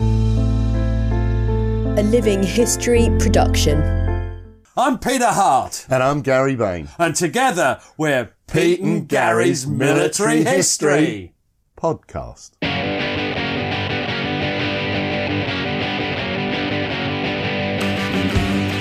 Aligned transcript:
A 0.00 0.04
Living 2.04 2.42
History 2.42 3.08
production. 3.18 3.80
I'm 4.76 4.98
Peter 4.98 5.26
Hart, 5.28 5.86
And 5.88 6.02
I'm 6.02 6.20
Gary 6.22 6.56
Bain. 6.56 6.88
and 6.98 7.14
together 7.14 7.80
we're 7.96 8.30
Pete 8.48 8.80
and 8.80 9.08
Gary's 9.08 9.66
Military 9.66 10.42
History. 10.42 11.32
Podcast. 11.78 12.52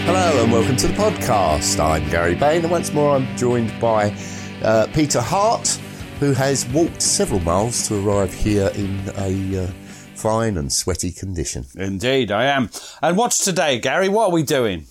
Hello 0.06 0.44
and 0.44 0.52
welcome 0.52 0.76
to 0.78 0.88
the 0.88 0.94
podcast. 0.94 1.80
I'm 1.80 2.08
Gary 2.10 2.36
Bain, 2.36 2.62
and 2.64 2.72
once 2.72 2.92
more 2.94 3.16
I'm 3.16 3.38
joined 3.38 3.72
by 3.80 4.16
uh, 4.64 4.88
Peter 4.94 5.22
Hart, 5.22 5.68
who 6.20 6.34
has 6.34 6.66
walked 6.68 7.02
several 7.02 7.40
miles 7.42 7.88
to 7.88 8.08
arrive 8.08 8.34
here 8.34 8.70
in 8.76 9.00
a 9.18 9.66
uh, 9.66 9.72
fine 10.24 10.58
and 10.58 10.72
sweaty 10.72 11.12
condition. 11.12 11.66
Indeed, 11.76 12.32
I 12.32 12.46
am. 12.46 12.70
And 13.02 13.18
what's 13.18 13.44
today, 13.44 13.78
Gary? 13.78 14.08
What 14.08 14.30
are 14.30 14.32
we 14.32 14.42
doing? 14.42 14.86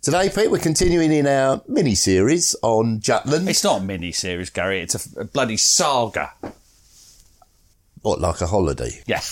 Today, 0.00 0.30
Pete, 0.32 0.48
we're 0.48 0.60
continuing 0.60 1.10
in 1.10 1.26
our 1.26 1.60
mini 1.66 1.96
series 1.96 2.54
on 2.62 3.00
Jutland. 3.00 3.48
It's 3.48 3.64
not 3.64 3.80
a 3.80 3.84
mini 3.84 4.12
series, 4.12 4.48
Gary. 4.48 4.80
It's 4.80 5.16
a, 5.16 5.22
a 5.22 5.24
bloody 5.24 5.56
saga. 5.56 6.34
What, 8.02 8.20
like 8.20 8.40
a 8.40 8.46
holiday? 8.46 9.02
Yeah. 9.06 9.22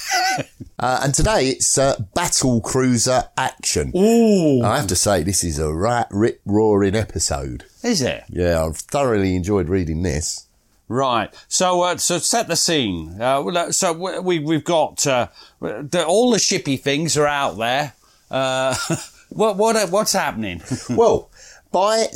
Uh, 0.77 1.01
and 1.05 1.15
today 1.15 1.51
it's 1.51 1.79
uh, 1.79 1.95
battle 2.15 2.61
cruiser 2.61 3.23
action. 3.39 3.93
Ooh. 3.97 4.61
I 4.65 4.77
have 4.77 4.89
to 4.89 4.97
say, 4.97 5.23
this 5.23 5.45
is 5.45 5.61
a 5.61 5.73
rat 5.73 6.09
rip 6.11 6.41
roaring 6.45 6.97
episode. 6.97 7.65
Is 7.85 8.03
it? 8.03 8.25
Yeah, 8.29 8.65
I've 8.65 8.79
thoroughly 8.79 9.37
enjoyed 9.37 9.69
reading 9.69 10.03
this. 10.03 10.44
Right. 10.89 11.35
So, 11.49 11.83
uh, 11.83 11.97
so 11.97 12.19
set 12.19 12.47
the 12.49 12.57
scene. 12.57 13.17
Uh, 13.21 13.43
uh, 13.45 13.73
so 13.73 13.93
we- 13.93 14.19
we 14.19 14.39
we've 14.39 14.65
got 14.65 15.07
uh, 15.07 15.29
the, 15.61 16.05
all 16.07 16.31
the 16.31 16.39
shippy 16.39 16.79
things 16.79 17.17
are 17.17 17.27
out 17.27 17.57
there. 17.57 17.95
Uh, 18.31 18.75
what 19.31 19.57
what 19.57 19.91
what's 19.91 20.13
happening? 20.13 20.61
well, 20.91 21.31
by 21.73 22.07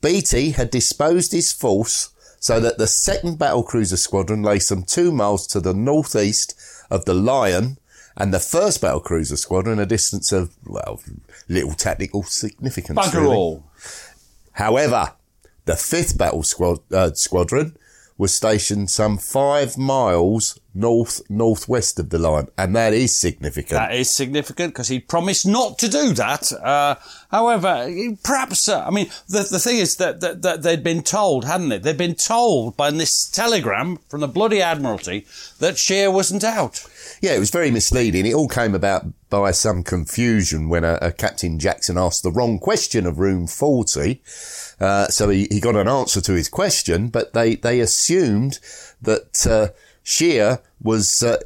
Beatty 0.00 0.50
had 0.50 0.70
disposed 0.70 1.32
his 1.32 1.52
force 1.52 2.10
so 2.40 2.60
that 2.60 2.76
the 2.76 2.86
second 2.86 3.38
battlecruiser 3.38 3.96
squadron 3.96 4.42
lay 4.42 4.58
some 4.58 4.82
two 4.82 5.10
miles 5.12 5.46
to 5.46 5.60
the 5.60 5.72
northeast 5.72 6.54
of 6.90 7.06
the 7.06 7.14
Lion, 7.14 7.78
and 8.16 8.34
the 8.34 8.40
first 8.40 8.82
battlecruiser 8.82 9.38
squadron 9.38 9.78
a 9.78 9.86
distance 9.86 10.30
of 10.32 10.54
well, 10.66 11.00
little 11.48 11.72
tactical 11.72 12.22
significance. 12.22 12.98
Bugger 12.98 13.20
really. 13.22 13.34
all. 13.36 13.64
However, 14.54 15.12
the 15.64 15.76
fifth 15.76 16.18
battle 16.18 16.42
squad, 16.42 16.80
uh, 16.92 17.12
squadron 17.14 17.76
was 18.16 18.32
stationed 18.32 18.90
some 18.90 19.18
five 19.18 19.76
miles 19.76 20.58
north 20.72 21.20
northwest 21.28 21.98
of 21.98 22.10
the 22.10 22.18
Lion, 22.18 22.48
and 22.56 22.74
that 22.76 22.92
is 22.92 23.16
significant. 23.16 23.70
That 23.70 23.94
is 23.94 24.10
significant 24.10 24.72
because 24.72 24.88
he 24.88 25.00
promised 25.00 25.46
not 25.46 25.78
to 25.78 25.88
do 25.88 26.12
that. 26.14 26.52
Uh, 26.52 26.96
however, 27.30 27.92
perhaps, 28.22 28.68
uh, 28.68 28.84
I 28.84 28.90
mean, 28.90 29.08
the, 29.28 29.46
the 29.50 29.58
thing 29.58 29.78
is 29.78 29.96
that, 29.96 30.20
that, 30.20 30.42
that 30.42 30.62
they'd 30.62 30.84
been 30.84 31.02
told, 31.02 31.44
hadn't 31.44 31.68
they? 31.70 31.78
They'd 31.78 31.96
been 31.96 32.14
told 32.14 32.76
by 32.76 32.90
this 32.90 33.28
telegram 33.28 33.98
from 34.08 34.20
the 34.20 34.28
bloody 34.28 34.62
Admiralty 34.62 35.26
that 35.58 35.78
Scheer 35.78 36.10
wasn't 36.10 36.44
out. 36.44 36.86
Yeah, 37.24 37.36
it 37.36 37.38
was 37.38 37.48
very 37.48 37.70
misleading. 37.70 38.26
It 38.26 38.34
all 38.34 38.48
came 38.48 38.74
about 38.74 39.06
by 39.30 39.52
some 39.52 39.82
confusion 39.82 40.68
when 40.68 40.84
a, 40.84 40.98
a 41.00 41.10
Captain 41.10 41.58
Jackson 41.58 41.96
asked 41.96 42.22
the 42.22 42.30
wrong 42.30 42.58
question 42.58 43.06
of 43.06 43.18
room 43.18 43.46
40. 43.46 44.20
Uh, 44.78 45.06
so 45.06 45.30
he, 45.30 45.48
he 45.50 45.58
got 45.58 45.74
an 45.74 45.88
answer 45.88 46.20
to 46.20 46.34
his 46.34 46.50
question, 46.50 47.08
but 47.08 47.32
they, 47.32 47.54
they 47.54 47.80
assumed 47.80 48.58
that 49.00 49.46
uh, 49.46 49.68
Scheer 50.02 50.58
was 50.82 51.22
uh, 51.22 51.38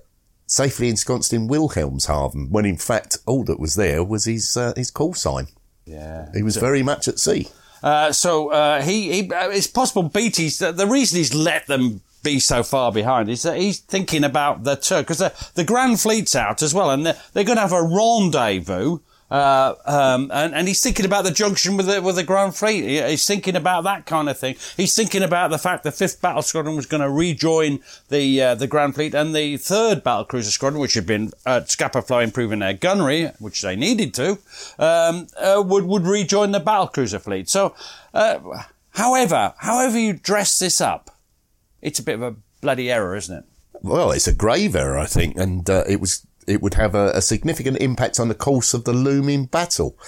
safely 0.48 0.88
ensconced 0.88 1.32
in 1.32 1.46
Wilhelmshaven, 1.46 2.50
when 2.50 2.64
in 2.64 2.76
fact 2.76 3.18
all 3.24 3.44
that 3.44 3.60
was 3.60 3.76
there 3.76 4.02
was 4.02 4.24
his 4.24 4.56
uh, 4.56 4.72
his 4.74 4.90
call 4.90 5.14
sign. 5.14 5.46
Yeah. 5.84 6.28
He 6.34 6.42
was 6.42 6.56
very 6.56 6.82
much 6.82 7.06
at 7.06 7.20
sea. 7.20 7.46
Uh, 7.84 8.10
so 8.10 8.50
uh, 8.50 8.82
he, 8.82 9.12
he 9.12 9.32
uh, 9.32 9.50
it's 9.50 9.68
possible 9.68 10.02
Beatty's 10.02 10.58
the, 10.58 10.72
the 10.72 10.88
reason 10.88 11.18
he's 11.18 11.34
let 11.34 11.68
them 11.68 12.00
be 12.22 12.38
so 12.40 12.62
far 12.62 12.92
behind 12.92 13.28
is 13.28 13.42
that 13.42 13.56
he's 13.58 13.78
thinking 13.80 14.24
about 14.24 14.64
the 14.64 14.76
Turk 14.76 15.06
because 15.06 15.18
the, 15.18 15.32
the 15.54 15.64
Grand 15.64 16.00
Fleet's 16.00 16.34
out 16.36 16.62
as 16.62 16.74
well, 16.74 16.90
and 16.90 17.06
they're, 17.06 17.16
they're 17.32 17.44
going 17.44 17.56
to 17.56 17.62
have 17.62 17.72
a 17.72 17.82
rendezvous. 17.82 18.98
Uh, 19.30 19.74
um, 19.84 20.30
and, 20.32 20.54
and 20.54 20.66
he's 20.68 20.82
thinking 20.82 21.04
about 21.04 21.22
the 21.22 21.30
junction 21.30 21.76
with 21.76 21.84
the, 21.84 22.00
with 22.00 22.16
the 22.16 22.24
Grand 22.24 22.54
Fleet. 22.56 22.82
He- 22.82 23.02
He's 23.10 23.26
thinking 23.26 23.56
about 23.56 23.84
that 23.84 24.06
kind 24.06 24.26
of 24.26 24.38
thing. 24.38 24.56
He's 24.74 24.94
thinking 24.96 25.22
about 25.22 25.50
the 25.50 25.58
fact 25.58 25.82
the 25.84 25.92
fifth 25.92 26.22
battle 26.22 26.40
squadron 26.40 26.76
was 26.76 26.86
going 26.86 27.02
to 27.02 27.10
rejoin 27.10 27.80
the 28.08 28.40
uh, 28.42 28.54
the 28.54 28.66
Grand 28.66 28.94
Fleet, 28.94 29.14
and 29.14 29.36
the 29.36 29.58
third 29.58 30.02
battle 30.02 30.24
cruiser 30.24 30.50
squadron, 30.50 30.80
which 30.80 30.94
had 30.94 31.04
been 31.06 31.32
at 31.44 31.70
Scapa 31.70 32.00
Flow 32.00 32.20
improving 32.20 32.60
their 32.60 32.72
gunnery, 32.72 33.26
which 33.38 33.60
they 33.60 33.76
needed 33.76 34.14
to, 34.14 34.38
um, 34.78 35.26
uh, 35.38 35.62
would 35.62 35.84
would 35.84 36.06
rejoin 36.06 36.52
the 36.52 36.60
battle 36.60 36.88
cruiser 36.88 37.18
fleet. 37.18 37.50
So, 37.50 37.74
uh, 38.14 38.38
however, 38.92 39.52
however 39.58 39.98
you 39.98 40.14
dress 40.14 40.58
this 40.58 40.80
up, 40.80 41.10
it's 41.82 41.98
a 41.98 42.02
bit 42.02 42.14
of 42.14 42.22
a 42.22 42.36
bloody 42.60 42.90
error, 42.90 43.16
isn't 43.16 43.38
it? 43.38 43.44
Well, 43.82 44.10
it's 44.10 44.26
a 44.26 44.34
grave 44.34 44.74
error, 44.74 44.98
I 44.98 45.06
think, 45.06 45.36
and 45.36 45.68
uh, 45.68 45.84
it 45.88 46.00
was 46.00 46.26
it 46.46 46.62
would 46.62 46.74
have 46.74 46.94
a, 46.94 47.10
a 47.10 47.20
significant 47.20 47.76
impact 47.78 48.18
on 48.18 48.28
the 48.28 48.34
course 48.34 48.72
of 48.72 48.84
the 48.84 48.92
looming 48.92 49.44
battle. 49.44 49.98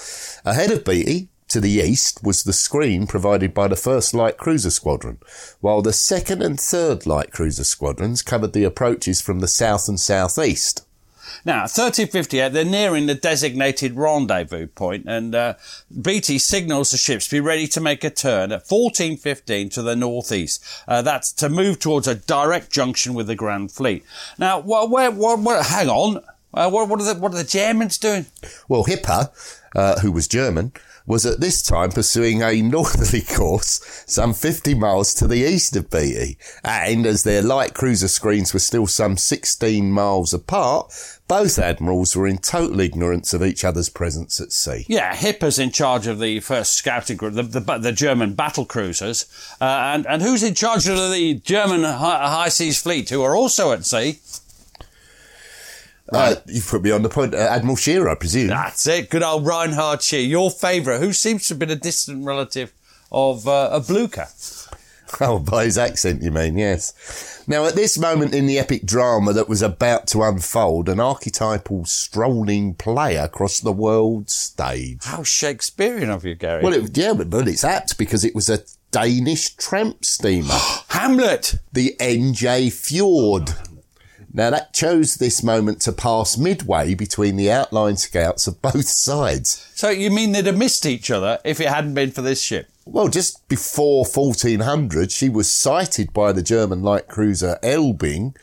Ahead 0.44 0.70
of 0.70 0.84
Beatty, 0.84 1.28
to 1.48 1.60
the 1.60 1.70
east, 1.70 2.24
was 2.24 2.42
the 2.42 2.52
screen 2.52 3.06
provided 3.06 3.52
by 3.52 3.68
the 3.68 3.76
first 3.76 4.14
light 4.14 4.38
cruiser 4.38 4.70
squadron, 4.70 5.18
while 5.60 5.82
the 5.82 5.92
second 5.92 6.42
and 6.42 6.58
third 6.58 7.06
light 7.06 7.30
cruiser 7.30 7.64
squadrons 7.64 8.22
covered 8.22 8.54
the 8.54 8.64
approaches 8.64 9.20
from 9.20 9.40
the 9.40 9.48
south 9.48 9.86
and 9.86 10.00
southeast. 10.00 10.86
Now, 11.44 11.62
1358, 11.62 12.52
they're 12.52 12.64
nearing 12.64 13.06
the 13.06 13.14
designated 13.14 13.96
rendezvous 13.96 14.66
point, 14.66 15.06
and 15.06 15.34
uh, 15.34 15.54
Beatty 16.00 16.38
signals 16.38 16.90
the 16.90 16.98
ships 16.98 17.28
to 17.28 17.36
be 17.36 17.40
ready 17.40 17.66
to 17.68 17.80
make 17.80 18.04
a 18.04 18.10
turn 18.10 18.52
at 18.52 18.68
1415 18.68 19.70
to 19.70 19.82
the 19.82 19.96
northeast. 19.96 20.64
Uh, 20.86 21.02
that's 21.02 21.32
to 21.34 21.48
move 21.48 21.78
towards 21.78 22.06
a 22.06 22.14
direct 22.14 22.70
junction 22.70 23.14
with 23.14 23.26
the 23.26 23.34
Grand 23.34 23.72
Fleet. 23.72 24.04
Now, 24.38 24.60
what, 24.60 24.90
where, 24.90 25.10
hang 25.62 25.88
on. 25.88 26.22
Uh, 26.52 26.68
what, 26.68 26.88
what, 26.88 27.00
are 27.00 27.14
the, 27.14 27.20
what 27.20 27.32
are 27.32 27.38
the 27.38 27.44
Germans 27.44 27.96
doing? 27.96 28.26
Well, 28.68 28.84
Hipper, 28.84 29.30
uh, 29.74 30.00
who 30.00 30.12
was 30.12 30.26
German, 30.26 30.72
was 31.10 31.26
at 31.26 31.40
this 31.40 31.60
time 31.60 31.90
pursuing 31.90 32.40
a 32.40 32.62
northerly 32.62 33.20
course 33.20 34.04
some 34.06 34.32
50 34.32 34.74
miles 34.74 35.12
to 35.14 35.26
the 35.26 35.44
east 35.44 35.74
of 35.74 35.90
Beatty. 35.90 36.38
And 36.62 37.04
as 37.04 37.24
their 37.24 37.42
light 37.42 37.74
cruiser 37.74 38.06
screens 38.06 38.54
were 38.54 38.60
still 38.60 38.86
some 38.86 39.16
16 39.16 39.90
miles 39.90 40.32
apart, 40.32 40.94
both 41.26 41.58
admirals 41.58 42.14
were 42.14 42.28
in 42.28 42.38
total 42.38 42.80
ignorance 42.80 43.34
of 43.34 43.42
each 43.42 43.64
other's 43.64 43.88
presence 43.88 44.40
at 44.40 44.52
sea. 44.52 44.84
Yeah, 44.88 45.14
Hipper's 45.14 45.58
in 45.58 45.72
charge 45.72 46.06
of 46.06 46.20
the 46.20 46.38
first 46.40 46.74
scouting 46.74 47.16
group, 47.16 47.34
the, 47.34 47.42
the, 47.42 47.78
the 47.78 47.92
German 47.92 48.34
battle 48.34 48.64
cruisers. 48.64 49.26
Uh, 49.60 49.64
and, 49.64 50.06
and 50.06 50.22
who's 50.22 50.44
in 50.44 50.54
charge 50.54 50.86
of 50.88 50.96
the 51.10 51.34
German 51.34 51.82
high, 51.82 52.28
high 52.28 52.48
seas 52.48 52.80
fleet, 52.80 53.10
who 53.10 53.22
are 53.22 53.34
also 53.34 53.72
at 53.72 53.84
sea? 53.84 54.20
Uh, 56.12 56.34
you've 56.46 56.66
put 56.66 56.82
me 56.82 56.90
on 56.90 57.02
the 57.02 57.08
point. 57.08 57.34
Uh, 57.34 57.38
Admiral 57.38 57.76
Shearer, 57.76 58.08
I 58.08 58.14
presume. 58.14 58.48
That's 58.48 58.86
it. 58.86 59.10
Good 59.10 59.22
old 59.22 59.46
Reinhard 59.46 60.02
Scheer, 60.02 60.20
your 60.20 60.50
favourite, 60.50 61.00
who 61.00 61.12
seems 61.12 61.46
to 61.48 61.54
have 61.54 61.58
been 61.58 61.70
a 61.70 61.76
distant 61.76 62.24
relative 62.24 62.72
of, 63.12 63.46
uh, 63.46 63.68
of 63.70 63.88
Blucher. 63.88 64.26
Oh, 65.20 65.40
by 65.40 65.64
his 65.64 65.76
accent, 65.76 66.22
you 66.22 66.30
mean? 66.30 66.56
Yes. 66.56 67.42
Now, 67.48 67.64
at 67.64 67.74
this 67.74 67.98
moment 67.98 68.32
in 68.32 68.46
the 68.46 68.60
epic 68.60 68.86
drama 68.86 69.32
that 69.32 69.48
was 69.48 69.60
about 69.60 70.06
to 70.08 70.22
unfold, 70.22 70.88
an 70.88 71.00
archetypal 71.00 71.84
strolling 71.84 72.74
player 72.74 73.22
across 73.22 73.58
the 73.58 73.72
world 73.72 74.30
stage. 74.30 75.02
How 75.02 75.24
Shakespearean 75.24 76.10
of 76.10 76.24
you, 76.24 76.36
Gary. 76.36 76.62
Well, 76.62 76.74
it, 76.74 76.96
yeah, 76.96 77.12
but, 77.12 77.28
but 77.28 77.48
it's 77.48 77.64
apt 77.64 77.98
because 77.98 78.24
it 78.24 78.36
was 78.36 78.48
a 78.48 78.60
Danish 78.92 79.56
tramp 79.56 80.04
steamer, 80.04 80.54
Hamlet. 80.90 81.56
the 81.72 81.96
NJ 81.98 82.72
Fjord. 82.72 83.50
Now, 84.32 84.50
that 84.50 84.72
chose 84.72 85.16
this 85.16 85.42
moment 85.42 85.80
to 85.82 85.92
pass 85.92 86.38
midway 86.38 86.94
between 86.94 87.36
the 87.36 87.50
outline 87.50 87.96
scouts 87.96 88.46
of 88.46 88.62
both 88.62 88.88
sides. 88.88 89.68
So 89.74 89.90
you 89.90 90.10
mean 90.10 90.32
they'd 90.32 90.46
have 90.46 90.56
missed 90.56 90.86
each 90.86 91.10
other 91.10 91.38
if 91.44 91.60
it 91.60 91.68
hadn't 91.68 91.94
been 91.94 92.12
for 92.12 92.22
this 92.22 92.42
ship? 92.42 92.68
Well, 92.86 93.08
just 93.08 93.46
before 93.48 94.04
1400, 94.04 95.12
she 95.12 95.28
was 95.28 95.50
sighted 95.50 96.12
by 96.12 96.32
the 96.32 96.42
German 96.42 96.82
light 96.82 97.08
cruiser 97.08 97.58
Elbing 97.62 98.34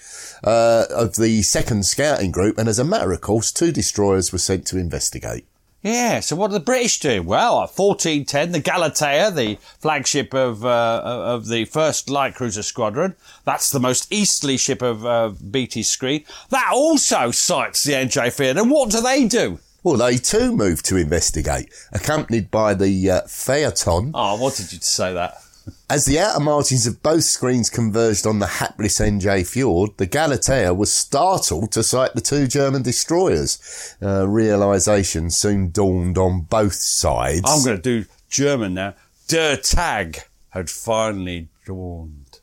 uh, 0.43 0.85
of 0.89 1.15
the 1.15 1.41
second 1.41 1.85
scouting 1.85 2.31
group, 2.31 2.57
and 2.57 2.69
as 2.69 2.79
a 2.79 2.85
matter 2.85 3.11
of 3.11 3.21
course, 3.21 3.51
two 3.51 3.71
destroyers 3.71 4.31
were 4.31 4.37
sent 4.37 4.65
to 4.67 4.77
investigate. 4.77 5.45
Yeah, 5.83 6.21
so 6.21 6.35
what 6.35 6.47
do 6.47 6.53
the 6.55 6.59
British 6.59 6.99
do? 6.99 7.21
Well, 7.21 7.61
at 7.61 7.69
1410, 7.69 8.51
the 8.51 8.59
Galatea, 8.59 9.31
the 9.31 9.57
flagship 9.79 10.33
of 10.33 10.65
uh, 10.65 11.01
of 11.03 11.47
the 11.47 11.65
first 11.65 12.09
light 12.09 12.35
cruiser 12.35 12.63
squadron, 12.63 13.15
that's 13.45 13.69
the 13.69 13.79
most 13.79 14.11
easterly 14.11 14.57
ship 14.57 14.81
of 14.81 15.05
uh, 15.05 15.29
Beatty's 15.29 15.87
screen, 15.89 16.25
that 16.49 16.71
also 16.73 17.31
sights 17.31 17.83
the 17.83 17.93
NJ 17.93 18.33
Fjord. 18.33 18.57
And 18.57 18.71
what 18.71 18.89
do 18.89 19.01
they 19.01 19.27
do? 19.27 19.59
Well, 19.83 19.97
they 19.97 20.17
too 20.17 20.51
moved 20.51 20.85
to 20.87 20.97
investigate, 20.97 21.71
accompanied 21.93 22.49
by 22.51 22.73
the 22.73 23.09
uh, 23.09 23.21
Phaeton. 23.21 24.11
Oh, 24.13 24.35
I 24.35 24.39
wanted 24.39 24.73
you 24.73 24.79
to 24.79 24.85
say 24.85 25.13
that. 25.13 25.41
As 25.89 26.05
the 26.05 26.19
outer 26.19 26.39
margins 26.39 26.85
of 26.85 27.01
both 27.01 27.23
screens 27.23 27.69
converged 27.69 28.27
on 28.27 28.39
the 28.39 28.47
hapless 28.47 28.99
NJ 28.99 29.47
Fjord, 29.47 29.91
the 29.97 30.05
Galatea 30.05 30.73
was 30.73 30.93
startled 30.93 31.71
to 31.71 31.83
sight 31.83 32.13
the 32.13 32.21
two 32.21 32.47
German 32.47 32.81
destroyers. 32.83 33.95
Uh, 34.01 34.27
realization 34.27 35.29
soon 35.29 35.69
dawned 35.71 36.17
on 36.17 36.41
both 36.41 36.73
sides. 36.73 37.41
I'm 37.45 37.63
going 37.63 37.77
to 37.77 37.81
do 37.81 38.05
German 38.29 38.73
now. 38.73 38.95
Der 39.27 39.57
Tag 39.57 40.19
had 40.49 40.69
finally 40.69 41.47
dawned. 41.65 42.39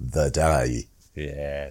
the 0.00 0.30
day. 0.30 0.86
Yeah. 1.14 1.70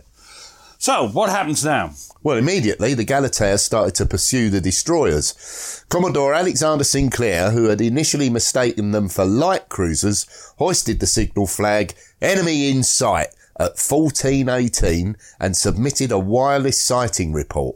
So, 0.78 1.08
what 1.08 1.30
happens 1.30 1.64
now? 1.64 1.92
Well, 2.24 2.38
immediately 2.38 2.94
the 2.94 3.04
Galatea 3.04 3.58
started 3.58 3.96
to 3.96 4.06
pursue 4.06 4.50
the 4.50 4.62
destroyers. 4.62 5.84
Commodore 5.90 6.34
Alexander 6.34 6.86
Sinclair, 6.86 7.52
who 7.52 7.66
had 7.66 7.82
initially 7.82 8.30
mistaken 8.30 8.92
them 8.92 9.10
for 9.10 9.26
light 9.26 9.68
cruisers, 9.68 10.26
hoisted 10.58 11.02
the 11.02 11.06
signal 11.06 11.48
flag, 11.48 11.94
enemy 12.22 12.72
in 12.72 12.82
sight, 12.84 13.28
at 13.60 13.78
1418 13.78 15.18
and 15.40 15.56
submitted 15.58 16.12
a 16.12 16.18
wireless 16.18 16.82
sighting 16.82 17.34
report. 17.34 17.76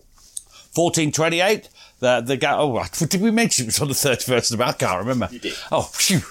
1428, 0.73 1.69
the, 1.99 2.21
the 2.21 2.37
ga- 2.37 2.57
oh, 2.57 2.83
did 3.07 3.21
we 3.21 3.31
mention 3.31 3.65
it 3.65 3.67
was 3.67 3.81
on 3.81 3.87
the 3.89 3.93
31st 3.93 4.53
of 4.53 4.61
I 4.61 4.71
can't 4.71 4.99
remember. 4.99 5.27
You 5.31 5.39
did. 5.39 5.55
Oh, 5.71 5.83
phew. 5.93 6.21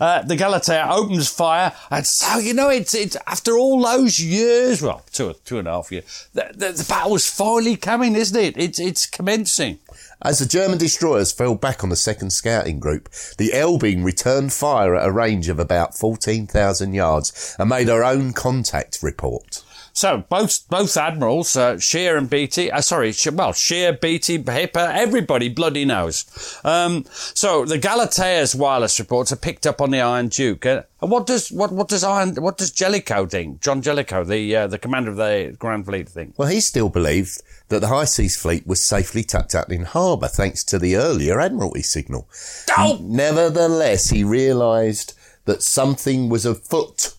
Uh, 0.00 0.22
the 0.22 0.36
Galatea 0.36 0.88
opens 0.90 1.28
fire, 1.28 1.72
and 1.90 2.06
so 2.06 2.38
you 2.38 2.54
know 2.54 2.68
it's 2.68 2.94
it's 2.94 3.16
after 3.26 3.56
all 3.56 3.82
those 3.82 4.18
years, 4.20 4.82
well, 4.82 5.02
two 5.12 5.34
two 5.44 5.58
and 5.58 5.68
a 5.68 5.72
half 5.72 5.90
years, 5.92 6.28
the, 6.32 6.50
the, 6.54 6.72
the 6.72 6.86
battle's 6.88 7.28
finally 7.28 7.76
coming, 7.76 8.14
isn't 8.16 8.38
it? 8.38 8.56
It's 8.56 8.78
it's 8.78 9.06
commencing. 9.06 9.78
As 10.22 10.38
the 10.38 10.46
German 10.46 10.78
destroyers 10.78 11.32
fell 11.32 11.54
back 11.54 11.82
on 11.84 11.90
the 11.90 11.96
second 11.96 12.30
scouting 12.30 12.78
group, 12.78 13.10
the 13.36 13.50
Elbing 13.52 14.04
returned 14.04 14.52
fire 14.52 14.94
at 14.94 15.06
a 15.06 15.12
range 15.12 15.48
of 15.48 15.58
about 15.58 15.98
14,000 15.98 16.94
yards 16.94 17.56
and 17.58 17.68
made 17.68 17.88
her 17.88 18.04
own 18.04 18.32
contact 18.32 19.02
report. 19.02 19.63
So 19.96 20.24
both 20.28 20.68
both 20.68 20.96
admirals, 20.96 21.56
uh, 21.56 21.78
Scheer 21.78 22.16
and 22.16 22.28
Beatty, 22.28 22.68
uh, 22.70 22.80
sorry, 22.80 23.12
She- 23.12 23.30
well, 23.30 23.52
Scheer, 23.52 23.92
Beatty, 23.92 24.38
Hipper, 24.40 24.92
everybody 24.92 25.48
bloody 25.48 25.84
knows. 25.84 26.24
Um, 26.64 27.04
so 27.12 27.64
the 27.64 27.78
Galatea's 27.78 28.56
wireless 28.56 28.98
reports 28.98 29.30
are 29.30 29.36
picked 29.36 29.68
up 29.68 29.80
on 29.80 29.92
the 29.92 30.00
Iron 30.00 30.26
Duke. 30.28 30.66
Uh, 30.66 30.82
and 31.00 31.12
what 31.12 31.26
does 31.28 31.52
what 31.52 31.70
what 31.70 31.86
does 31.86 32.02
Iron 32.02 32.34
what 32.34 32.58
does 32.58 32.72
Jellicoe 32.72 33.26
think? 33.26 33.60
John 33.60 33.82
Jellicoe, 33.82 34.24
the 34.24 34.56
uh, 34.56 34.66
the 34.66 34.78
commander 34.78 35.10
of 35.12 35.16
the 35.16 35.54
Grand 35.60 35.84
Fleet, 35.86 36.08
think? 36.08 36.34
Well, 36.36 36.48
he 36.48 36.58
still 36.60 36.88
believed 36.88 37.40
that 37.68 37.78
the 37.80 37.88
High 37.88 38.06
Seas 38.06 38.36
Fleet 38.36 38.66
was 38.66 38.82
safely 38.82 39.22
tucked 39.22 39.54
up 39.54 39.70
in 39.70 39.84
harbour 39.84 40.26
thanks 40.26 40.64
to 40.64 40.78
the 40.80 40.96
earlier 40.96 41.40
Admiralty 41.40 41.82
signal. 41.82 42.28
Oh! 42.76 42.98
Nevertheless, 43.00 44.10
he 44.10 44.24
realised 44.24 45.14
that 45.44 45.62
something 45.62 46.28
was 46.28 46.44
afoot 46.44 47.14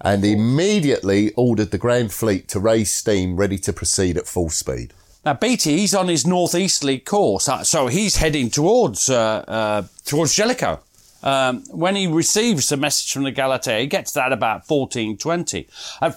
and 0.00 0.24
immediately 0.24 1.32
ordered 1.36 1.70
the 1.70 1.78
Grand 1.78 2.12
Fleet 2.12 2.48
to 2.48 2.60
raise 2.60 2.92
steam 2.92 3.36
ready 3.36 3.58
to 3.58 3.72
proceed 3.72 4.16
at 4.16 4.26
full 4.26 4.50
speed. 4.50 4.92
Now 5.24 5.34
Beatty, 5.34 5.78
he's 5.78 5.94
on 5.94 6.08
his 6.08 6.26
northeasterly 6.26 7.00
course, 7.00 7.48
uh, 7.48 7.64
so 7.64 7.88
he's 7.88 8.16
heading 8.16 8.48
towards 8.48 9.10
uh, 9.10 9.44
uh, 9.48 9.82
towards 10.04 10.34
Jellicoe. 10.34 10.80
Um, 11.22 11.64
when 11.70 11.96
he 11.96 12.06
receives 12.06 12.68
the 12.68 12.76
message 12.76 13.12
from 13.12 13.24
the 13.24 13.32
Galatea, 13.32 13.80
he 13.80 13.86
gets 13.88 14.12
that 14.12 14.32
about 14.32 14.68
1420. 14.68 15.66
At 16.00 16.14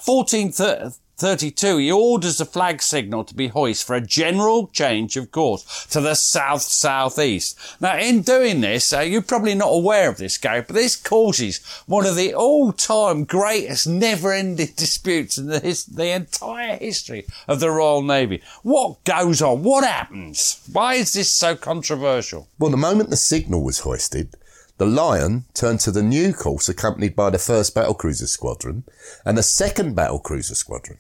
1432, 1.20 1.78
he 1.78 1.92
orders 1.92 2.38
the 2.38 2.46
flag 2.46 2.82
signal 2.82 3.26
to 3.26 3.36
be 3.36 3.50
hoisted 3.50 3.86
for 3.86 3.96
a 3.96 4.02
general 4.02 4.68
change 4.68 5.18
of 5.18 5.32
course 5.32 5.86
to 5.88 6.00
the 6.00 6.16
south-southeast. 6.16 7.60
Now, 7.82 7.98
in 7.98 8.22
doing 8.22 8.62
this, 8.62 8.94
uh, 8.94 9.02
you're 9.02 9.22
probably 9.22 9.54
not 9.54 9.68
aware 9.68 10.10
of 10.10 10.16
this, 10.16 10.38
Gary, 10.38 10.62
but 10.62 10.76
this 10.76 10.96
causes 10.96 11.58
one 11.88 12.06
of 12.06 12.16
the 12.16 12.34
all-time 12.34 13.26
greatest 13.26 13.86
never-ending 13.86 14.70
disputes 14.78 15.38
in 15.38 15.48
the, 15.48 15.60
his, 15.60 15.86
the 15.86 16.10
entire 16.10 16.78
history 16.78 17.26
of 17.50 17.60
the 17.60 17.70
Royal 17.70 18.02
Navy. 18.02 18.42
What 18.64 19.04
goes 19.04 19.42
on? 19.42 19.62
What 19.64 19.84
happens? 19.84 20.66
Why 20.72 20.94
is 20.94 21.12
this 21.12 21.30
so 21.30 21.58
controversial? 21.58 22.48
Well, 22.58 22.72
the 22.72 22.78
moment 22.78 23.10
the 23.10 23.18
signal 23.18 23.62
was 23.62 23.80
hoisted, 23.80 24.36
the 24.78 24.86
Lion 24.86 25.44
turned 25.54 25.82
to 25.82 25.92
the 25.92 26.02
new 26.02 26.32
course 26.32 26.70
accompanied 26.70 27.14
by 27.14 27.30
the 27.30 27.38
1st 27.38 27.74
Battlecruiser 27.74 28.30
Squadron 28.30 28.86
and 29.26 29.38
the 29.38 29.42
2nd 29.42 29.94
Battlecruiser 29.94 30.56
Squadron. 30.56 30.98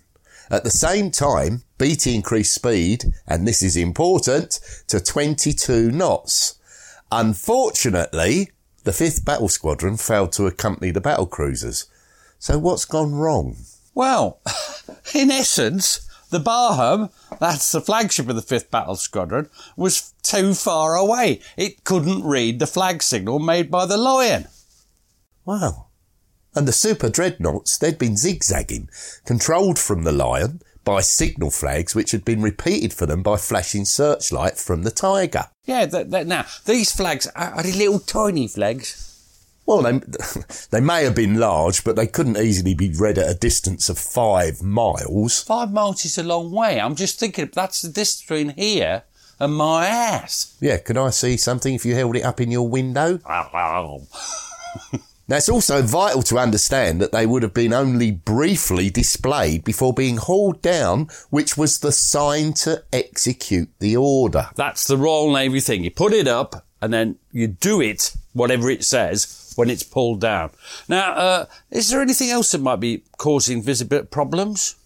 At 0.51 0.63
the 0.63 0.71
same 0.71 1.11
time, 1.11 1.63
Beatty 1.77 2.15
increased 2.15 2.53
speed, 2.53 3.13
and 3.27 3.47
this 3.47 3.61
is 3.61 3.77
important, 3.77 4.59
to 4.87 4.99
22 4.99 5.91
knots. 5.91 6.59
Unfortunately, 7.11 8.51
the 8.83 8.91
5th 8.91 9.23
Battle 9.23 9.49
Squadron 9.49 9.97
failed 9.97 10.31
to 10.33 10.47
accompany 10.47 10.91
the 10.91 11.01
battle 11.01 11.27
cruisers. 11.27 11.85
So 12.39 12.57
what's 12.57 12.85
gone 12.85 13.13
wrong? 13.13 13.57
Well, 13.93 14.39
in 15.13 15.29
essence, 15.29 16.07
the 16.29 16.39
Barham, 16.39 17.09
that's 17.39 17.71
the 17.71 17.81
flagship 17.81 18.29
of 18.29 18.35
the 18.35 18.41
5th 18.41 18.69
Battle 18.71 18.95
Squadron, 18.95 19.49
was 19.75 20.13
too 20.23 20.53
far 20.53 20.95
away. 20.95 21.41
It 21.57 21.83
couldn't 21.83 22.23
read 22.23 22.59
the 22.59 22.67
flag 22.67 23.03
signal 23.03 23.39
made 23.39 23.69
by 23.69 23.85
the 23.85 23.97
Lion. 23.97 24.47
Wow. 25.45 25.88
And 26.59 26.67
the 26.67 26.73
super 26.73 27.07
dreadnoughts, 27.07 27.77
they'd 27.77 27.97
been 27.97 28.17
zigzagging, 28.17 28.89
controlled 29.23 29.79
from 29.79 30.03
the 30.03 30.11
Lion 30.11 30.61
by 30.83 30.99
signal 30.99 31.51
flags 31.51 31.95
which 31.95 32.11
had 32.11 32.25
been 32.25 32.41
repeated 32.41 32.91
for 32.91 33.05
them 33.05 33.23
by 33.23 33.37
flashing 33.37 33.85
searchlight 33.85 34.57
from 34.57 34.83
the 34.83 34.91
Tiger. 34.91 35.45
Yeah, 35.63 35.85
that, 35.85 36.11
that, 36.11 36.27
now, 36.27 36.45
these 36.65 36.91
flags 36.91 37.27
are, 37.27 37.51
are 37.51 37.63
they 37.63 37.71
little 37.71 38.01
tiny 38.01 38.49
flags. 38.49 39.55
Well, 39.65 39.83
they, 39.83 40.01
they 40.71 40.81
may 40.81 41.05
have 41.05 41.15
been 41.15 41.39
large, 41.39 41.85
but 41.85 41.95
they 41.95 42.07
couldn't 42.07 42.35
easily 42.35 42.73
be 42.73 42.89
read 42.89 43.17
at 43.17 43.33
a 43.33 43.39
distance 43.39 43.87
of 43.87 43.97
five 43.97 44.61
miles. 44.61 45.41
Five 45.41 45.71
miles 45.71 46.03
is 46.03 46.17
a 46.17 46.23
long 46.23 46.51
way. 46.51 46.77
I'm 46.81 46.95
just 46.97 47.21
thinking 47.21 47.51
that's 47.53 47.83
the 47.83 47.87
distance 47.87 48.23
between 48.23 48.49
here 48.57 49.03
and 49.39 49.55
my 49.55 49.87
ass. 49.87 50.57
Yeah, 50.59 50.75
could 50.75 50.97
I 50.97 51.11
see 51.11 51.37
something 51.37 51.73
if 51.73 51.85
you 51.85 51.95
held 51.95 52.17
it 52.17 52.25
up 52.25 52.41
in 52.41 52.51
your 52.51 52.67
window? 52.67 53.21
Now, 55.29 55.37
it's 55.37 55.47
also 55.47 55.83
vital 55.83 56.23
to 56.23 56.39
understand 56.39 56.99
that 57.01 57.11
they 57.11 57.27
would 57.27 57.43
have 57.43 57.53
been 57.53 57.71
only 57.71 58.09
briefly 58.09 58.89
displayed 58.89 59.63
before 59.63 59.93
being 59.93 60.17
hauled 60.17 60.63
down, 60.63 61.07
which 61.29 61.55
was 61.55 61.77
the 61.77 61.91
sign 61.91 62.53
to 62.53 62.83
execute 62.91 63.69
the 63.77 63.95
order. 63.95 64.49
That's 64.55 64.87
the 64.87 64.97
Royal 64.97 65.31
Navy 65.31 65.59
thing. 65.59 65.83
You 65.83 65.91
put 65.91 66.13
it 66.13 66.27
up 66.27 66.65
and 66.81 66.91
then 66.91 67.17
you 67.31 67.45
do 67.45 67.79
it, 67.79 68.15
whatever 68.33 68.71
it 68.71 68.83
says, 68.83 69.53
when 69.55 69.69
it's 69.69 69.83
pulled 69.83 70.19
down. 70.19 70.49
Now, 70.87 71.13
uh, 71.13 71.45
is 71.69 71.91
there 71.91 72.01
anything 72.01 72.31
else 72.31 72.51
that 72.51 72.61
might 72.61 72.79
be 72.79 73.03
causing 73.19 73.61
visibility 73.61 74.07
problems? 74.07 74.77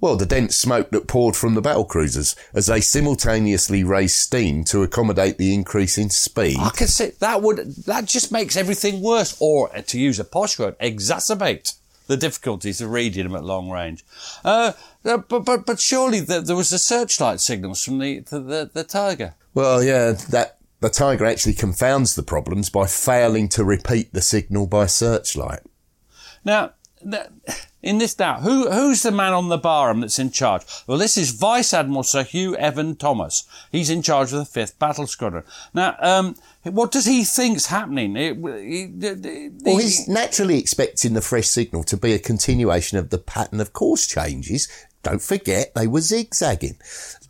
Well, 0.00 0.16
the 0.16 0.26
dense 0.26 0.56
smoke 0.56 0.90
that 0.90 1.06
poured 1.06 1.36
from 1.36 1.54
the 1.54 1.60
battle 1.60 1.84
cruisers 1.84 2.34
as 2.54 2.66
they 2.66 2.80
simultaneously 2.80 3.84
raised 3.84 4.16
steam 4.16 4.64
to 4.64 4.82
accommodate 4.82 5.36
the 5.36 5.52
increase 5.52 5.98
in 5.98 6.08
speed. 6.08 6.56
I 6.58 6.70
can 6.70 6.86
see 6.86 7.10
that 7.18 7.42
would 7.42 7.58
that 7.86 8.06
just 8.06 8.32
makes 8.32 8.56
everything 8.56 9.02
worse, 9.02 9.36
or 9.40 9.68
to 9.68 10.00
use 10.00 10.18
a 10.18 10.24
posh 10.24 10.58
word, 10.58 10.78
exacerbate 10.78 11.74
the 12.06 12.16
difficulties 12.16 12.80
of 12.80 12.90
reading 12.90 13.24
them 13.24 13.36
at 13.36 13.44
long 13.44 13.70
range. 13.70 14.04
Uh, 14.44 14.72
uh, 15.04 15.18
but 15.18 15.44
but 15.44 15.66
but 15.66 15.78
surely 15.80 16.20
the, 16.20 16.40
there 16.40 16.56
was 16.56 16.70
the 16.70 16.78
searchlight 16.78 17.40
signals 17.40 17.84
from 17.84 17.98
the 17.98 18.20
the, 18.20 18.70
the, 18.72 18.84
Tiger. 18.84 19.34
Well, 19.54 19.82
yeah, 19.82 20.12
that 20.30 20.58
the 20.80 20.88
Tiger 20.88 21.26
actually 21.26 21.54
confounds 21.54 22.14
the 22.14 22.22
problems 22.22 22.70
by 22.70 22.86
failing 22.86 23.48
to 23.50 23.64
repeat 23.64 24.12
the 24.12 24.22
signal 24.22 24.66
by 24.66 24.86
searchlight. 24.86 25.60
Now, 26.44 26.72
th- 27.08 27.26
in 27.82 27.98
this 27.98 28.14
doubt, 28.14 28.42
who 28.42 28.70
who's 28.70 29.02
the 29.02 29.10
man 29.10 29.32
on 29.32 29.48
the 29.48 29.56
Barham 29.58 30.00
that's 30.00 30.18
in 30.18 30.30
charge? 30.30 30.62
Well, 30.86 30.98
this 30.98 31.16
is 31.16 31.30
Vice 31.30 31.72
Admiral 31.72 32.02
Sir 32.02 32.22
Hugh 32.24 32.54
Evan 32.56 32.96
Thomas. 32.96 33.44
He's 33.72 33.88
in 33.90 34.02
charge 34.02 34.32
of 34.32 34.38
the 34.38 34.44
Fifth 34.44 34.78
Battle 34.78 35.06
Squadron. 35.06 35.44
Now, 35.72 35.96
um, 36.00 36.36
what 36.64 36.92
does 36.92 37.06
he 37.06 37.24
think's 37.24 37.66
happening? 37.66 38.16
It, 38.16 38.34
he, 38.36 38.86
he- 38.86 39.50
Well, 39.64 39.78
he's 39.78 40.06
naturally 40.08 40.58
expecting 40.58 41.14
the 41.14 41.22
fresh 41.22 41.46
signal 41.48 41.84
to 41.84 41.96
be 41.96 42.12
a 42.12 42.18
continuation 42.18 42.98
of 42.98 43.10
the 43.10 43.18
pattern 43.18 43.60
of 43.60 43.72
course 43.72 44.06
changes. 44.06 44.68
Don't 45.02 45.22
forget, 45.22 45.74
they 45.74 45.86
were 45.86 46.02
zigzagging. 46.02 46.76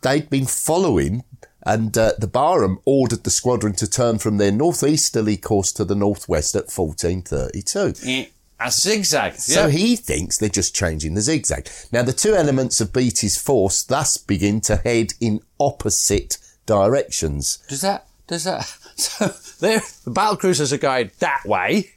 They'd 0.01 0.29
been 0.29 0.45
following, 0.45 1.23
and 1.63 1.97
uh, 1.97 2.11
the 2.19 2.27
Barham 2.27 2.79
ordered 2.83 3.23
the 3.23 3.29
squadron 3.29 3.73
to 3.75 3.89
turn 3.89 4.17
from 4.19 4.35
their 4.37 4.51
northeasterly 4.51 5.37
course 5.37 5.71
to 5.73 5.85
the 5.85 5.95
northwest 5.95 6.53
at 6.55 6.69
1432. 6.69 7.93
a 8.05 8.29
zigzag. 8.69 9.35
So 9.35 9.67
yeah. 9.67 9.69
he 9.71 9.95
thinks 9.95 10.37
they're 10.37 10.49
just 10.49 10.75
changing 10.75 11.13
the 11.13 11.21
zigzag. 11.21 11.69
Now, 11.91 12.03
the 12.03 12.13
two 12.13 12.35
elements 12.35 12.81
of 12.81 12.93
Beatty's 12.93 13.41
force 13.41 13.83
thus 13.83 14.17
begin 14.17 14.61
to 14.61 14.77
head 14.77 15.13
in 15.19 15.41
opposite 15.59 16.37
directions. 16.65 17.57
Does 17.67 17.81
that? 17.81 18.07
Does 18.27 18.43
that? 18.45 18.77
So 18.97 19.33
there, 19.61 19.81
the 20.03 20.11
battle 20.11 20.37
cruisers 20.37 20.71
are 20.71 20.77
going 20.77 21.09
that 21.19 21.43
way. 21.43 21.91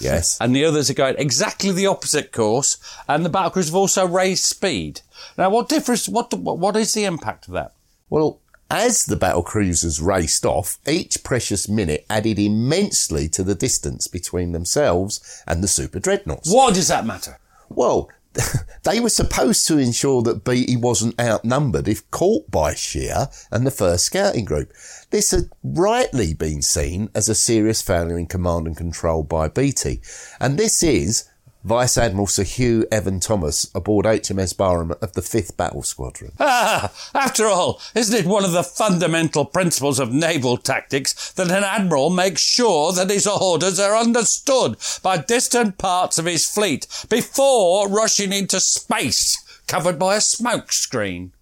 Yes. 0.00 0.38
and 0.40 0.56
the 0.56 0.64
others 0.64 0.90
are 0.90 0.94
going 0.94 1.14
exactly 1.18 1.70
the 1.70 1.86
opposite 1.86 2.32
course, 2.32 2.78
and 3.06 3.24
the 3.24 3.28
battle 3.28 3.50
cruisers 3.50 3.70
have 3.70 3.76
also 3.76 4.08
raised 4.08 4.42
speed. 4.42 5.02
Now, 5.38 5.50
what 5.50 5.68
difference? 5.68 6.08
What 6.08 6.32
what 6.34 6.74
is 6.76 6.92
the 6.94 7.04
impact 7.04 7.46
of 7.46 7.54
that? 7.54 7.74
Well, 8.08 8.39
as 8.70 9.04
the 9.04 9.16
battle 9.16 9.42
cruisers 9.42 10.00
raced 10.00 10.46
off, 10.46 10.78
each 10.86 11.24
precious 11.24 11.68
minute 11.68 12.06
added 12.08 12.38
immensely 12.38 13.28
to 13.30 13.42
the 13.42 13.54
distance 13.54 14.06
between 14.06 14.52
themselves 14.52 15.42
and 15.46 15.62
the 15.62 15.68
super 15.68 15.98
dreadnoughts. 15.98 16.52
Why 16.52 16.70
does 16.70 16.88
that 16.88 17.04
matter? 17.04 17.38
Well, 17.68 18.08
they 18.84 19.00
were 19.00 19.10
supposed 19.10 19.66
to 19.66 19.78
ensure 19.78 20.22
that 20.22 20.44
Beatty 20.44 20.76
wasn't 20.76 21.20
outnumbered 21.20 21.88
if 21.88 22.08
caught 22.10 22.50
by 22.50 22.74
Scheer 22.74 23.28
and 23.50 23.66
the 23.66 23.72
first 23.72 24.06
scouting 24.06 24.44
group. 24.44 24.72
This 25.10 25.32
had 25.32 25.50
rightly 25.64 26.34
been 26.34 26.62
seen 26.62 27.10
as 27.14 27.28
a 27.28 27.34
serious 27.34 27.82
failure 27.82 28.18
in 28.18 28.26
command 28.26 28.68
and 28.68 28.76
control 28.76 29.24
by 29.24 29.48
Beatty. 29.48 30.00
And 30.38 30.58
this 30.58 30.82
is 30.82 31.28
Vice 31.62 31.98
Admiral 31.98 32.26
Sir 32.26 32.42
Hugh 32.42 32.86
Evan 32.90 33.20
Thomas 33.20 33.70
aboard 33.74 34.06
HMS 34.06 34.56
Barham 34.56 34.92
of 35.02 35.12
the 35.12 35.20
5th 35.20 35.56
Battle 35.58 35.82
Squadron. 35.82 36.32
Ah, 36.40 36.90
after 37.14 37.46
all, 37.46 37.80
isn't 37.94 38.18
it 38.18 38.26
one 38.26 38.44
of 38.44 38.52
the 38.52 38.62
fundamental 38.62 39.44
principles 39.44 39.98
of 39.98 40.12
naval 40.12 40.56
tactics 40.56 41.32
that 41.32 41.50
an 41.50 41.62
admiral 41.62 42.08
makes 42.08 42.40
sure 42.40 42.92
that 42.92 43.10
his 43.10 43.26
orders 43.26 43.78
are 43.78 43.94
understood 43.94 44.76
by 45.02 45.18
distant 45.18 45.76
parts 45.76 46.18
of 46.18 46.24
his 46.24 46.46
fleet 46.50 46.86
before 47.10 47.88
rushing 47.88 48.32
into 48.32 48.58
space 48.58 49.62
covered 49.66 49.98
by 49.98 50.16
a 50.16 50.20
smoke 50.20 50.72
screen? 50.72 51.32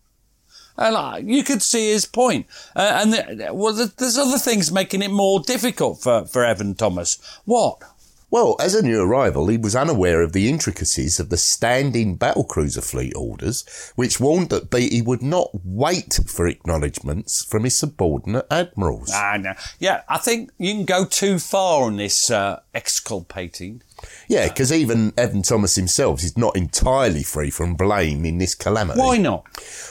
And 0.77 1.29
you 1.29 1.43
could 1.43 1.63
see 1.63 1.91
his 1.91 2.07
point. 2.07 2.47
Uh, 2.75 3.01
and 3.03 3.13
the, 3.13 3.51
well, 3.53 3.75
th- 3.75 3.97
there's 3.97 4.19
other 4.19 4.39
things 4.39 4.71
making 4.71 5.03
it 5.03 5.11
more 5.11 5.41
difficult 5.41 6.01
for, 6.01 6.25
for 6.27 6.45
Evan 6.45 6.75
Thomas. 6.75 7.19
What? 7.45 7.83
Well, 8.31 8.57
as 8.61 8.75
a 8.75 8.83
new 8.83 9.01
arrival, 9.01 9.49
he 9.49 9.57
was 9.57 9.75
unaware 9.75 10.21
of 10.21 10.35
the 10.35 10.51
intricacies 10.51 11.19
of 11.19 11.31
the 11.31 11.39
standing 11.39 12.19
battlecruiser 12.19 12.85
fleet 12.85 13.15
orders, 13.17 13.93
which 13.97 14.21
warned 14.21 14.51
that 14.51 14.71
Beatty 14.71 15.01
would 15.01 15.23
not 15.23 15.51
wait 15.65 16.21
for 16.27 16.47
acknowledgements 16.47 17.43
from 17.43 17.65
his 17.65 17.79
subordinate 17.79 18.47
admirals. 18.51 19.11
Ah, 19.15 19.39
no. 19.41 19.55
Yeah, 19.79 20.03
I 20.11 20.19
think 20.19 20.51
you 20.59 20.75
can 20.75 20.85
go 20.85 21.07
too 21.07 21.39
far 21.39 21.85
on 21.85 21.97
this 21.97 22.31
uh, 22.31 22.61
exculpating. 22.75 23.83
Yeah, 24.29 24.49
because 24.49 24.73
even 24.73 25.13
Evan 25.17 25.43
Thomas 25.43 25.75
himself 25.75 26.23
is 26.23 26.37
not 26.37 26.57
entirely 26.57 27.23
free 27.23 27.51
from 27.51 27.75
blame 27.75 28.25
in 28.25 28.39
this 28.39 28.55
calamity. 28.55 29.01
Why 29.01 29.17
not? 29.17 29.47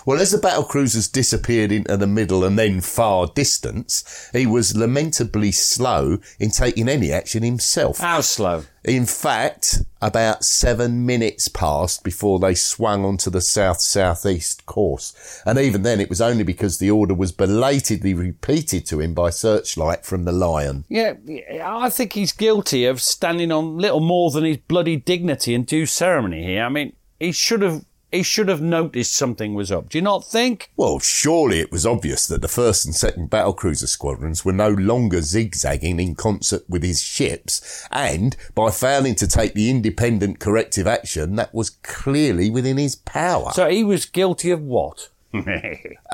Well, 0.05 0.19
as 0.19 0.31
the 0.31 0.37
battlecruisers 0.37 1.11
disappeared 1.11 1.71
into 1.71 1.97
the 1.97 2.07
middle 2.07 2.43
and 2.43 2.57
then 2.57 2.81
far 2.81 3.27
distance, 3.27 4.29
he 4.33 4.45
was 4.45 4.75
lamentably 4.75 5.51
slow 5.51 6.19
in 6.39 6.51
taking 6.51 6.87
any 6.87 7.11
action 7.11 7.43
himself. 7.43 7.97
How 7.99 8.21
slow? 8.21 8.63
In 8.83 9.05
fact, 9.05 9.81
about 10.01 10.45
seven 10.45 11.05
minutes 11.05 11.47
passed 11.47 12.03
before 12.03 12.39
they 12.39 12.53
swung 12.53 13.03
onto 13.03 13.29
the 13.29 13.41
south-southeast 13.41 14.65
course. 14.65 15.41
And 15.45 15.59
even 15.59 15.81
then, 15.81 15.99
it 15.99 16.09
was 16.09 16.21
only 16.21 16.43
because 16.43 16.77
the 16.77 16.91
order 16.91 17.13
was 17.13 17.31
belatedly 17.31 18.13
repeated 18.13 18.85
to 18.87 19.01
him 19.01 19.13
by 19.13 19.31
searchlight 19.31 20.05
from 20.05 20.25
the 20.25 20.31
Lion. 20.31 20.85
Yeah, 20.87 21.15
I 21.63 21.89
think 21.89 22.13
he's 22.13 22.31
guilty 22.31 22.85
of 22.85 23.01
standing 23.01 23.51
on 23.51 23.77
little 23.77 23.99
more 23.99 24.31
than 24.31 24.45
his 24.45 24.57
bloody 24.57 24.95
dignity 24.95 25.53
and 25.53 25.65
due 25.65 25.85
ceremony 25.85 26.43
here. 26.43 26.63
I 26.63 26.69
mean, 26.69 26.93
he 27.19 27.31
should 27.31 27.63
have 27.63 27.83
he 28.11 28.23
should 28.23 28.47
have 28.47 28.61
noticed 28.61 29.13
something 29.13 29.53
was 29.53 29.71
up. 29.71 29.89
Do 29.89 29.97
you 29.97 30.01
not 30.01 30.25
think? 30.25 30.71
Well, 30.77 30.99
surely 30.99 31.59
it 31.59 31.71
was 31.71 31.85
obvious 31.85 32.25
that 32.27 32.41
the 32.41 32.47
first 32.47 32.85
and 32.85 32.95
second 32.95 33.29
battlecruiser 33.29 33.87
squadrons 33.87 34.45
were 34.45 34.53
no 34.53 34.69
longer 34.69 35.21
zigzagging 35.21 35.99
in 35.99 36.15
concert 36.15 36.63
with 36.69 36.83
his 36.83 37.01
ships, 37.01 37.85
and 37.91 38.35
by 38.55 38.71
failing 38.71 39.15
to 39.15 39.27
take 39.27 39.53
the 39.53 39.69
independent 39.69 40.39
corrective 40.39 40.87
action 40.87 41.35
that 41.35 41.53
was 41.53 41.69
clearly 41.69 42.49
within 42.49 42.77
his 42.77 42.95
power. 42.95 43.51
So 43.51 43.69
he 43.69 43.83
was 43.83 44.05
guilty 44.05 44.51
of 44.51 44.61
what? 44.61 45.09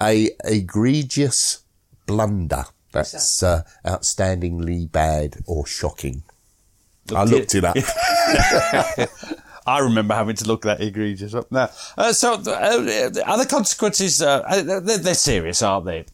a 0.01 0.29
egregious 0.43 1.63
blunder. 2.05 2.65
That's 2.91 3.41
uh, 3.41 3.63
outstandingly 3.85 4.91
bad 4.91 5.38
or 5.47 5.65
shocking. 5.65 6.23
I 7.13 7.23
looked 7.23 7.55
it 7.55 7.65
up. 7.65 7.75
I 9.65 9.79
remember 9.79 10.13
having 10.13 10.36
to 10.38 10.48
look 10.48 10.63
that 10.63 10.82
egregious 10.82 11.34
up 11.34 11.51
now. 11.51 11.70
Uh, 11.98 12.13
so, 12.13 12.34
uh, 12.34 13.12
are 13.25 13.38
the 13.38 13.48
consequences? 13.50 14.22
Uh, 14.22 14.63
they're, 14.63 14.98
they're 14.98 15.13
serious, 15.13 15.62
aren't 15.62 15.86
they? 15.86 16.05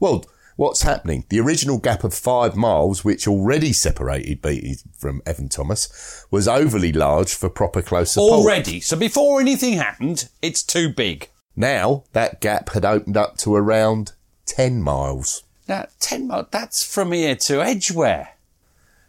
Well, 0.00 0.24
what's 0.56 0.82
happening? 0.82 1.24
The 1.28 1.40
original 1.40 1.78
gap 1.78 2.04
of 2.04 2.14
five 2.14 2.56
miles, 2.56 3.04
which 3.04 3.28
already 3.28 3.72
separated 3.72 4.42
Beatty 4.42 4.76
from 4.96 5.22
Evan 5.26 5.48
Thomas, 5.48 6.26
was 6.30 6.48
overly 6.48 6.92
large 6.92 7.34
for 7.34 7.48
proper 7.48 7.82
close 7.82 8.12
support. 8.12 8.40
Already. 8.40 8.80
So 8.80 8.96
before 8.96 9.40
anything 9.40 9.74
happened, 9.74 10.28
it's 10.42 10.62
too 10.62 10.92
big. 10.92 11.28
Now 11.54 12.04
that 12.12 12.40
gap 12.40 12.70
had 12.70 12.84
opened 12.84 13.16
up 13.16 13.36
to 13.38 13.54
around 13.54 14.12
10 14.46 14.82
miles. 14.82 15.42
Now, 15.68 15.86
ten 15.98 16.28
miles. 16.28 16.46
That's 16.50 16.84
from 16.84 17.12
here 17.12 17.34
to 17.34 17.60
Edgware. 17.60 18.36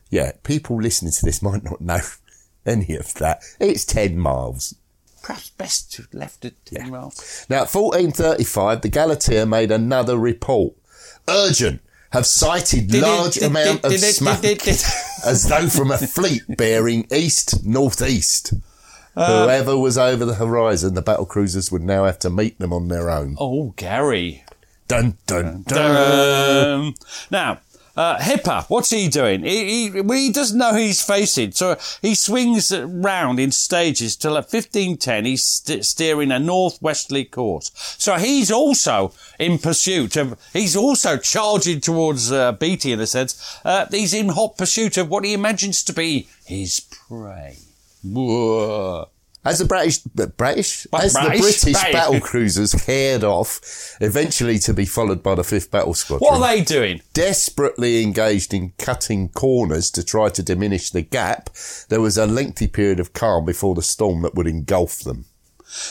Yeah, 0.10 0.32
people 0.44 0.82
listening 0.82 1.12
to 1.12 1.26
this 1.26 1.42
might 1.42 1.64
not 1.64 1.82
know 1.82 2.00
any 2.68 2.96
of 2.96 3.14
that. 3.16 3.42
It's 3.60 3.86
10 3.86 4.18
miles. 4.18 4.76
Perhaps 5.24 5.50
best 5.52 5.92
to 5.94 6.04
have 6.04 6.14
left 6.14 6.46
it 6.46 6.56
ten 6.66 6.90
miles. 6.90 7.46
Now, 7.50 7.64
at 7.64 7.74
1435, 7.74 8.82
the 8.82 8.88
Galatea 8.90 9.46
made 9.46 9.72
another 9.72 10.18
report. 10.18 10.74
Urgent. 11.28 11.82
Have 12.12 12.26
sighted 12.26 12.94
large 12.94 13.38
amount 13.42 13.84
of 13.84 13.92
smoke 14.00 14.40
did 14.42 14.60
it- 14.60 14.64
did- 14.64 14.84
as 15.26 15.50
though 15.50 15.68
from 15.68 15.92
a 15.92 15.98
fleet 15.98 16.44
bearing 16.48 17.06
east 17.12 17.66
northeast. 17.66 18.54
Uh, 19.18 19.44
Whoever 19.44 19.78
was 19.78 19.98
over 19.98 20.24
the 20.24 20.36
horizon, 20.36 20.94
the 20.94 21.02
battle 21.02 21.26
cruisers 21.26 21.72
would 21.74 21.82
now 21.82 22.06
have 22.06 22.20
to 22.20 22.30
meet 22.30 22.58
them 22.60 22.72
on 22.72 22.88
their 22.88 23.10
own. 23.10 23.36
Oh, 23.40 23.74
Gary. 23.76 24.46
Dun 24.88 25.18
dun 25.26 25.64
dun. 25.68 26.72
Um, 26.80 26.96
now, 27.30 27.60
uh, 27.98 28.20
Hipper, 28.20 28.66
what's 28.70 28.92
he 28.92 29.08
doing? 29.10 29.44
He, 29.44 29.90
he, 29.90 30.02
well, 30.02 30.18
he 30.18 30.32
doesn't 30.32 30.58
know 30.58 30.72
who 30.72 30.78
he's 30.78 31.02
facing, 31.02 31.52
so 31.52 31.78
he 32.02 32.14
swings 32.14 32.72
round 32.72 33.40
in 33.40 33.52
stages 33.52 34.16
till 34.16 34.38
at 34.38 34.52
1510 34.52 35.26
he's 35.26 35.44
st- 35.44 35.84
steering 35.84 36.32
a 36.32 36.40
northwesterly 36.40 37.26
course. 37.26 37.72
So 37.98 38.16
he's 38.16 38.52
also 38.52 39.14
in 39.40 39.58
pursuit 39.58 40.16
of, 40.16 40.40
he's 40.54 40.76
also 40.76 41.18
charging 41.18 41.82
towards 41.82 42.32
uh, 42.32 42.52
Beatty 42.52 42.92
in 42.92 43.00
a 43.00 43.08
sense. 43.08 43.60
Uh, 43.66 43.88
he's 43.90 44.14
in 44.14 44.30
hot 44.30 44.58
pursuit 44.58 44.98
of 44.98 45.10
what 45.10 45.26
he 45.26 45.34
imagines 45.34 45.84
to 45.84 45.94
be 45.94 46.28
his 46.46 46.80
prey. 46.80 47.58
Whoa. 48.04 49.10
As 49.48 49.60
the 49.60 49.66
British, 49.66 50.00
British, 50.00 50.88
as 50.94 51.14
the 51.14 51.36
British, 51.40 51.74
battle 51.94 52.20
cruisers 52.20 52.74
hared 52.86 53.24
off, 53.24 53.96
eventually 54.02 54.60
to 54.60 54.74
be 54.74 54.86
followed 54.86 55.24
by 55.24 55.36
the 55.36 55.44
Fifth 55.44 55.72
Battle 55.72 55.94
Squadron. 55.94 56.30
What 56.30 56.42
are 56.42 56.56
they 56.56 56.62
doing? 56.64 57.02
desperately 57.14 58.04
engaged 58.04 58.54
in 58.54 58.74
cutting 58.78 59.30
corners 59.30 59.90
to 59.92 60.04
try 60.04 60.30
to 60.30 60.44
diminish 60.44 60.90
the 60.90 61.02
gap, 61.02 61.50
there 61.88 62.02
was 62.02 62.18
a 62.18 62.28
lengthy 62.28 62.68
period 62.68 63.00
of 63.00 63.14
calm 63.14 63.46
before 63.46 63.74
the 63.74 63.82
storm 63.82 64.22
that 64.24 64.36
would 64.36 64.48
engulf 64.48 65.00
them. 65.00 65.26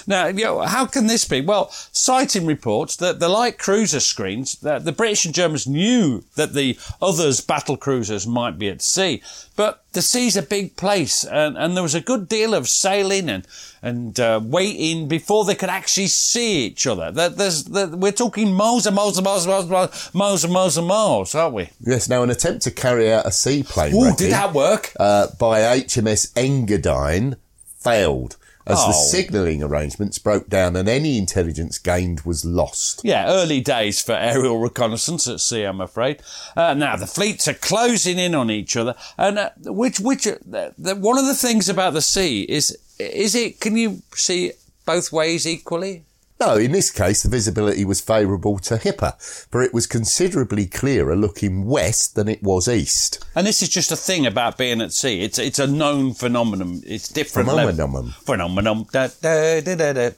Now, 0.06 0.26
you 0.26 0.44
know, 0.44 0.60
how 0.62 0.86
can 0.86 1.06
this 1.06 1.24
be? 1.24 1.40
Well, 1.40 1.70
sighting 1.92 2.46
reports 2.46 2.96
that 2.96 3.20
the 3.20 3.28
light 3.28 3.58
cruiser 3.58 4.00
screens, 4.00 4.56
that 4.60 4.84
the 4.84 4.92
British 4.92 5.24
and 5.24 5.34
Germans 5.34 5.66
knew 5.66 6.24
that 6.34 6.54
the 6.54 6.78
others' 7.00 7.40
battle 7.40 7.76
cruisers 7.76 8.26
might 8.26 8.58
be 8.58 8.68
at 8.68 8.82
sea, 8.82 9.22
but 9.54 9.84
the 9.92 10.02
sea's 10.02 10.36
a 10.36 10.42
big 10.42 10.76
place, 10.76 11.24
and, 11.24 11.56
and 11.56 11.74
there 11.74 11.82
was 11.82 11.94
a 11.94 12.00
good 12.00 12.28
deal 12.28 12.54
of 12.54 12.68
sailing 12.68 13.28
and 13.28 13.46
and 13.82 14.18
uh, 14.18 14.40
waiting 14.42 15.06
before 15.06 15.44
they 15.44 15.54
could 15.54 15.68
actually 15.68 16.08
see 16.08 16.66
each 16.66 16.88
other. 16.88 17.12
That 17.12 17.36
there's, 17.36 17.68
we're 17.68 18.10
talking 18.10 18.52
miles 18.52 18.84
and 18.84 18.96
miles 18.96 19.16
and 19.16 19.24
miles 19.24 19.44
and 19.44 19.52
miles 19.52 19.64
and 19.64 19.70
miles, 19.70 20.14
miles 20.14 20.44
and 20.44 20.52
miles 20.52 20.76
and 20.78 20.86
miles, 20.88 21.34
aren't 21.36 21.54
we? 21.54 21.68
Yes. 21.80 22.08
Now, 22.08 22.24
an 22.24 22.30
attempt 22.30 22.62
to 22.62 22.72
carry 22.72 23.12
out 23.12 23.26
a 23.26 23.30
seaplane 23.30 23.94
Ooh, 23.94 24.12
did 24.16 24.32
that 24.32 24.52
work? 24.54 24.92
uh, 24.98 25.28
by 25.38 25.60
HMS 25.60 26.32
Engadine 26.32 27.36
failed 27.78 28.36
as 28.66 28.78
the 28.78 28.92
Oh. 28.94 29.08
signalling 29.10 29.62
arrangements 29.62 30.18
broke 30.18 30.48
down 30.48 30.74
and 30.76 30.88
any 30.88 31.18
intelligence 31.18 31.78
gained 31.78 32.22
was 32.22 32.44
lost. 32.44 33.00
Yeah, 33.04 33.26
early 33.28 33.60
days 33.60 34.00
for 34.00 34.12
aerial 34.12 34.58
reconnaissance 34.58 35.28
at 35.28 35.40
sea, 35.40 35.62
I'm 35.62 35.80
afraid. 35.80 36.20
Uh, 36.56 36.74
now 36.74 36.96
the 36.96 37.06
fleets 37.06 37.46
are 37.46 37.54
closing 37.54 38.18
in 38.18 38.34
on 38.34 38.50
each 38.50 38.76
other, 38.76 38.94
and 39.16 39.38
uh, 39.38 39.50
which 39.66 40.00
which 40.00 40.26
uh, 40.26 40.36
the, 40.44 40.74
the, 40.76 40.94
one 40.96 41.18
of 41.18 41.26
the 41.26 41.34
things 41.34 41.68
about 41.68 41.92
the 41.94 42.02
sea 42.02 42.42
is 42.42 42.76
is 42.98 43.34
it 43.34 43.60
can 43.60 43.76
you 43.76 44.02
see 44.14 44.52
both 44.84 45.12
ways 45.12 45.46
equally? 45.46 46.04
No, 46.38 46.56
in 46.56 46.72
this 46.72 46.90
case, 46.90 47.22
the 47.22 47.30
visibility 47.30 47.84
was 47.84 48.00
favourable 48.02 48.58
to 48.58 48.76
Hipper, 48.76 49.18
for 49.50 49.62
it 49.62 49.72
was 49.72 49.86
considerably 49.86 50.66
clearer 50.66 51.16
looking 51.16 51.64
west 51.64 52.14
than 52.14 52.28
it 52.28 52.42
was 52.42 52.68
east. 52.68 53.24
And 53.34 53.46
this 53.46 53.62
is 53.62 53.70
just 53.70 53.90
a 53.90 53.96
thing 53.96 54.26
about 54.26 54.58
being 54.58 54.82
at 54.82 54.92
sea. 54.92 55.22
It's 55.22 55.38
it's 55.38 55.58
a 55.58 55.66
known 55.66 56.12
phenomenon. 56.12 56.82
It's 56.84 57.08
different 57.08 57.48
Phenomenon. 57.48 58.12
Phenomenon. 58.24 58.86
Da, 58.92 59.08
da, 59.20 59.60
da. 59.60 60.10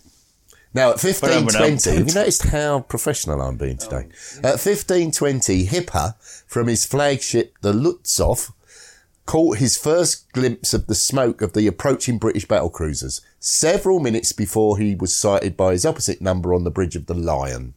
Now, 0.74 0.90
at 0.90 1.00
Phenomenon. 1.00 1.44
1520, 1.46 1.96
have 1.96 2.08
you 2.08 2.14
noticed 2.14 2.42
how 2.48 2.80
professional 2.80 3.40
I'm 3.40 3.56
being 3.56 3.78
today? 3.78 4.08
At 4.38 4.60
1520, 4.60 5.66
Hipper, 5.66 6.14
from 6.46 6.68
his 6.68 6.84
flagship, 6.84 7.54
the 7.62 7.72
Lutzow, 7.72 8.52
caught 9.28 9.58
his 9.58 9.76
first 9.76 10.32
glimpse 10.32 10.72
of 10.72 10.86
the 10.86 10.94
smoke 10.94 11.42
of 11.42 11.52
the 11.52 11.66
approaching 11.66 12.16
British 12.16 12.48
battle 12.48 12.70
cruisers, 12.70 13.20
several 13.38 14.00
minutes 14.00 14.32
before 14.32 14.78
he 14.78 14.94
was 14.94 15.14
sighted 15.14 15.54
by 15.54 15.72
his 15.72 15.84
opposite 15.84 16.22
number 16.22 16.54
on 16.54 16.64
the 16.64 16.70
bridge 16.70 16.96
of 16.96 17.04
the 17.04 17.14
Lion. 17.14 17.74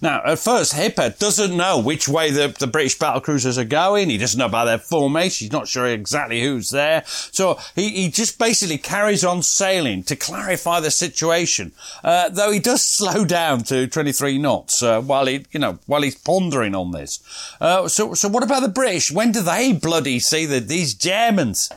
Now, 0.00 0.22
at 0.24 0.38
first, 0.38 0.74
Hipper 0.74 1.18
doesn't 1.18 1.56
know 1.56 1.78
which 1.78 2.08
way 2.08 2.30
the, 2.30 2.48
the 2.58 2.66
British 2.66 2.98
battle 2.98 3.20
cruisers 3.20 3.58
are 3.58 3.64
going. 3.64 4.10
He 4.10 4.18
doesn't 4.18 4.38
know 4.38 4.46
about 4.46 4.66
their 4.66 4.78
formation. 4.78 5.44
He's 5.44 5.52
not 5.52 5.68
sure 5.68 5.86
exactly 5.86 6.42
who's 6.42 6.70
there. 6.70 7.02
So 7.06 7.58
he, 7.74 7.90
he 7.90 8.10
just 8.10 8.38
basically 8.38 8.78
carries 8.78 9.24
on 9.24 9.42
sailing 9.42 10.02
to 10.04 10.16
clarify 10.16 10.80
the 10.80 10.90
situation. 10.90 11.72
Uh, 12.02 12.28
though 12.28 12.50
he 12.50 12.58
does 12.58 12.84
slow 12.92 13.24
down 13.24 13.62
to 13.64 13.86
23 13.86 14.38
knots 14.38 14.82
uh, 14.82 15.00
while 15.00 15.26
he, 15.26 15.46
you 15.52 15.60
know, 15.60 15.78
while 15.86 16.02
he's 16.02 16.16
pondering 16.16 16.74
on 16.74 16.92
this. 16.92 17.20
Uh, 17.60 17.88
so, 17.88 18.14
so 18.14 18.28
what 18.28 18.42
about 18.42 18.62
the 18.62 18.68
British? 18.68 19.10
When 19.10 19.32
do 19.32 19.42
they 19.42 19.72
bloody 19.72 20.18
see 20.18 20.46
that 20.46 20.68
these 20.68 20.94
Germans? 20.94 21.70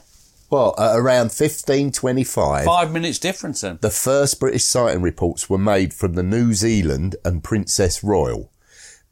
Well, 0.55 0.73
at 0.77 0.95
around 0.95 1.33
1525, 1.33 2.63
Five 2.63 2.89
minutes 2.93 3.19
difference 3.19 3.59
then. 3.59 3.77
the 3.81 3.89
first 3.89 4.39
British 4.39 4.63
sighting 4.63 5.01
reports 5.01 5.49
were 5.49 5.57
made 5.57 5.93
from 5.93 6.13
the 6.13 6.23
New 6.23 6.53
Zealand 6.53 7.17
and 7.25 7.43
Princess 7.43 8.01
Royal. 8.01 8.49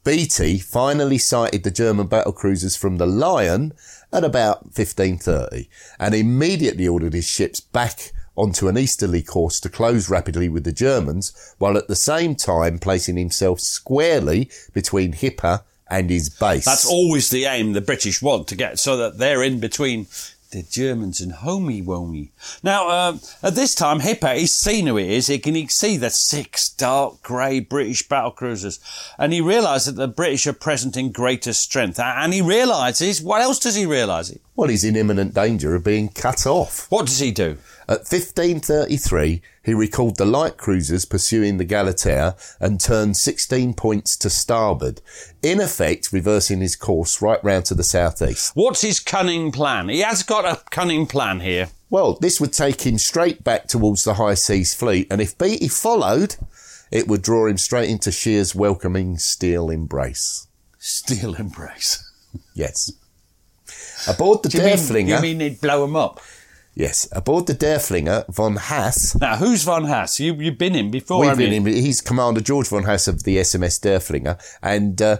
Beatty 0.04 0.58
finally 0.58 1.18
sighted 1.18 1.62
the 1.62 1.70
German 1.70 2.06
battle 2.06 2.32
cruisers 2.32 2.76
from 2.76 2.96
the 2.96 3.04
Lion 3.04 3.74
at 4.10 4.24
about 4.24 4.64
1530 4.74 5.68
and 6.00 6.14
immediately 6.14 6.88
ordered 6.88 7.12
his 7.12 7.28
ships 7.28 7.60
back 7.60 8.12
onto 8.36 8.66
an 8.66 8.78
easterly 8.78 9.22
course 9.22 9.60
to 9.60 9.68
close 9.68 10.08
rapidly 10.08 10.48
with 10.48 10.64
the 10.64 10.72
Germans, 10.72 11.54
while 11.58 11.76
at 11.76 11.88
the 11.88 11.94
same 11.94 12.34
time 12.34 12.78
placing 12.78 13.18
himself 13.18 13.60
squarely 13.60 14.50
between 14.72 15.12
Hipper 15.12 15.60
and 15.90 16.08
his 16.08 16.30
base. 16.30 16.64
That's 16.64 16.90
always 16.90 17.28
the 17.28 17.44
aim 17.44 17.74
the 17.74 17.80
British 17.80 18.22
want 18.22 18.48
to 18.48 18.56
get 18.56 18.78
so 18.78 18.96
that 18.96 19.18
they're 19.18 19.42
in 19.42 19.60
between 19.60 20.06
the 20.54 20.62
Germans 20.62 21.20
and 21.20 21.32
homey 21.32 21.82
womey. 21.82 22.30
Now, 22.62 22.88
um, 22.88 23.20
at 23.42 23.56
this 23.56 23.74
time, 23.74 24.00
Hipper, 24.00 24.36
he's 24.36 24.54
seen 24.54 24.86
who 24.86 24.96
it 24.96 25.10
is. 25.10 25.26
He 25.26 25.38
can 25.38 25.68
see 25.68 25.96
the 25.96 26.10
six 26.10 26.68
dark 26.68 27.22
grey 27.22 27.58
British 27.58 28.08
battle 28.08 28.30
cruisers. 28.30 28.78
And 29.18 29.32
he 29.32 29.40
realises 29.40 29.94
that 29.94 30.00
the 30.00 30.08
British 30.08 30.46
are 30.46 30.52
present 30.52 30.96
in 30.96 31.10
greater 31.10 31.52
strength. 31.52 31.98
And 31.98 32.32
he 32.32 32.40
realises, 32.40 33.20
what 33.20 33.42
else 33.42 33.58
does 33.58 33.74
he 33.74 33.84
realise? 33.84 34.36
Well, 34.54 34.68
he's 34.68 34.84
in 34.84 34.94
imminent 34.94 35.34
danger 35.34 35.74
of 35.74 35.82
being 35.82 36.08
cut 36.08 36.46
off. 36.46 36.88
What 36.88 37.06
does 37.06 37.18
he 37.18 37.32
do? 37.32 37.58
At 37.88 38.06
1533, 38.06 39.42
he 39.64 39.74
recalled 39.74 40.16
the 40.16 40.24
light 40.24 40.56
cruisers 40.56 41.04
pursuing 41.04 41.56
the 41.56 41.64
Galatea 41.64 42.36
and 42.60 42.80
turned 42.80 43.16
16 43.16 43.74
points 43.74 44.16
to 44.18 44.30
starboard, 44.30 45.00
in 45.42 45.60
effect 45.60 46.12
reversing 46.12 46.60
his 46.60 46.76
course 46.76 47.22
right 47.22 47.42
round 47.42 47.64
to 47.66 47.74
the 47.74 47.82
southeast. 47.82 48.52
What's 48.54 48.82
his 48.82 49.00
cunning 49.00 49.52
plan? 49.52 49.88
He 49.88 50.00
has 50.00 50.22
got 50.22 50.44
a 50.44 50.62
cunning 50.70 51.06
plan 51.06 51.40
here. 51.40 51.68
Well, 51.90 52.18
this 52.20 52.40
would 52.40 52.52
take 52.52 52.82
him 52.82 52.98
straight 52.98 53.44
back 53.44 53.68
towards 53.68 54.04
the 54.04 54.14
high 54.14 54.34
seas 54.34 54.74
fleet, 54.74 55.06
and 55.10 55.20
if 55.20 55.38
Beatty 55.38 55.68
followed, 55.68 56.36
it 56.90 57.08
would 57.08 57.22
draw 57.22 57.46
him 57.46 57.58
straight 57.58 57.88
into 57.88 58.12
Scheer's 58.12 58.54
welcoming 58.54 59.16
steel 59.18 59.70
embrace. 59.70 60.46
Steel 60.78 61.34
embrace. 61.34 62.10
Yes. 62.54 62.92
Aboard 64.06 64.42
the 64.42 64.58
mean, 64.58 64.68
Derflinger, 64.68 65.16
you 65.16 65.22
mean 65.22 65.40
he'd 65.40 65.60
blow 65.60 65.84
him 65.84 65.96
up? 65.96 66.20
Yes, 66.74 67.08
aboard 67.12 67.46
the 67.46 67.54
Derflinger, 67.54 68.24
von 68.32 68.56
Hass 68.56 69.14
Now, 69.20 69.36
who's 69.36 69.62
Von 69.64 69.84
Hass? 69.84 70.18
You, 70.20 70.34
you've 70.34 70.58
been 70.58 70.74
in 70.74 70.90
before, 70.90 71.20
We've 71.26 71.36
been 71.36 71.52
in, 71.52 71.66
he's 71.66 72.00
Commander 72.00 72.40
George 72.40 72.68
von 72.68 72.84
Hass 72.84 73.08
of 73.08 73.22
the 73.24 73.36
SMS 73.38 73.80
Derflinger, 73.80 74.38
and 74.62 75.00
uh, 75.00 75.18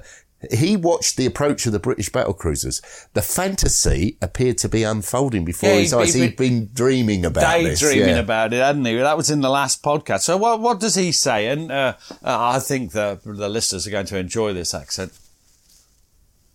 he 0.53 0.77
watched 0.77 1.17
the 1.17 1.25
approach 1.25 1.65
of 1.65 1.73
the 1.73 1.79
British 1.79 2.11
battle 2.13 2.35
cruisers. 2.35 2.83
The 3.15 3.23
fantasy 3.23 4.19
appeared 4.21 4.59
to 4.59 4.69
be 4.69 4.83
unfolding 4.83 5.45
before 5.47 5.71
Yeah, 5.71 5.77
his 5.77 5.95
eyes. 5.95 6.13
he'd 6.13 6.21
He'd 6.23 6.37
been 6.37 6.69
dreaming 6.75 7.25
about 7.25 7.63
this. 7.63 7.81
daydreaming 7.81 8.17
yeah. 8.17 8.21
about 8.21 8.53
it, 8.53 8.59
hadn't 8.63 8.85
he? 8.85 8.97
That 8.97 9.17
was 9.17 9.31
in 9.31 9.41
the 9.41 9.49
last 9.49 9.83
podcast. 9.83 10.21
So 10.21 10.37
what 10.37 10.61
what 10.61 10.81
does 10.81 10.97
he 10.97 11.13
say? 11.13 11.47
And 11.49 11.73
uh, 11.73 11.95
uh, 12.23 12.51
I 12.57 12.59
think 12.59 12.93
the 12.93 13.19
the 13.25 13.49
listeners 13.49 13.87
are 13.87 13.91
going 13.91 14.05
to 14.07 14.19
enjoy 14.19 14.53
this 14.53 14.75
accent. 14.75 15.13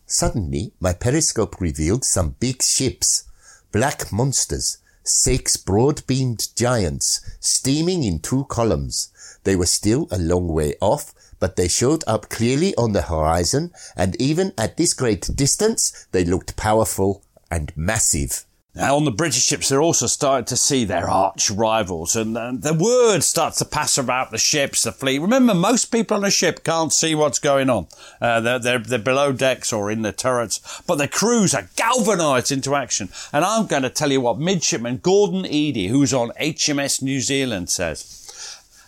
Suddenly, 0.05 0.71
my 0.79 0.93
periscope 0.93 1.59
revealed 1.61 2.03
some 2.03 2.35
big 2.39 2.61
ships, 2.63 3.23
black 3.71 4.11
monsters, 4.11 4.77
six 5.09 5.57
broad-beamed 5.57 6.55
giants, 6.55 7.21
steaming 7.39 8.03
in 8.03 8.19
two 8.19 8.45
columns. 8.45 9.11
They 9.43 9.55
were 9.55 9.65
still 9.65 10.07
a 10.11 10.17
long 10.17 10.47
way 10.47 10.75
off, 10.79 11.13
but 11.39 11.55
they 11.55 11.67
showed 11.67 12.03
up 12.05 12.29
clearly 12.29 12.75
on 12.75 12.91
the 12.91 13.03
horizon, 13.03 13.71
and 13.95 14.15
even 14.21 14.53
at 14.57 14.77
this 14.77 14.93
great 14.93 15.29
distance, 15.35 16.07
they 16.11 16.25
looked 16.25 16.55
powerful 16.55 17.23
and 17.49 17.71
massive. 17.75 18.45
Now, 18.79 18.95
on 18.95 19.03
the 19.03 19.11
British 19.11 19.43
ships, 19.43 19.67
they're 19.67 19.81
also 19.81 20.07
starting 20.07 20.45
to 20.45 20.55
see 20.55 20.85
their 20.85 21.09
arch 21.09 21.51
rivals, 21.51 22.15
and 22.15 22.37
uh, 22.37 22.53
the 22.53 22.73
word 22.73 23.23
starts 23.23 23.57
to 23.57 23.65
pass 23.65 23.97
about 23.97 24.31
the 24.31 24.37
ships, 24.37 24.83
the 24.83 24.93
fleet. 24.93 25.19
Remember, 25.19 25.53
most 25.53 25.87
people 25.87 26.15
on 26.15 26.23
a 26.23 26.31
ship 26.31 26.63
can't 26.63 26.93
see 26.93 27.13
what's 27.13 27.39
going 27.39 27.69
on. 27.69 27.87
Uh, 28.21 28.39
they're, 28.39 28.57
they're, 28.59 28.79
they're 28.79 28.97
below 28.97 29.33
decks 29.33 29.73
or 29.73 29.91
in 29.91 30.01
the 30.03 30.13
turrets, 30.13 30.81
but 30.87 30.95
the 30.95 31.09
crews 31.09 31.53
are 31.53 31.69
galvanised 31.75 32.53
into 32.53 32.73
action. 32.73 33.09
And 33.33 33.43
I'm 33.43 33.67
going 33.67 33.83
to 33.83 33.89
tell 33.89 34.13
you 34.13 34.21
what 34.21 34.39
Midshipman 34.39 34.99
Gordon 34.99 35.45
Eady, 35.45 35.87
who's 35.87 36.13
on 36.13 36.29
HMS 36.39 37.01
New 37.01 37.19
Zealand, 37.19 37.69
says. 37.69 38.18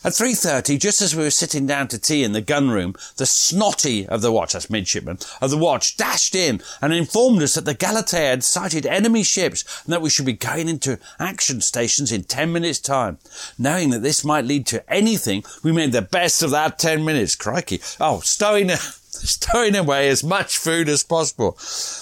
At 0.04 0.14
3.30, 0.14 0.80
just 0.80 1.00
as 1.00 1.16
we 1.16 1.22
were 1.22 1.30
sitting 1.30 1.68
down 1.68 1.88
to 1.90 2.00
tea 2.00 2.24
in 2.24 2.32
the 2.32 2.42
gun 2.42 2.72
room, 2.72 2.96
the 3.18 3.28
snotty 3.28 4.08
of 4.08 4.24
the 4.24 4.32
watch, 4.32 4.54
that's 4.54 4.68
midshipman, 4.68 5.20
of 5.40 5.52
the 5.52 5.60
watch 5.60 5.96
dashed 5.96 6.34
in 6.34 6.60
and 6.82 6.92
informed 6.92 7.44
us 7.44 7.54
that 7.54 7.66
the 7.66 7.76
Galatea 7.76 8.32
had 8.32 8.44
sighted 8.44 8.88
enemy 8.88 9.22
ships 9.22 9.64
and 9.86 9.94
that 9.94 10.02
we 10.02 10.10
should 10.10 10.26
be 10.26 10.34
going 10.34 10.68
into 10.68 10.98
action 11.20 11.62
stations 11.62 12.12
in 12.12 12.24
10 12.24 12.52
minutes 12.52 12.80
time. 12.80 13.20
Knowing 13.60 13.92
that 13.92 14.02
this 14.02 14.26
might 14.26 14.46
lead 14.46 14.66
to 14.68 14.92
anything, 14.92 15.44
we 15.62 15.72
made 15.72 15.92
the 15.92 16.02
best 16.02 16.42
of 16.42 16.50
that 16.50 16.80
10 16.80 17.06
minutes. 17.06 17.36
Crikey. 17.36 17.80
Oh, 18.00 18.22
stowing, 18.22 18.70
stowing 18.76 19.76
away 19.76 20.10
as 20.10 20.24
much 20.24 20.58
food 20.58 20.90
as 20.90 21.04
possible. 21.04 21.60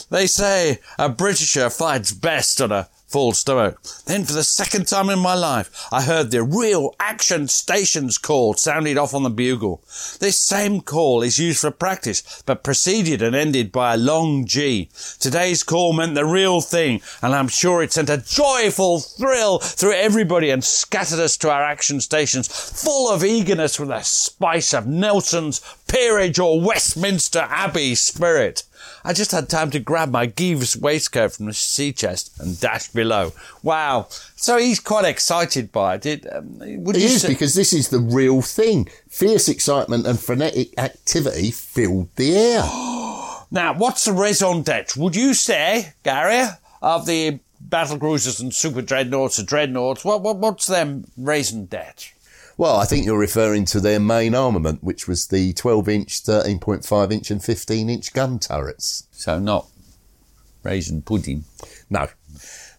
They 0.09 0.25
say 0.25 0.79
a 0.97 1.09
Britisher 1.09 1.69
fights 1.69 2.13
best 2.13 2.61
on 2.61 2.71
a 2.71 2.87
full 3.09 3.33
stomach. 3.33 3.81
Then, 4.05 4.23
for 4.23 4.33
the 4.33 4.43
second 4.43 4.87
time 4.87 5.09
in 5.09 5.19
my 5.19 5.33
life, 5.33 5.87
I 5.91 6.03
heard 6.03 6.29
the 6.29 6.43
real 6.43 6.95
action 6.99 7.47
stations 7.47 8.17
call 8.17 8.53
sounded 8.53 8.97
off 8.97 9.13
on 9.13 9.23
the 9.23 9.29
bugle. 9.29 9.81
This 10.19 10.37
same 10.37 10.81
call 10.81 11.23
is 11.23 11.39
used 11.39 11.61
for 11.61 11.71
practice, 11.71 12.43
but 12.45 12.63
preceded 12.63 13.21
and 13.21 13.35
ended 13.35 13.71
by 13.71 13.93
a 13.95 13.97
long 13.97 14.45
G. 14.45 14.89
Today's 15.19 15.63
call 15.63 15.93
meant 15.93 16.15
the 16.15 16.25
real 16.25 16.61
thing, 16.61 17.01
and 17.21 17.33
I'm 17.33 17.47
sure 17.47 17.81
it 17.81 17.91
sent 17.91 18.09
a 18.09 18.17
joyful 18.17 18.99
thrill 18.99 19.59
through 19.59 19.93
everybody 19.93 20.51
and 20.51 20.63
scattered 20.63 21.19
us 21.19 21.35
to 21.37 21.49
our 21.49 21.63
action 21.63 22.01
stations, 22.01 22.47
full 22.47 23.11
of 23.11 23.23
eagerness 23.23 23.79
with 23.79 23.89
a 23.89 24.03
spice 24.03 24.73
of 24.73 24.85
Nelson's 24.85 25.61
peerage 25.87 26.37
or 26.37 26.61
Westminster 26.61 27.47
Abbey 27.49 27.95
spirit. 27.95 28.63
I 29.03 29.13
just 29.13 29.31
had 29.31 29.49
time 29.49 29.71
to 29.71 29.79
grab 29.79 30.11
my 30.11 30.25
Gieves 30.25 30.75
waistcoat 30.77 31.33
from 31.33 31.45
the 31.45 31.53
sea 31.53 31.91
chest 31.93 32.31
and 32.39 32.59
dash 32.59 32.89
below. 32.89 33.33
Wow. 33.63 34.07
So 34.35 34.57
he's 34.57 34.79
quite 34.79 35.05
excited 35.05 35.71
by 35.71 35.95
it. 35.95 36.05
it 36.05 36.25
um, 36.35 36.59
would 36.83 36.95
It 36.95 37.01
you 37.01 37.07
is 37.07 37.21
say- 37.21 37.27
because 37.29 37.55
this 37.55 37.73
is 37.73 37.89
the 37.89 37.99
real 37.99 38.41
thing. 38.41 38.89
Fierce 39.09 39.47
excitement 39.49 40.05
and 40.05 40.19
frenetic 40.19 40.77
activity 40.77 41.51
filled 41.51 42.09
the 42.15 42.35
air. 42.35 42.63
Now, 43.51 43.73
what's 43.73 44.05
the 44.05 44.11
raison 44.13 44.61
d'etre? 44.61 45.01
Would 45.01 45.15
you 45.15 45.33
say, 45.33 45.93
Gary, 46.03 46.47
of 46.83 47.07
the 47.07 47.39
battle 47.59 47.97
cruisers 47.97 48.39
and 48.39 48.53
super 48.53 48.83
dreadnoughts 48.83 49.39
or 49.39 49.43
dreadnoughts, 49.43 50.05
what, 50.05 50.21
what, 50.21 50.37
what's 50.37 50.67
their 50.67 50.99
raison 51.17 51.65
d'etre? 51.65 52.11
Well, 52.59 52.75
I 52.75 52.83
think 52.83 53.05
you're 53.05 53.17
referring 53.17 53.63
to 53.67 53.79
their 53.79 54.01
main 54.01 54.35
armament, 54.35 54.83
which 54.83 55.07
was 55.07 55.27
the 55.27 55.53
12 55.53 55.87
inch, 55.87 56.23
13.5 56.23 57.13
inch, 57.13 57.31
and 57.31 57.41
15 57.41 57.89
inch 57.89 58.11
gun 58.11 58.37
turrets. 58.37 59.07
So 59.11 59.39
not 59.39 59.67
raisin 60.61 61.01
pudding. 61.01 61.45
No. 61.89 62.09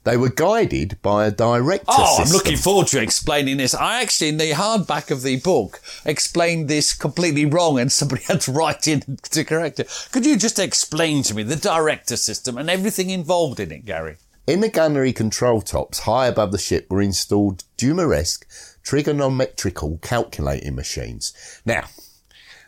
They 0.04 0.18
were 0.18 0.28
guided 0.28 0.98
by 1.00 1.24
a 1.24 1.30
director 1.30 1.86
Oh, 1.88 2.18
I'm 2.20 2.30
looking 2.30 2.58
forward 2.58 2.88
to 2.88 3.00
explaining 3.00 3.56
this. 3.56 3.74
I 3.74 4.02
actually, 4.02 4.28
in 4.28 4.36
the 4.36 4.50
hardback 4.50 5.10
of 5.10 5.22
the 5.22 5.40
book, 5.40 5.80
explained 6.04 6.68
this 6.68 6.92
completely 6.92 7.46
wrong 7.46 7.78
and 7.78 7.90
somebody 7.90 8.22
had 8.28 8.42
to 8.42 8.52
write 8.52 8.86
in 8.86 9.16
to 9.30 9.44
correct 9.44 9.80
it. 9.80 10.08
Could 10.12 10.26
you 10.26 10.36
just 10.36 10.58
explain 10.58 11.22
to 11.22 11.34
me 11.34 11.42
the 11.42 11.56
director 11.56 12.18
system 12.18 12.58
and 12.58 12.68
everything 12.68 13.08
involved 13.08 13.58
in 13.58 13.72
it, 13.72 13.86
Gary? 13.86 14.18
In 14.46 14.60
the 14.60 14.68
gunnery 14.68 15.14
control 15.14 15.62
tops 15.62 16.00
high 16.00 16.26
above 16.26 16.52
the 16.52 16.58
ship 16.58 16.90
were 16.90 17.00
installed 17.00 17.64
Dumaresq 17.78 18.44
trigonometrical 18.82 19.98
calculating 20.02 20.74
machines. 20.74 21.60
Now, 21.64 21.84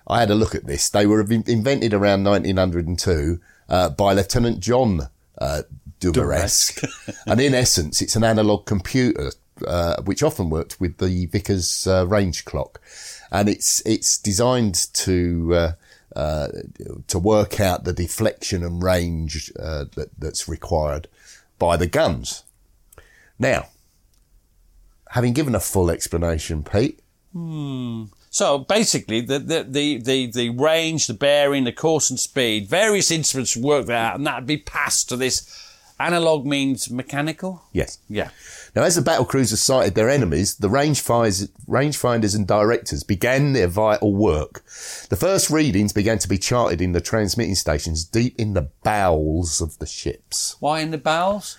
I 0.06 0.20
had 0.20 0.30
a 0.30 0.34
look 0.34 0.54
at 0.54 0.66
this. 0.66 0.88
They 0.90 1.06
were 1.06 1.20
invented 1.20 1.94
around 1.94 2.24
1902 2.24 3.40
uh, 3.68 3.90
by 3.90 4.12
Lieutenant 4.12 4.60
John 4.60 5.08
uh, 5.38 5.62
Dumaresq. 6.00 6.84
and 7.26 7.40
in 7.40 7.54
essence, 7.64 8.02
it's 8.02 8.16
an 8.16 8.24
analog 8.24 8.66
computer 8.66 9.32
uh, 9.66 10.02
which 10.02 10.22
often 10.22 10.50
worked 10.50 10.80
with 10.80 10.98
the 10.98 11.26
Vickers 11.26 11.86
uh, 11.86 12.06
range 12.06 12.44
clock. 12.44 12.80
And 13.30 13.48
it's 13.48 13.80
it's 13.86 14.18
designed 14.18 14.74
to 14.94 15.54
uh, 15.54 15.72
uh, 16.16 16.48
to 17.06 17.18
work 17.18 17.60
out 17.60 17.84
the 17.84 17.92
deflection 17.92 18.62
and 18.62 18.82
range 18.82 19.52
uh, 19.58 19.86
that, 19.94 20.10
that's 20.18 20.48
required 20.48 21.08
by 21.58 21.76
the 21.76 21.86
guns. 21.86 22.44
Now, 23.38 23.68
having 25.12 25.32
given 25.32 25.54
a 25.54 25.60
full 25.60 25.90
explanation, 25.90 26.62
Pete, 26.62 27.00
hmm. 27.32 28.04
So 28.30 28.60
basically, 28.60 29.20
the, 29.20 29.38
the, 29.38 29.62
the, 29.62 29.98
the, 29.98 30.30
the 30.32 30.48
range, 30.48 31.06
the 31.06 31.12
bearing, 31.12 31.64
the 31.64 31.72
course 31.72 32.08
and 32.08 32.18
speed, 32.18 32.66
various 32.66 33.10
instruments 33.10 33.54
work 33.54 33.84
that 33.86 34.12
out, 34.12 34.16
and 34.16 34.26
that'd 34.26 34.46
be 34.46 34.56
passed 34.56 35.10
to 35.10 35.16
this 35.16 35.68
analog 36.00 36.46
means 36.46 36.90
mechanical. 36.90 37.62
yes. 37.72 37.98
Yeah. 38.08 38.30
Now, 38.74 38.84
as 38.84 38.96
the 38.96 39.02
battle 39.02 39.26
cruisers 39.26 39.60
sighted 39.60 39.94
their 39.94 40.08
enemies, 40.08 40.56
the 40.56 40.68
rangefinders, 40.68 41.50
rangefinders 41.68 42.34
and 42.34 42.46
directors 42.46 43.04
began 43.04 43.52
their 43.52 43.68
vital 43.68 44.14
work. 44.14 44.64
The 45.10 45.16
first 45.16 45.50
readings 45.50 45.92
began 45.92 46.18
to 46.18 46.28
be 46.28 46.38
charted 46.38 46.80
in 46.80 46.92
the 46.92 47.02
transmitting 47.02 47.54
stations 47.54 48.02
deep 48.02 48.34
in 48.40 48.54
the 48.54 48.70
bowels 48.82 49.60
of 49.60 49.78
the 49.78 49.86
ships, 49.86 50.56
Why 50.58 50.80
in 50.80 50.90
the 50.90 50.96
bowels? 50.96 51.58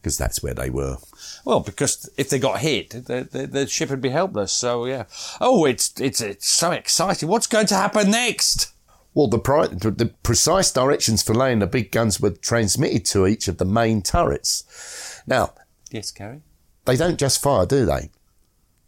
Because 0.00 0.16
that's 0.18 0.42
where 0.42 0.54
they 0.54 0.70
were. 0.70 0.96
Well, 1.44 1.60
because 1.60 2.08
if 2.16 2.30
they 2.30 2.38
got 2.38 2.60
hit, 2.60 2.90
the, 2.90 3.28
the, 3.30 3.46
the 3.46 3.66
ship 3.66 3.90
would 3.90 4.00
be 4.00 4.08
helpless. 4.10 4.52
So 4.52 4.86
yeah. 4.86 5.04
Oh, 5.40 5.64
it's 5.64 5.98
it's 6.00 6.20
it's 6.20 6.48
so 6.48 6.70
exciting. 6.72 7.28
What's 7.28 7.46
going 7.46 7.66
to 7.66 7.74
happen 7.74 8.10
next? 8.10 8.72
Well, 9.12 9.26
the, 9.26 9.40
pri- 9.40 9.66
the 9.66 10.14
precise 10.22 10.70
directions 10.70 11.20
for 11.20 11.34
laying 11.34 11.58
the 11.58 11.66
big 11.66 11.90
guns 11.90 12.20
were 12.20 12.30
transmitted 12.30 13.04
to 13.06 13.26
each 13.26 13.48
of 13.48 13.58
the 13.58 13.64
main 13.64 14.02
turrets. 14.02 15.20
Now, 15.26 15.54
Yes, 15.90 16.12
Gary. 16.12 16.42
they 16.84 16.96
don't 16.96 17.18
just 17.18 17.42
fire, 17.42 17.66
do 17.66 17.84
they? 17.84 18.10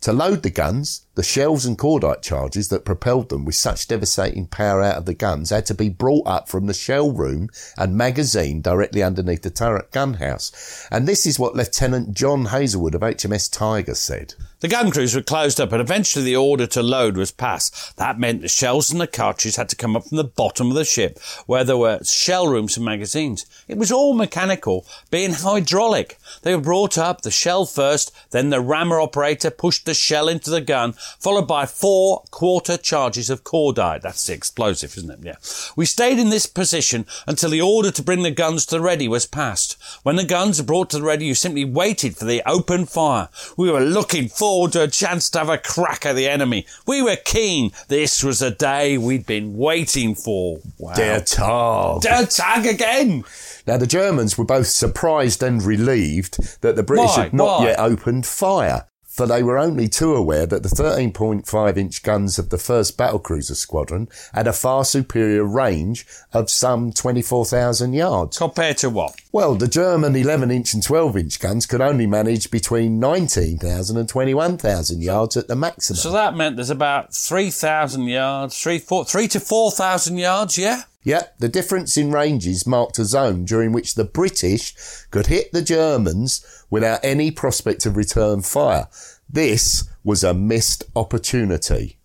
To 0.02 0.12
load 0.12 0.44
the 0.44 0.50
guns, 0.50 1.06
the 1.14 1.22
shells 1.22 1.66
and 1.66 1.78
cordite 1.78 2.22
charges 2.22 2.68
that 2.68 2.84
propelled 2.84 3.28
them 3.28 3.44
with 3.44 3.54
such 3.54 3.86
devastating 3.86 4.46
power 4.46 4.82
out 4.82 4.96
of 4.96 5.04
the 5.04 5.14
guns 5.14 5.50
had 5.50 5.66
to 5.66 5.74
be 5.74 5.88
brought 5.88 6.26
up 6.26 6.48
from 6.48 6.66
the 6.66 6.74
shell 6.74 7.10
room 7.10 7.50
and 7.76 7.96
magazine 7.96 8.62
directly 8.62 9.02
underneath 9.02 9.42
the 9.42 9.50
turret 9.50 9.90
gun 9.90 10.14
house. 10.14 10.88
And 10.90 11.06
this 11.06 11.26
is 11.26 11.38
what 11.38 11.54
Lieutenant 11.54 12.14
John 12.14 12.46
Hazelwood 12.46 12.94
of 12.94 13.02
HMS 13.02 13.52
Tiger 13.52 13.94
said. 13.94 14.34
The 14.62 14.68
gun 14.68 14.92
crews 14.92 15.12
were 15.12 15.22
closed 15.22 15.60
up, 15.60 15.72
and 15.72 15.80
eventually 15.80 16.24
the 16.24 16.36
order 16.36 16.68
to 16.68 16.84
load 16.84 17.16
was 17.16 17.32
passed. 17.32 17.96
That 17.96 18.20
meant 18.20 18.42
the 18.42 18.48
shells 18.48 18.92
and 18.92 19.00
the 19.00 19.08
cartridges 19.08 19.56
had 19.56 19.68
to 19.70 19.76
come 19.76 19.96
up 19.96 20.06
from 20.06 20.18
the 20.18 20.24
bottom 20.24 20.68
of 20.68 20.76
the 20.76 20.84
ship, 20.84 21.18
where 21.46 21.64
there 21.64 21.76
were 21.76 21.98
shell 22.04 22.46
rooms 22.46 22.76
and 22.76 22.86
magazines. 22.86 23.44
It 23.66 23.76
was 23.76 23.90
all 23.90 24.14
mechanical, 24.14 24.86
being 25.10 25.32
hydraulic. 25.32 26.16
They 26.42 26.54
were 26.54 26.62
brought 26.62 26.96
up, 26.96 27.22
the 27.22 27.32
shell 27.32 27.66
first, 27.66 28.12
then 28.30 28.50
the 28.50 28.60
rammer 28.60 29.00
operator 29.00 29.50
pushed 29.50 29.84
the 29.84 29.94
shell 29.94 30.28
into 30.28 30.50
the 30.50 30.60
gun, 30.60 30.94
followed 31.18 31.48
by 31.48 31.66
four 31.66 32.22
quarter 32.30 32.76
charges 32.76 33.30
of 33.30 33.44
cordite. 33.44 34.02
That's 34.02 34.26
the 34.26 34.34
explosive, 34.34 34.96
isn't 34.96 35.10
it? 35.10 35.18
Yeah. 35.22 35.36
We 35.76 35.86
stayed 35.86 36.18
in 36.18 36.30
this 36.30 36.46
position 36.46 37.06
until 37.26 37.50
the 37.50 37.60
order 37.60 37.90
to 37.90 38.02
bring 38.02 38.22
the 38.22 38.30
guns 38.30 38.66
to 38.66 38.76
the 38.76 38.80
ready 38.80 39.08
was 39.08 39.26
passed. 39.26 39.76
When 40.02 40.16
the 40.16 40.24
guns 40.24 40.60
were 40.60 40.66
brought 40.66 40.90
to 40.90 40.98
the 40.98 41.04
ready, 41.04 41.26
you 41.26 41.34
simply 41.34 41.64
waited 41.64 42.16
for 42.16 42.24
the 42.24 42.42
open 42.48 42.86
fire. 42.86 43.28
We 43.56 43.70
were 43.70 43.80
looking 43.80 44.28
forward 44.28 44.72
to 44.72 44.82
a 44.84 44.88
chance 44.88 45.30
to 45.30 45.38
have 45.38 45.48
a 45.48 45.58
crack 45.58 46.06
at 46.06 46.14
the 46.16 46.28
enemy. 46.28 46.66
We 46.86 47.02
were 47.02 47.16
keen. 47.16 47.72
This 47.88 48.22
was 48.22 48.42
a 48.42 48.50
day 48.50 48.98
we'd 48.98 49.26
been 49.26 49.56
waiting 49.56 50.14
for. 50.14 50.60
Wow. 50.78 50.94
Der 50.94 51.20
Tag. 51.20 52.02
Der 52.02 52.26
Tag 52.26 52.66
again. 52.66 53.24
Now, 53.66 53.76
the 53.76 53.86
Germans 53.86 54.36
were 54.36 54.44
both 54.44 54.66
surprised 54.66 55.42
and 55.42 55.62
relieved 55.62 56.60
that 56.62 56.76
the 56.76 56.82
British 56.82 57.16
Why? 57.16 57.22
had 57.24 57.32
not 57.32 57.60
Why? 57.60 57.66
yet 57.66 57.78
opened 57.78 58.26
fire, 58.26 58.86
for 59.12 59.26
they 59.26 59.42
were 59.42 59.58
only 59.58 59.88
too 59.88 60.14
aware 60.14 60.46
that 60.46 60.62
the 60.62 60.70
13.5 60.70 61.76
inch 61.76 62.02
guns 62.02 62.38
of 62.38 62.48
the 62.48 62.56
1st 62.56 62.96
Battlecruiser 62.96 63.54
Squadron 63.54 64.08
had 64.32 64.46
a 64.46 64.54
far 64.54 64.86
superior 64.86 65.44
range 65.44 66.06
of 66.32 66.48
some 66.48 66.90
24,000 66.92 67.92
yards. 67.92 68.38
Compared 68.38 68.78
to 68.78 68.88
what? 68.88 69.20
Well, 69.30 69.54
the 69.54 69.68
German 69.68 70.16
11 70.16 70.50
inch 70.50 70.72
and 70.72 70.82
12 70.82 71.16
inch 71.18 71.40
guns 71.40 71.66
could 71.66 71.82
only 71.82 72.06
manage 72.06 72.50
between 72.50 72.98
19,000 72.98 73.98
and 73.98 74.08
21,000 74.08 75.02
yards 75.02 75.36
at 75.36 75.46
the 75.46 75.56
maximum. 75.56 75.98
So 75.98 76.12
that 76.12 76.34
meant 76.34 76.56
there's 76.56 76.70
about 76.70 77.14
3,000 77.14 78.04
yards, 78.04 78.58
three, 78.60 78.78
four, 78.78 79.04
three 79.04 79.28
to 79.28 79.40
4,000 79.40 80.16
yards, 80.16 80.56
yeah? 80.56 80.84
Yep, 81.04 81.38
the 81.38 81.48
difference 81.48 81.96
in 81.96 82.12
ranges 82.12 82.66
marked 82.66 82.98
a 82.98 83.04
zone 83.04 83.44
during 83.44 83.72
which 83.72 83.94
the 83.94 84.04
British 84.04 84.74
could 85.10 85.26
hit 85.26 85.52
the 85.52 85.62
Germans 85.62 86.64
without 86.70 87.00
any 87.02 87.30
prospect 87.30 87.86
of 87.86 87.96
return 87.96 88.42
fire. 88.42 88.88
This 89.28 89.88
was 90.04 90.22
a 90.22 90.34
missed 90.34 90.84
opportunity. 90.94 91.98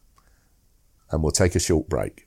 And 1.11 1.21
we'll 1.21 1.31
take 1.31 1.55
a 1.55 1.59
short 1.59 1.87
break. 1.87 2.26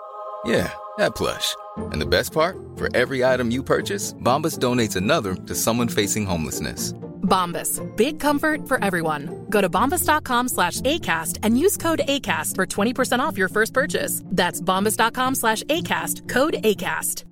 Yeah, 0.45 0.71
that 0.97 1.15
plush. 1.15 1.55
And 1.77 2.01
the 2.01 2.05
best 2.05 2.33
part? 2.33 2.57
For 2.75 2.95
every 2.95 3.23
item 3.23 3.51
you 3.51 3.63
purchase, 3.63 4.13
Bombas 4.13 4.57
donates 4.57 4.95
another 4.95 5.35
to 5.35 5.55
someone 5.55 5.87
facing 5.87 6.25
homelessness. 6.25 6.93
Bombas. 7.21 7.79
Big 7.95 8.19
comfort 8.19 8.67
for 8.67 8.83
everyone. 8.83 9.45
Go 9.49 9.61
to 9.61 9.69
bombas.com 9.69 10.49
slash 10.49 10.81
ACAST 10.81 11.37
and 11.43 11.57
use 11.57 11.77
code 11.77 12.01
ACAST 12.07 12.55
for 12.55 12.65
20% 12.65 13.19
off 13.19 13.37
your 13.37 13.49
first 13.49 13.73
purchase. 13.73 14.21
That's 14.25 14.59
bombas.com 14.59 15.35
slash 15.35 15.63
ACAST. 15.63 16.27
Code 16.27 16.55
ACAST. 16.63 17.23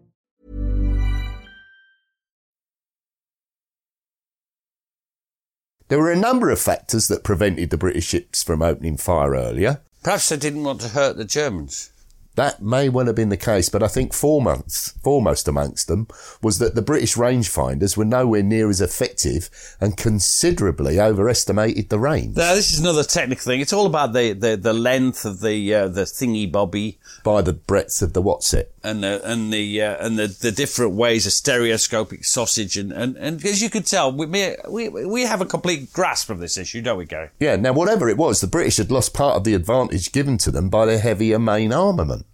There 5.90 5.98
were 5.98 6.12
a 6.12 6.16
number 6.16 6.52
of 6.52 6.60
factors 6.60 7.08
that 7.08 7.24
prevented 7.24 7.72
the 7.72 7.78
British 7.78 8.06
ships 8.06 8.44
from 8.44 8.62
opening 8.62 8.96
fire 8.96 9.34
earlier. 9.34 9.82
Perhaps 10.04 10.30
they 10.30 10.38
didn't 10.38 10.64
want 10.64 10.82
to 10.82 10.90
hurt 10.90 11.18
the 11.18 11.26
Germans. 11.26 11.92
That 12.36 12.62
may 12.62 12.88
well 12.88 13.08
have 13.08 13.16
been 13.16 13.30
the 13.30 13.38
case, 13.38 13.68
but 13.68 13.84
I 13.84 13.88
think 13.90 14.14
foremost, 14.14 15.02
foremost 15.02 15.48
amongst 15.48 15.88
them 15.88 16.08
was 16.42 16.60
that 16.60 16.74
the 16.74 16.82
British 16.82 17.16
rangefinders 17.16 17.98
were 17.98 18.06
nowhere 18.06 18.44
near 18.44 18.70
as 18.70 18.80
effective 18.80 19.50
and 19.82 19.98
considerably 19.98 21.00
overestimated 21.02 21.90
the 21.90 22.00
range. 22.00 22.38
Now, 22.38 22.56
this 22.56 22.72
is 22.72 22.80
another 22.80 23.04
technical 23.04 23.44
thing. 23.44 23.60
It's 23.60 23.74
all 23.74 23.86
about 23.86 24.14
the, 24.14 24.32
the, 24.34 24.56
the 24.56 24.74
length 24.74 25.26
of 25.26 25.42
the 25.42 25.74
uh, 25.74 25.88
the 25.90 26.04
thingy 26.04 26.50
bobby 26.50 27.00
by 27.24 27.42
the 27.42 27.54
breadth 27.54 28.02
of 28.02 28.14
the 28.14 28.22
what's 28.22 28.54
it. 28.54 28.74
and 28.84 29.04
the 29.04 29.22
and 29.30 29.52
the 29.52 29.82
uh, 29.82 30.06
and 30.06 30.18
the, 30.18 30.28
the 30.28 30.52
different 30.52 30.94
ways 30.94 31.26
of 31.26 31.34
stereoscopic 31.34 32.24
sausage 32.24 32.78
and, 32.78 32.92
and, 32.92 33.18
and 33.18 33.44
as 33.46 33.62
you 33.62 33.70
could 33.70 33.86
tell, 33.86 34.12
we, 34.12 34.26
we 34.70 34.90
we 34.90 35.24
have 35.24 35.42
a 35.42 35.46
complete 35.46 35.92
grasp 35.92 36.30
of 36.30 36.40
this 36.40 36.58
issue, 36.58 36.82
don't 36.82 36.98
we, 36.98 37.06
Gary? 37.06 37.30
Yeah, 37.40 37.56
now 37.58 37.74
whatever 37.74 38.08
it 38.08 38.18
was, 38.18 38.40
the 38.40 38.48
British 38.48 38.78
had 38.78 38.92
lost 38.92 39.14
part 39.14 39.36
of 39.36 39.44
the 39.44 39.54
advantage 39.54 40.12
given 40.12 40.38
to 40.40 40.52
them 40.52 40.70
by 40.70 40.86
their 40.86 41.00
heavier 41.00 41.40
main 41.40 41.74
armament. 41.74 42.26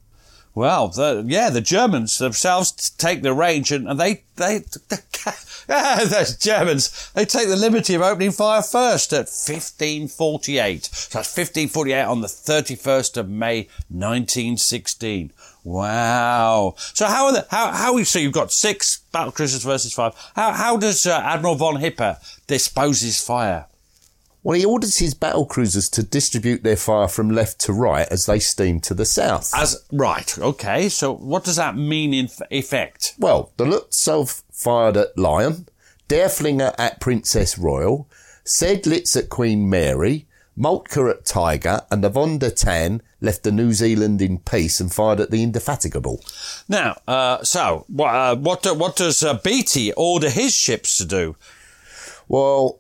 Well, 0.56 0.88
the, 0.88 1.26
yeah, 1.28 1.50
the 1.50 1.60
Germans 1.60 2.18
themselves 2.18 2.72
take 2.91 3.22
the 3.22 3.34
range 3.34 3.74
and, 3.74 3.89
and 3.89 4.00
they, 4.00 4.24
they, 4.38 4.60
those 5.68 6.38
Germans, 6.39 7.12
they 7.13 7.26
take 7.26 7.50
the 7.50 7.58
liberty 7.58 7.94
of 7.94 8.02
opening 8.02 8.32
fire 8.32 8.62
first 8.62 9.12
at 9.12 9.28
1548. 9.28 10.86
So 10.86 11.20
that's 11.20 11.38
1548 11.38 12.02
on 12.04 12.22
the 12.22 12.28
31st 12.28 13.18
of 13.18 13.30
May, 13.30 13.68
1916. 13.89 15.34
Wow. 15.65 16.76
So 16.78 17.06
how 17.08 17.26
are 17.26 17.34
the, 17.34 17.48
how, 17.52 17.72
how, 17.72 17.94
we, 17.96 18.06
so 18.06 18.20
you've 18.20 18.32
got 18.32 18.54
six 18.54 19.00
battle 19.12 19.34
cruisers 19.34 19.63
versus 19.63 19.94
five. 19.94 20.13
How, 20.38 20.54
how 20.54 20.78
does 20.78 21.06
uh, 21.06 21.20
Admiral 21.20 21.56
von 21.56 21.82
Hipper 21.82 22.18
dispose 22.48 23.02
his 23.02 23.20
fire? 23.22 23.65
Well, 24.45 24.55
he 24.55 24.63
orders 24.63 24.99
his 24.99 25.15
battle 25.15 25.47
cruisers 25.47 25.89
to 25.89 26.03
distribute 26.03 26.62
their 26.62 26.75
fire 26.75 27.08
from 27.08 27.31
left 27.31 27.60
to 27.62 27.73
right 27.73 28.08
as 28.12 28.27
they 28.27 28.38
steam 28.38 28.79
to 28.81 28.93
the 28.93 29.03
south. 29.03 29.51
As, 29.55 29.84
right. 29.91 30.38
Okay. 30.38 30.88
So 30.88 31.15
what 31.15 31.43
does 31.43 31.55
that 31.55 31.75
mean 31.75 32.13
in 32.13 32.25
f- 32.25 32.43
effect? 32.51 33.15
Well, 33.17 33.51
the 33.58 33.65
Lutzow 33.65 34.43
fired 34.51 34.97
at 34.97 35.17
Lion, 35.17 35.67
Derflinger 36.10 36.75
at 36.77 36.99
Princess 37.01 37.58
Royal, 37.58 38.08
Seydlitz 38.45 39.17
at 39.17 39.31
Queen 39.31 39.67
Mary, 39.67 40.27
Moltke 40.55 41.10
at 41.10 41.25
Tiger, 41.25 41.81
and 41.89 42.03
the 42.03 42.10
Von 42.10 42.38
der 42.38 42.51
Tann 42.51 43.01
left 43.21 43.41
the 43.41 43.51
New 43.51 43.73
Zealand 43.73 44.21
in 44.21 44.38
peace 44.38 44.79
and 44.79 44.93
fired 44.93 45.19
at 45.21 45.31
the 45.31 45.41
Indefatigable. 45.41 46.21
Now, 46.69 46.97
uh, 47.08 47.43
so 47.43 47.86
what, 47.88 48.13
uh, 48.13 48.36
what, 48.36 48.62
do- 48.62 48.75
what 48.75 48.95
does 48.95 49.23
uh, 49.23 49.39
Beatty 49.43 49.91
order 49.93 50.29
his 50.29 50.53
ships 50.53 50.99
to 50.99 51.05
do? 51.05 51.36
Well, 52.27 52.79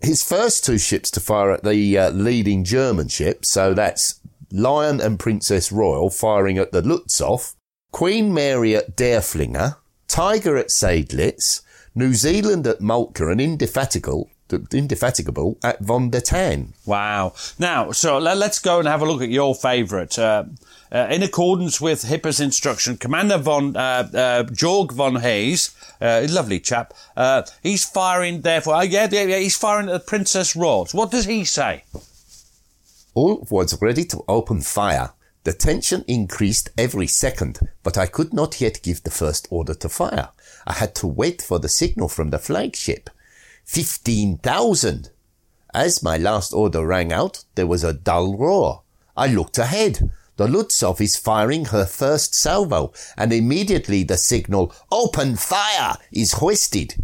his 0.00 0.22
first 0.22 0.64
two 0.64 0.78
ships 0.78 1.10
to 1.12 1.20
fire 1.20 1.52
at 1.52 1.62
the 1.62 1.98
uh, 1.98 2.10
leading 2.10 2.64
German 2.64 3.08
ship, 3.08 3.44
so 3.44 3.74
that's 3.74 4.20
Lion 4.50 5.00
and 5.00 5.18
Princess 5.18 5.70
Royal 5.70 6.10
firing 6.10 6.58
at 6.58 6.72
the 6.72 6.82
Lutzow, 6.82 7.54
Queen 7.92 8.32
Mary 8.32 8.74
at 8.74 8.96
Derflinger, 8.96 9.76
Tiger 10.08 10.56
at 10.56 10.68
Seydlitz, 10.68 11.62
New 11.94 12.14
Zealand 12.14 12.66
at 12.66 12.80
Moltke, 12.80 13.30
and 13.30 13.40
Indefatigable, 13.40 14.30
Indefatigable 14.52 15.56
at 15.62 15.80
Von 15.80 16.10
der 16.10 16.20
Tann. 16.20 16.74
Wow. 16.86 17.34
Now, 17.58 17.92
so 17.92 18.18
let, 18.18 18.36
us 18.38 18.58
go 18.58 18.78
and 18.78 18.88
have 18.88 19.02
a 19.02 19.04
look 19.04 19.22
at 19.22 19.30
your 19.30 19.54
favourite. 19.54 20.18
Uh, 20.18 20.44
uh, 20.92 21.06
in 21.10 21.22
accordance 21.22 21.80
with 21.80 22.02
Hipper's 22.02 22.40
instruction, 22.40 22.96
Commander 22.96 23.38
von 23.38 23.76
uh, 23.76 24.08
uh, 24.12 24.42
Georg 24.44 24.92
von 24.92 25.16
Hayes, 25.16 25.74
uh, 26.00 26.26
lovely 26.28 26.58
chap, 26.58 26.94
uh, 27.16 27.42
he's 27.62 27.84
firing. 27.84 28.40
Therefore, 28.40 28.76
oh, 28.76 28.80
yeah, 28.80 29.08
yeah, 29.10 29.22
yeah, 29.22 29.38
he's 29.38 29.56
firing 29.56 29.88
at 29.88 29.92
the 29.92 30.00
Princess. 30.00 30.50
So 30.50 30.86
what 30.92 31.10
does 31.10 31.26
he 31.26 31.44
say? 31.44 31.84
All 33.14 33.46
was 33.50 33.80
ready 33.80 34.04
to 34.06 34.24
open 34.28 34.62
fire. 34.62 35.10
The 35.44 35.52
tension 35.52 36.04
increased 36.06 36.70
every 36.76 37.06
second, 37.06 37.60
but 37.82 37.96
I 37.96 38.06
could 38.06 38.34
not 38.34 38.60
yet 38.60 38.82
give 38.82 39.02
the 39.02 39.10
first 39.10 39.48
order 39.50 39.74
to 39.74 39.88
fire. 39.88 40.28
I 40.66 40.74
had 40.74 40.94
to 40.96 41.06
wait 41.06 41.40
for 41.40 41.58
the 41.58 41.68
signal 41.68 42.08
from 42.08 42.30
the 42.30 42.38
flagship. 42.38 43.08
Fifteen 43.64 44.38
thousand! 44.38 45.10
As 45.72 46.02
my 46.02 46.16
last 46.16 46.52
order 46.52 46.86
rang 46.86 47.12
out, 47.12 47.44
there 47.54 47.66
was 47.66 47.84
a 47.84 47.92
dull 47.92 48.36
roar. 48.36 48.82
I 49.16 49.28
looked 49.28 49.58
ahead. 49.58 50.10
The 50.36 50.48
Lutzow 50.48 50.98
is 51.00 51.16
firing 51.16 51.66
her 51.66 51.84
first 51.84 52.34
salvo, 52.34 52.92
and 53.16 53.32
immediately 53.32 54.02
the 54.02 54.16
signal, 54.16 54.74
open 54.90 55.36
fire, 55.36 55.96
is 56.10 56.32
hoisted. 56.32 56.94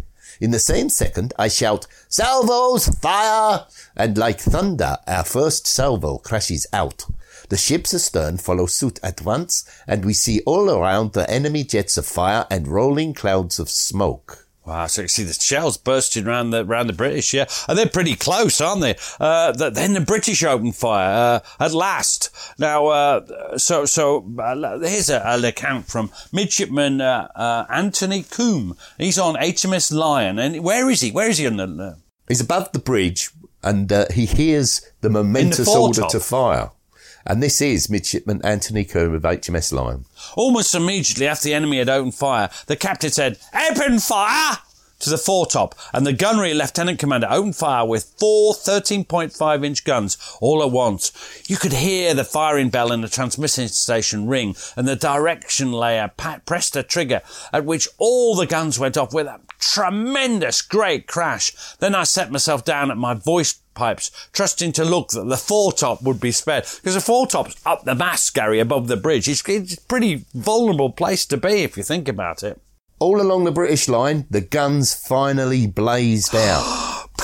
In 0.41 0.51
the 0.51 0.59
same 0.59 0.89
second, 0.89 1.33
I 1.37 1.47
shout, 1.47 1.87
salvos, 2.09 2.89
fire! 2.99 3.65
And 3.95 4.17
like 4.17 4.39
thunder, 4.39 4.97
our 5.07 5.23
first 5.23 5.67
salvo 5.67 6.17
crashes 6.17 6.65
out. 6.73 7.05
The 7.49 7.57
ships 7.57 7.93
astern 7.93 8.37
follow 8.37 8.65
suit 8.65 8.99
at 9.03 9.21
once, 9.21 9.63
and 9.87 10.03
we 10.03 10.13
see 10.13 10.41
all 10.45 10.69
around 10.69 11.13
the 11.13 11.29
enemy 11.29 11.63
jets 11.63 11.97
of 11.97 12.05
fire 12.05 12.45
and 12.49 12.67
rolling 12.67 13.13
clouds 13.13 13.59
of 13.59 13.69
smoke. 13.69 14.46
Wow, 14.67 14.87
so 14.87 15.03
you 15.03 15.07
see 15.07 15.23
the 15.23 15.31
shells 15.31 15.77
bursting 15.77 16.27
around 16.27 16.49
the 16.49 16.65
around 16.65 16.87
the 16.87 16.93
British, 16.93 17.33
yeah, 17.33 17.45
and 17.69 17.77
they're 17.77 17.87
pretty 17.87 18.17
close, 18.17 18.59
aren't 18.59 18.81
they? 18.81 18.97
Uh, 19.17 19.53
the, 19.53 19.69
then 19.69 19.93
the 19.93 20.01
British 20.01 20.43
open 20.43 20.73
fire 20.73 21.39
uh, 21.59 21.63
at 21.63 21.71
last. 21.71 22.31
Now, 22.59 22.87
uh, 22.87 23.57
so 23.57 23.85
so 23.85 24.29
uh, 24.37 24.79
here's 24.79 25.09
a, 25.09 25.25
an 25.25 25.45
account 25.45 25.87
from 25.87 26.11
midshipman 26.33 26.99
uh, 26.99 27.29
uh, 27.33 27.65
Anthony 27.69 28.23
Coombe. 28.23 28.75
He's 28.97 29.17
on 29.17 29.35
HMS 29.35 29.93
Lion, 29.93 30.37
and 30.37 30.61
where 30.61 30.89
is 30.89 30.99
he? 30.99 31.11
Where 31.11 31.29
is 31.29 31.37
he 31.37 31.47
on 31.47 31.55
the? 31.55 31.97
He's 32.27 32.41
above 32.41 32.73
the 32.73 32.79
bridge, 32.79 33.29
and 33.63 33.89
uh, 33.89 34.07
he 34.13 34.25
hears 34.25 34.81
the 34.99 35.09
momentous 35.09 35.73
order 35.73 36.03
to 36.09 36.19
fire. 36.19 36.71
And 37.29 37.43
this 37.43 37.61
is 37.61 37.89
midshipman 37.89 38.41
Anthony 38.45 38.85
Coombe 38.85 39.15
of 39.15 39.23
HMS 39.23 39.73
Lion. 39.73 40.05
Almost 40.37 40.73
immediately 40.73 41.27
after 41.27 41.43
the 41.43 41.53
enemy 41.53 41.79
had 41.79 41.89
opened 41.89 42.15
fire, 42.15 42.49
the 42.67 42.77
captain 42.77 43.11
said, 43.11 43.37
"Open 43.53 43.99
fire!" 43.99 44.59
to 44.99 45.09
the 45.09 45.17
foretop, 45.17 45.73
and 45.93 46.07
the 46.07 46.13
gunnery 46.13 46.53
lieutenant 46.53 46.99
commander 46.99 47.27
opened 47.29 47.55
fire 47.55 47.85
with 47.85 48.13
four 48.17 48.53
13.5 48.53 49.63
inch 49.63 49.83
guns 49.83 50.17
all 50.41 50.63
at 50.63 50.71
once. 50.71 51.11
You 51.47 51.57
could 51.57 51.73
hear 51.73 52.13
the 52.13 52.23
firing 52.23 52.69
bell 52.69 52.91
in 52.91 53.01
the 53.01 53.09
transmission 53.09 53.67
station 53.67 54.27
ring, 54.27 54.55
and 54.75 54.87
the 54.87 54.95
direction 54.95 55.71
layer 55.71 56.09
pressed 56.45 56.75
a 56.75 56.83
trigger, 56.83 57.21
at 57.53 57.65
which 57.65 57.87
all 57.97 58.35
the 58.35 58.47
guns 58.47 58.79
went 58.79 58.97
off 58.97 59.13
with 59.13 59.27
a 59.27 59.39
tremendous 59.59 60.61
great 60.61 61.07
crash. 61.07 61.53
Then 61.79 61.95
I 61.95 62.03
set 62.03 62.31
myself 62.31 62.63
down 62.65 62.91
at 62.91 62.97
my 62.97 63.13
voice 63.13 63.59
pipes, 63.73 64.11
trusting 64.33 64.71
to 64.73 64.83
look 64.83 65.09
that 65.09 65.29
the 65.29 65.35
foretop 65.35 66.01
would 66.03 66.19
be 66.19 66.31
spared. 66.31 66.65
Because 66.77 66.95
the 66.95 66.99
foretop's 66.99 67.55
up 67.65 67.85
the 67.85 67.95
mast, 67.95 68.33
Gary, 68.33 68.59
above 68.59 68.87
the 68.87 68.97
bridge. 68.97 69.27
It's, 69.27 69.47
it's 69.47 69.77
a 69.77 69.81
pretty 69.81 70.25
vulnerable 70.33 70.91
place 70.91 71.25
to 71.27 71.37
be 71.37 71.63
if 71.63 71.77
you 71.77 71.83
think 71.83 72.07
about 72.07 72.43
it. 72.43 72.59
All 72.99 73.21
along 73.21 73.43
the 73.43 73.51
British 73.51 73.87
line, 73.87 74.25
the 74.29 74.41
guns 74.41 74.95
finally 74.95 75.67
blazed 75.67 76.33
out. 76.35 77.05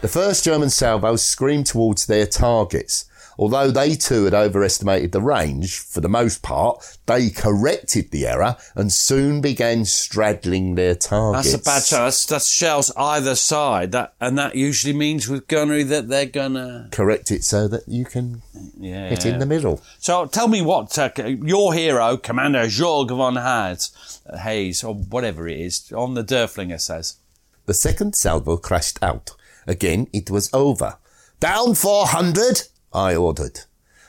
the 0.00 0.08
first 0.08 0.44
German 0.44 0.70
salvos 0.70 1.22
screamed 1.22 1.66
towards 1.66 2.06
their 2.06 2.26
targets. 2.26 3.09
Although 3.40 3.70
they 3.70 3.94
too 3.94 4.24
had 4.24 4.34
overestimated 4.34 5.12
the 5.12 5.22
range, 5.22 5.78
for 5.78 6.02
the 6.02 6.10
most 6.10 6.42
part, 6.42 6.98
they 7.06 7.30
corrected 7.30 8.10
the 8.10 8.26
error 8.26 8.58
and 8.74 8.92
soon 8.92 9.40
began 9.40 9.86
straddling 9.86 10.74
their 10.74 10.94
targets. 10.94 11.50
That's 11.50 11.62
a 11.62 11.64
bad 11.64 11.82
shot. 11.82 12.04
That's, 12.04 12.26
that's 12.26 12.50
shells 12.50 12.92
either 12.98 13.34
side. 13.34 13.92
That 13.92 14.12
and 14.20 14.36
that 14.36 14.56
usually 14.56 14.92
means 14.92 15.26
with 15.26 15.48
gunnery 15.48 15.84
that 15.84 16.08
they're 16.08 16.26
gonna 16.26 16.90
Correct 16.92 17.30
it 17.30 17.42
so 17.42 17.66
that 17.66 17.88
you 17.88 18.04
can 18.04 18.42
yeah. 18.78 19.08
hit 19.08 19.24
in 19.24 19.38
the 19.38 19.46
middle. 19.46 19.80
So 19.98 20.26
tell 20.26 20.46
me 20.46 20.60
what 20.60 20.98
uh, 20.98 21.08
your 21.24 21.72
hero, 21.72 22.18
Commander 22.18 22.66
Jorg 22.66 23.08
von 23.08 23.36
Hayes, 23.36 24.20
Hayes 24.38 24.84
or 24.84 24.92
whatever 24.92 25.48
it 25.48 25.58
is, 25.58 25.90
on 25.92 26.12
the 26.12 26.22
Derflinger 26.22 26.78
says. 26.78 27.16
The 27.64 27.72
second 27.72 28.16
salvo 28.16 28.58
crashed 28.58 29.02
out. 29.02 29.34
Again, 29.66 30.08
it 30.12 30.30
was 30.30 30.52
over. 30.52 30.98
Down 31.38 31.74
400, 31.74 32.64
I 32.92 33.14
ordered. 33.14 33.60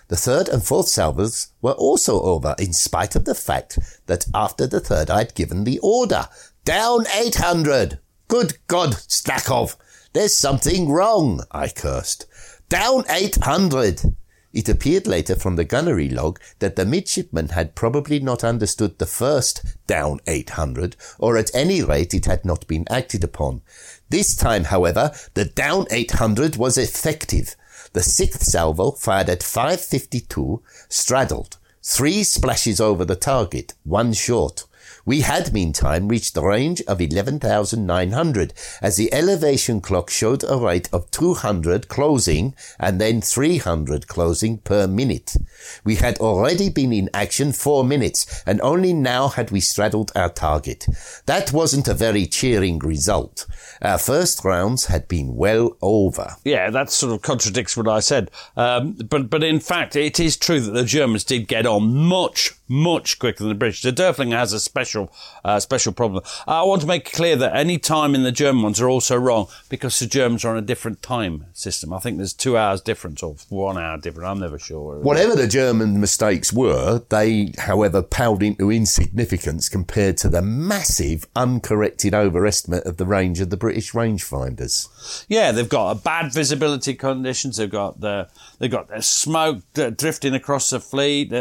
The 0.07 0.17
third 0.17 0.49
and 0.49 0.63
fourth 0.63 0.89
salvos 0.89 1.47
were 1.61 1.71
also 1.71 2.21
over, 2.21 2.55
in 2.59 2.73
spite 2.73 3.15
of 3.15 3.25
the 3.25 3.35
fact 3.35 3.79
that 4.07 4.25
after 4.33 4.67
the 4.67 4.79
third 4.79 5.09
I'd 5.09 5.35
given 5.35 5.63
the 5.63 5.79
order. 5.79 6.27
Down 6.65 7.05
800! 7.15 7.99
Good 8.27 8.57
God, 8.67 8.93
Stakov! 9.07 9.77
There's 10.13 10.37
something 10.37 10.89
wrong, 10.89 11.43
I 11.51 11.69
cursed. 11.69 12.25
Down 12.67 13.05
800! 13.09 14.01
It 14.53 14.67
appeared 14.67 15.07
later 15.07 15.35
from 15.35 15.55
the 15.55 15.63
gunnery 15.63 16.09
log 16.09 16.39
that 16.59 16.75
the 16.75 16.85
midshipman 16.85 17.49
had 17.49 17.73
probably 17.73 18.19
not 18.19 18.43
understood 18.43 18.99
the 18.99 19.05
first 19.05 19.63
down 19.87 20.19
800, 20.27 20.97
or 21.19 21.37
at 21.37 21.55
any 21.55 21.81
rate 21.81 22.13
it 22.13 22.25
had 22.25 22.43
not 22.43 22.67
been 22.67 22.85
acted 22.89 23.23
upon. 23.23 23.61
This 24.09 24.35
time, 24.35 24.65
however, 24.65 25.11
the 25.35 25.45
down 25.45 25.85
800 25.89 26.57
was 26.57 26.77
effective. 26.77 27.55
The 27.93 28.03
sixth 28.03 28.43
salvo, 28.43 28.91
fired 28.91 29.29
at 29.29 29.43
552, 29.43 30.61
straddled. 30.87 31.57
Three 31.83 32.23
splashes 32.23 32.79
over 32.79 33.03
the 33.03 33.15
target, 33.15 33.73
one 33.83 34.13
short. 34.13 34.65
We 35.05 35.21
had 35.21 35.53
meantime 35.53 36.07
reached 36.07 36.33
the 36.33 36.43
range 36.43 36.81
of 36.87 37.01
11,900 37.01 38.53
as 38.81 38.97
the 38.97 39.13
elevation 39.13 39.81
clock 39.81 40.09
showed 40.09 40.43
a 40.43 40.57
rate 40.57 40.89
of 40.93 41.09
200 41.11 41.87
closing 41.87 42.55
and 42.79 43.01
then 43.01 43.21
300 43.21 44.07
closing 44.07 44.59
per 44.59 44.87
minute. 44.87 45.35
We 45.83 45.95
had 45.95 46.17
already 46.19 46.69
been 46.69 46.93
in 46.93 47.09
action 47.13 47.51
four 47.51 47.83
minutes 47.83 48.43
and 48.45 48.61
only 48.61 48.93
now 48.93 49.29
had 49.29 49.51
we 49.51 49.59
straddled 49.59 50.11
our 50.15 50.29
target. 50.29 50.85
That 51.25 51.51
wasn't 51.51 51.87
a 51.87 51.93
very 51.93 52.25
cheering 52.25 52.79
result. 52.79 53.47
Our 53.81 53.97
first 53.97 54.45
rounds 54.45 54.85
had 54.85 55.07
been 55.07 55.35
well 55.35 55.77
over. 55.81 56.35
Yeah, 56.43 56.69
that 56.69 56.91
sort 56.91 57.13
of 57.13 57.21
contradicts 57.21 57.75
what 57.75 57.87
I 57.87 57.99
said. 57.99 58.29
Um, 58.55 58.93
but, 58.93 59.29
but 59.29 59.43
in 59.43 59.59
fact, 59.59 59.95
it 59.95 60.19
is 60.19 60.37
true 60.37 60.59
that 60.59 60.71
the 60.71 60.85
Germans 60.85 61.23
did 61.23 61.47
get 61.47 61.65
on 61.65 61.95
much, 61.95 62.51
much 62.71 63.19
quicker 63.19 63.39
than 63.39 63.49
the 63.49 63.55
British. 63.55 63.81
The 63.81 63.91
Derfflinger 63.91 64.31
has 64.31 64.53
a 64.53 64.59
special, 64.59 65.11
uh, 65.43 65.59
special 65.59 65.91
problem. 65.91 66.23
I 66.47 66.63
want 66.63 66.81
to 66.81 66.87
make 66.87 67.07
it 67.09 67.13
clear 67.13 67.35
that 67.35 67.55
any 67.55 67.77
time 67.77 68.15
in 68.15 68.23
the 68.23 68.31
German 68.31 68.63
ones 68.63 68.79
are 68.79 68.87
also 68.87 69.17
wrong 69.17 69.47
because 69.69 69.99
the 69.99 70.07
Germans 70.07 70.45
are 70.45 70.51
on 70.51 70.57
a 70.57 70.61
different 70.61 71.01
time 71.01 71.47
system. 71.53 71.93
I 71.93 71.99
think 71.99 72.17
there's 72.17 72.33
two 72.33 72.57
hours 72.57 72.81
difference 72.81 73.21
or 73.21 73.35
one 73.49 73.77
hour 73.77 73.97
difference. 73.97 74.27
I'm 74.27 74.39
never 74.39 74.57
sure. 74.57 74.99
Whatever 74.99 75.35
the 75.35 75.47
German 75.47 75.99
mistakes 75.99 76.53
were, 76.53 77.01
they, 77.09 77.53
however, 77.57 78.01
paled 78.01 78.41
into 78.41 78.71
insignificance 78.71 79.67
compared 79.67 80.17
to 80.17 80.29
the 80.29 80.41
massive 80.41 81.27
uncorrected 81.35 82.13
overestimate 82.13 82.85
of 82.85 82.95
the 82.97 83.05
range 83.05 83.41
of 83.41 83.49
the 83.49 83.57
British 83.57 83.91
rangefinders. 83.91 85.25
Yeah, 85.27 85.51
they've 85.51 85.67
got 85.67 86.03
bad 86.03 86.31
visibility 86.31 86.93
conditions. 86.93 87.57
They've 87.57 87.69
got 87.69 87.99
the 87.99 88.29
they've 88.59 88.71
got 88.71 88.87
the 88.87 89.01
smoke 89.01 89.63
drifting 89.73 90.33
across 90.33 90.69
the 90.69 90.79
fleet. 90.79 91.33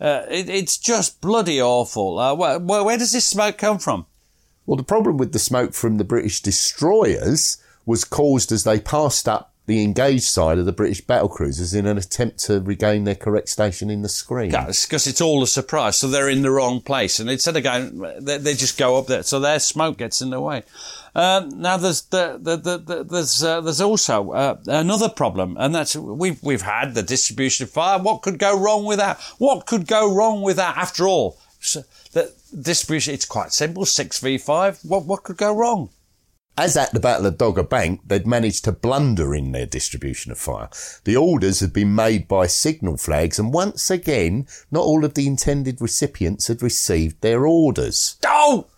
Uh, 0.00 0.22
it, 0.30 0.48
it's 0.48 0.78
just 0.78 1.20
bloody 1.20 1.60
awful. 1.60 2.18
Uh, 2.18 2.34
where, 2.34 2.58
where 2.58 2.98
does 2.98 3.12
this 3.12 3.26
smoke 3.26 3.58
come 3.58 3.78
from? 3.78 4.06
Well, 4.66 4.76
the 4.76 4.82
problem 4.82 5.18
with 5.18 5.32
the 5.32 5.38
smoke 5.38 5.74
from 5.74 5.98
the 5.98 6.04
British 6.04 6.40
destroyers 6.40 7.58
was 7.86 8.04
caused 8.04 8.50
as 8.50 8.64
they 8.64 8.80
passed 8.80 9.28
up 9.28 9.52
the 9.66 9.82
engaged 9.82 10.24
side 10.24 10.58
of 10.58 10.66
the 10.66 10.72
British 10.72 11.00
battle 11.00 11.28
cruisers 11.28 11.72
in 11.72 11.86
an 11.86 11.96
attempt 11.96 12.38
to 12.38 12.60
regain 12.60 13.04
their 13.04 13.14
correct 13.14 13.48
station 13.48 13.88
in 13.88 14.02
the 14.02 14.08
screen. 14.08 14.50
because 14.84 15.06
it's 15.06 15.20
all 15.22 15.42
a 15.42 15.46
surprise. 15.46 15.98
So 15.98 16.08
they're 16.08 16.28
in 16.28 16.42
the 16.42 16.50
wrong 16.50 16.80
place, 16.82 17.18
and 17.18 17.30
instead 17.30 17.56
of 17.56 17.62
going, 17.62 17.98
they, 18.20 18.38
they 18.38 18.54
just 18.54 18.76
go 18.76 18.98
up 18.98 19.06
there. 19.06 19.22
So 19.22 19.40
their 19.40 19.58
smoke 19.58 19.96
gets 19.98 20.20
in 20.20 20.30
the 20.30 20.40
way. 20.40 20.64
Um, 21.14 21.60
now 21.60 21.76
there's 21.76 22.02
the, 22.02 22.38
the, 22.40 22.56
the, 22.56 22.78
the 22.78 23.04
there's 23.04 23.42
uh, 23.42 23.60
there's 23.60 23.80
also 23.80 24.32
uh, 24.32 24.56
another 24.66 25.08
problem, 25.08 25.56
and 25.58 25.74
that's 25.74 25.94
we've 25.94 26.42
we've 26.42 26.62
had 26.62 26.94
the 26.94 27.02
distribution 27.02 27.64
of 27.64 27.70
fire. 27.70 28.00
What 28.00 28.22
could 28.22 28.38
go 28.38 28.58
wrong 28.58 28.84
with 28.84 28.98
that? 28.98 29.20
What 29.38 29.66
could 29.66 29.86
go 29.86 30.12
wrong 30.12 30.42
with 30.42 30.56
that? 30.56 30.76
After 30.76 31.06
all, 31.06 31.38
so 31.60 31.84
the 32.12 32.32
distribution 32.60 33.14
it's 33.14 33.26
quite 33.26 33.52
simple. 33.52 33.84
Six 33.84 34.18
v 34.18 34.38
five. 34.38 34.80
What 34.82 35.06
what 35.06 35.22
could 35.22 35.36
go 35.36 35.54
wrong? 35.54 35.90
As 36.56 36.76
at 36.76 36.92
the 36.92 37.00
Battle 37.00 37.26
of 37.26 37.36
Dogger 37.36 37.64
Bank, 37.64 38.02
they'd 38.06 38.28
managed 38.28 38.64
to 38.64 38.72
blunder 38.72 39.34
in 39.34 39.50
their 39.50 39.66
distribution 39.66 40.30
of 40.30 40.38
fire. 40.38 40.68
The 41.02 41.16
orders 41.16 41.58
had 41.58 41.72
been 41.72 41.96
made 41.96 42.28
by 42.28 42.46
signal 42.46 42.96
flags, 42.96 43.40
and 43.40 43.52
once 43.52 43.90
again, 43.90 44.46
not 44.70 44.84
all 44.84 45.04
of 45.04 45.14
the 45.14 45.26
intended 45.26 45.80
recipients 45.80 46.46
had 46.46 46.62
received 46.62 47.20
their 47.22 47.44
orders. 47.44 48.16
Oh! 48.24 48.68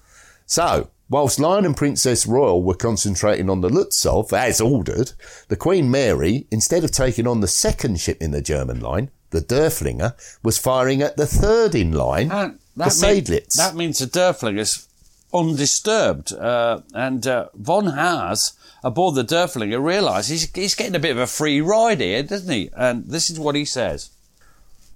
So, 0.46 0.88
whilst 1.08 1.38
Lion 1.38 1.64
and 1.64 1.76
Princess 1.76 2.26
Royal 2.26 2.62
were 2.62 2.74
concentrating 2.74 3.48
on 3.48 3.60
the 3.60 3.68
Lutzow, 3.68 4.30
as 4.32 4.60
ordered, 4.60 5.12
the 5.48 5.56
Queen 5.56 5.90
Mary, 5.90 6.46
instead 6.50 6.84
of 6.84 6.90
taking 6.90 7.26
on 7.26 7.40
the 7.40 7.48
second 7.48 8.00
ship 8.00 8.20
in 8.20 8.30
the 8.32 8.42
German 8.42 8.80
line, 8.80 9.10
the 9.30 9.40
Derfflinger, 9.40 10.14
was 10.42 10.58
firing 10.58 11.02
at 11.02 11.16
the 11.16 11.26
third 11.26 11.74
in 11.74 11.92
line, 11.92 12.30
Uh, 12.30 12.52
the 12.76 12.84
mean- 12.86 13.24
that 13.56 13.74
means 13.74 13.98
the 13.98 14.06
Derfflinger's 14.06 14.86
undisturbed. 15.32 16.32
Uh, 16.32 16.80
and 16.94 17.26
uh, 17.26 17.46
Von 17.54 17.86
Hase, 17.88 18.52
aboard 18.82 19.14
the 19.14 19.24
Derfflinger, 19.24 19.82
realises 19.82 20.42
he's, 20.42 20.50
he's 20.54 20.74
getting 20.74 20.94
a 20.94 21.00
bit 21.00 21.10
of 21.12 21.18
a 21.18 21.26
free 21.26 21.60
ride 21.60 22.00
here, 22.00 22.22
doesn't 22.22 22.52
he? 22.52 22.70
And 22.76 23.06
this 23.08 23.30
is 23.30 23.38
what 23.38 23.54
he 23.54 23.64
says. 23.64 24.10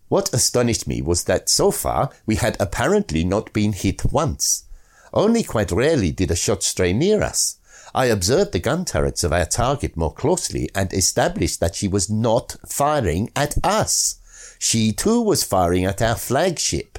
What 0.08 0.32
astonished 0.34 0.88
me 0.88 1.02
was 1.02 1.24
that 1.24 1.48
so 1.48 1.70
far 1.70 2.10
we 2.26 2.36
had 2.36 2.56
apparently 2.58 3.22
not 3.24 3.52
been 3.52 3.72
hit 3.72 4.04
once. 4.12 4.64
Only 5.12 5.42
quite 5.42 5.72
rarely 5.72 6.12
did 6.12 6.30
a 6.30 6.36
shot 6.36 6.62
stray 6.62 6.92
near 6.92 7.22
us. 7.22 7.56
I 7.94 8.06
observed 8.06 8.52
the 8.52 8.60
gun 8.60 8.84
turrets 8.84 9.24
of 9.24 9.32
our 9.32 9.46
target 9.46 9.96
more 9.96 10.12
closely 10.12 10.70
and 10.74 10.92
established 10.92 11.58
that 11.60 11.74
she 11.74 11.88
was 11.88 12.08
not 12.08 12.56
firing 12.66 13.30
at 13.34 13.56
us. 13.64 14.16
She 14.58 14.92
too 14.92 15.20
was 15.20 15.42
firing 15.42 15.84
at 15.84 16.00
our 16.00 16.14
flagship. 16.14 16.98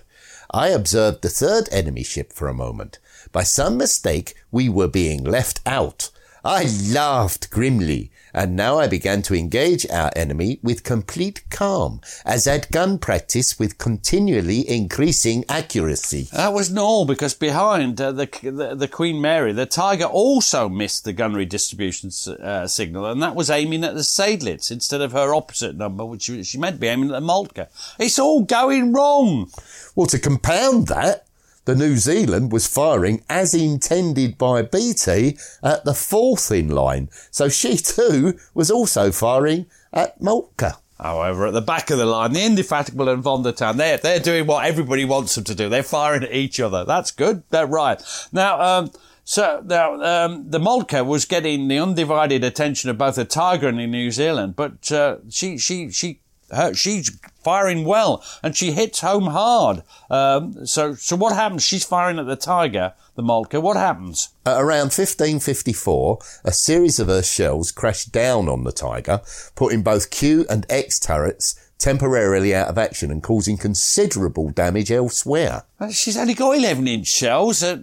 I 0.51 0.69
observed 0.69 1.21
the 1.21 1.29
third 1.29 1.69
enemy 1.71 2.03
ship 2.03 2.33
for 2.33 2.49
a 2.49 2.53
moment. 2.53 2.99
By 3.31 3.43
some 3.43 3.77
mistake, 3.77 4.35
we 4.51 4.67
were 4.67 4.89
being 4.89 5.23
left 5.23 5.61
out. 5.65 6.09
I 6.43 6.65
laughed 6.91 7.51
grimly, 7.51 8.11
and 8.33 8.55
now 8.55 8.79
I 8.79 8.87
began 8.87 9.21
to 9.23 9.35
engage 9.35 9.89
our 9.89 10.11
enemy 10.15 10.59
with 10.61 10.83
complete 10.83 11.43
calm, 11.49 12.01
as 12.25 12.47
at 12.47 12.71
gun 12.71 12.97
practice 12.97 13.59
with 13.59 13.77
continually 13.77 14.67
increasing 14.69 15.45
accuracy. 15.49 16.29
That 16.31 16.53
was 16.53 16.75
all 16.77 17.05
because 17.05 17.33
behind 17.33 17.99
uh, 17.99 18.11
the, 18.11 18.25
the 18.41 18.75
the 18.75 18.87
Queen 18.87 19.21
Mary, 19.21 19.53
the 19.53 19.65
Tiger 19.65 20.05
also 20.05 20.69
missed 20.69 21.03
the 21.03 21.13
gunnery 21.13 21.45
distribution 21.45 22.11
uh, 22.41 22.67
signal, 22.67 23.05
and 23.05 23.21
that 23.21 23.35
was 23.35 23.49
aiming 23.49 23.83
at 23.83 23.95
the 23.95 24.01
Seydlitz 24.01 24.71
instead 24.71 25.01
of 25.01 25.11
her 25.11 25.33
opposite 25.33 25.75
number, 25.75 26.05
which 26.05 26.23
she 26.23 26.43
she 26.43 26.57
meant 26.57 26.77
to 26.77 26.81
be 26.81 26.87
aiming 26.87 27.09
at 27.09 27.13
the 27.13 27.21
Moltke. 27.21 27.67
It's 27.99 28.19
all 28.19 28.43
going 28.43 28.93
wrong. 28.93 29.49
Well, 29.95 30.07
to 30.07 30.19
compound 30.19 30.87
that, 30.87 31.25
the 31.65 31.75
New 31.75 31.97
Zealand 31.97 32.51
was 32.51 32.67
firing 32.67 33.23
as 33.29 33.53
intended 33.53 34.37
by 34.37 34.61
BT 34.61 35.37
at 35.63 35.85
the 35.85 35.93
fourth 35.93 36.51
in 36.51 36.69
line. 36.69 37.09
So 37.29 37.49
she 37.49 37.77
too 37.77 38.37
was 38.53 38.71
also 38.71 39.11
firing 39.11 39.67
at 39.93 40.19
Moltke. 40.21 40.73
However, 40.99 41.47
at 41.47 41.53
the 41.53 41.61
back 41.61 41.89
of 41.89 41.97
the 41.97 42.05
line, 42.05 42.33
the 42.33 42.43
Indefatigable 42.43 43.09
and 43.09 43.23
Von 43.23 43.41
der 43.41 43.53
Tann, 43.53 43.77
they're, 43.77 43.97
they're 43.97 44.19
doing 44.19 44.45
what 44.45 44.65
everybody 44.65 45.03
wants 45.03 45.33
them 45.33 45.43
to 45.45 45.55
do. 45.55 45.67
They're 45.67 45.81
firing 45.81 46.23
at 46.23 46.33
each 46.33 46.59
other. 46.59 46.85
That's 46.85 47.09
good. 47.09 47.41
They're 47.49 47.65
right. 47.65 48.01
Now, 48.31 48.61
um, 48.61 48.91
so 49.23 49.63
now 49.65 49.99
um, 50.01 50.49
the 50.49 50.59
Moltke 50.59 51.03
was 51.03 51.25
getting 51.25 51.67
the 51.67 51.79
undivided 51.79 52.43
attention 52.43 52.89
of 52.91 52.99
both 52.99 53.15
the 53.15 53.25
Tiger 53.25 53.67
and 53.67 53.79
the 53.79 53.87
New 53.87 54.11
Zealand, 54.11 54.55
but 54.55 54.91
uh, 54.91 55.17
she 55.29 55.57
she 55.57 55.89
she 55.89 56.19
her, 56.53 56.73
she's 56.73 57.17
firing 57.43 57.85
well 57.85 58.23
and 58.43 58.55
she 58.55 58.71
hits 58.71 59.01
home 59.01 59.27
hard. 59.27 59.83
Um, 60.09 60.65
so 60.65 60.93
so 60.93 61.15
what 61.15 61.35
happens? 61.35 61.63
She's 61.63 61.85
firing 61.85 62.19
at 62.19 62.27
the 62.27 62.35
Tiger, 62.35 62.93
the 63.15 63.23
Moltke. 63.23 63.61
What 63.61 63.77
happens? 63.77 64.29
At 64.45 64.61
around 64.61 64.91
1554, 64.93 66.19
a 66.45 66.51
series 66.51 66.99
of 66.99 67.07
her 67.07 67.23
shells 67.23 67.71
crashed 67.71 68.11
down 68.11 68.49
on 68.49 68.63
the 68.63 68.71
Tiger, 68.71 69.21
putting 69.55 69.83
both 69.83 70.09
Q 70.09 70.45
and 70.49 70.65
X 70.69 70.99
turrets 70.99 71.70
temporarily 71.81 72.53
out 72.53 72.67
of 72.67 72.77
action 72.77 73.11
and 73.11 73.23
causing 73.23 73.57
considerable 73.57 74.49
damage 74.51 74.91
elsewhere. 74.91 75.63
Uh, 75.79 75.89
She's 75.89 76.15
only 76.15 76.35
got 76.35 76.55
11 76.55 76.87
inch 76.87 77.07
shells. 77.07 77.63
Uh, 77.63 77.73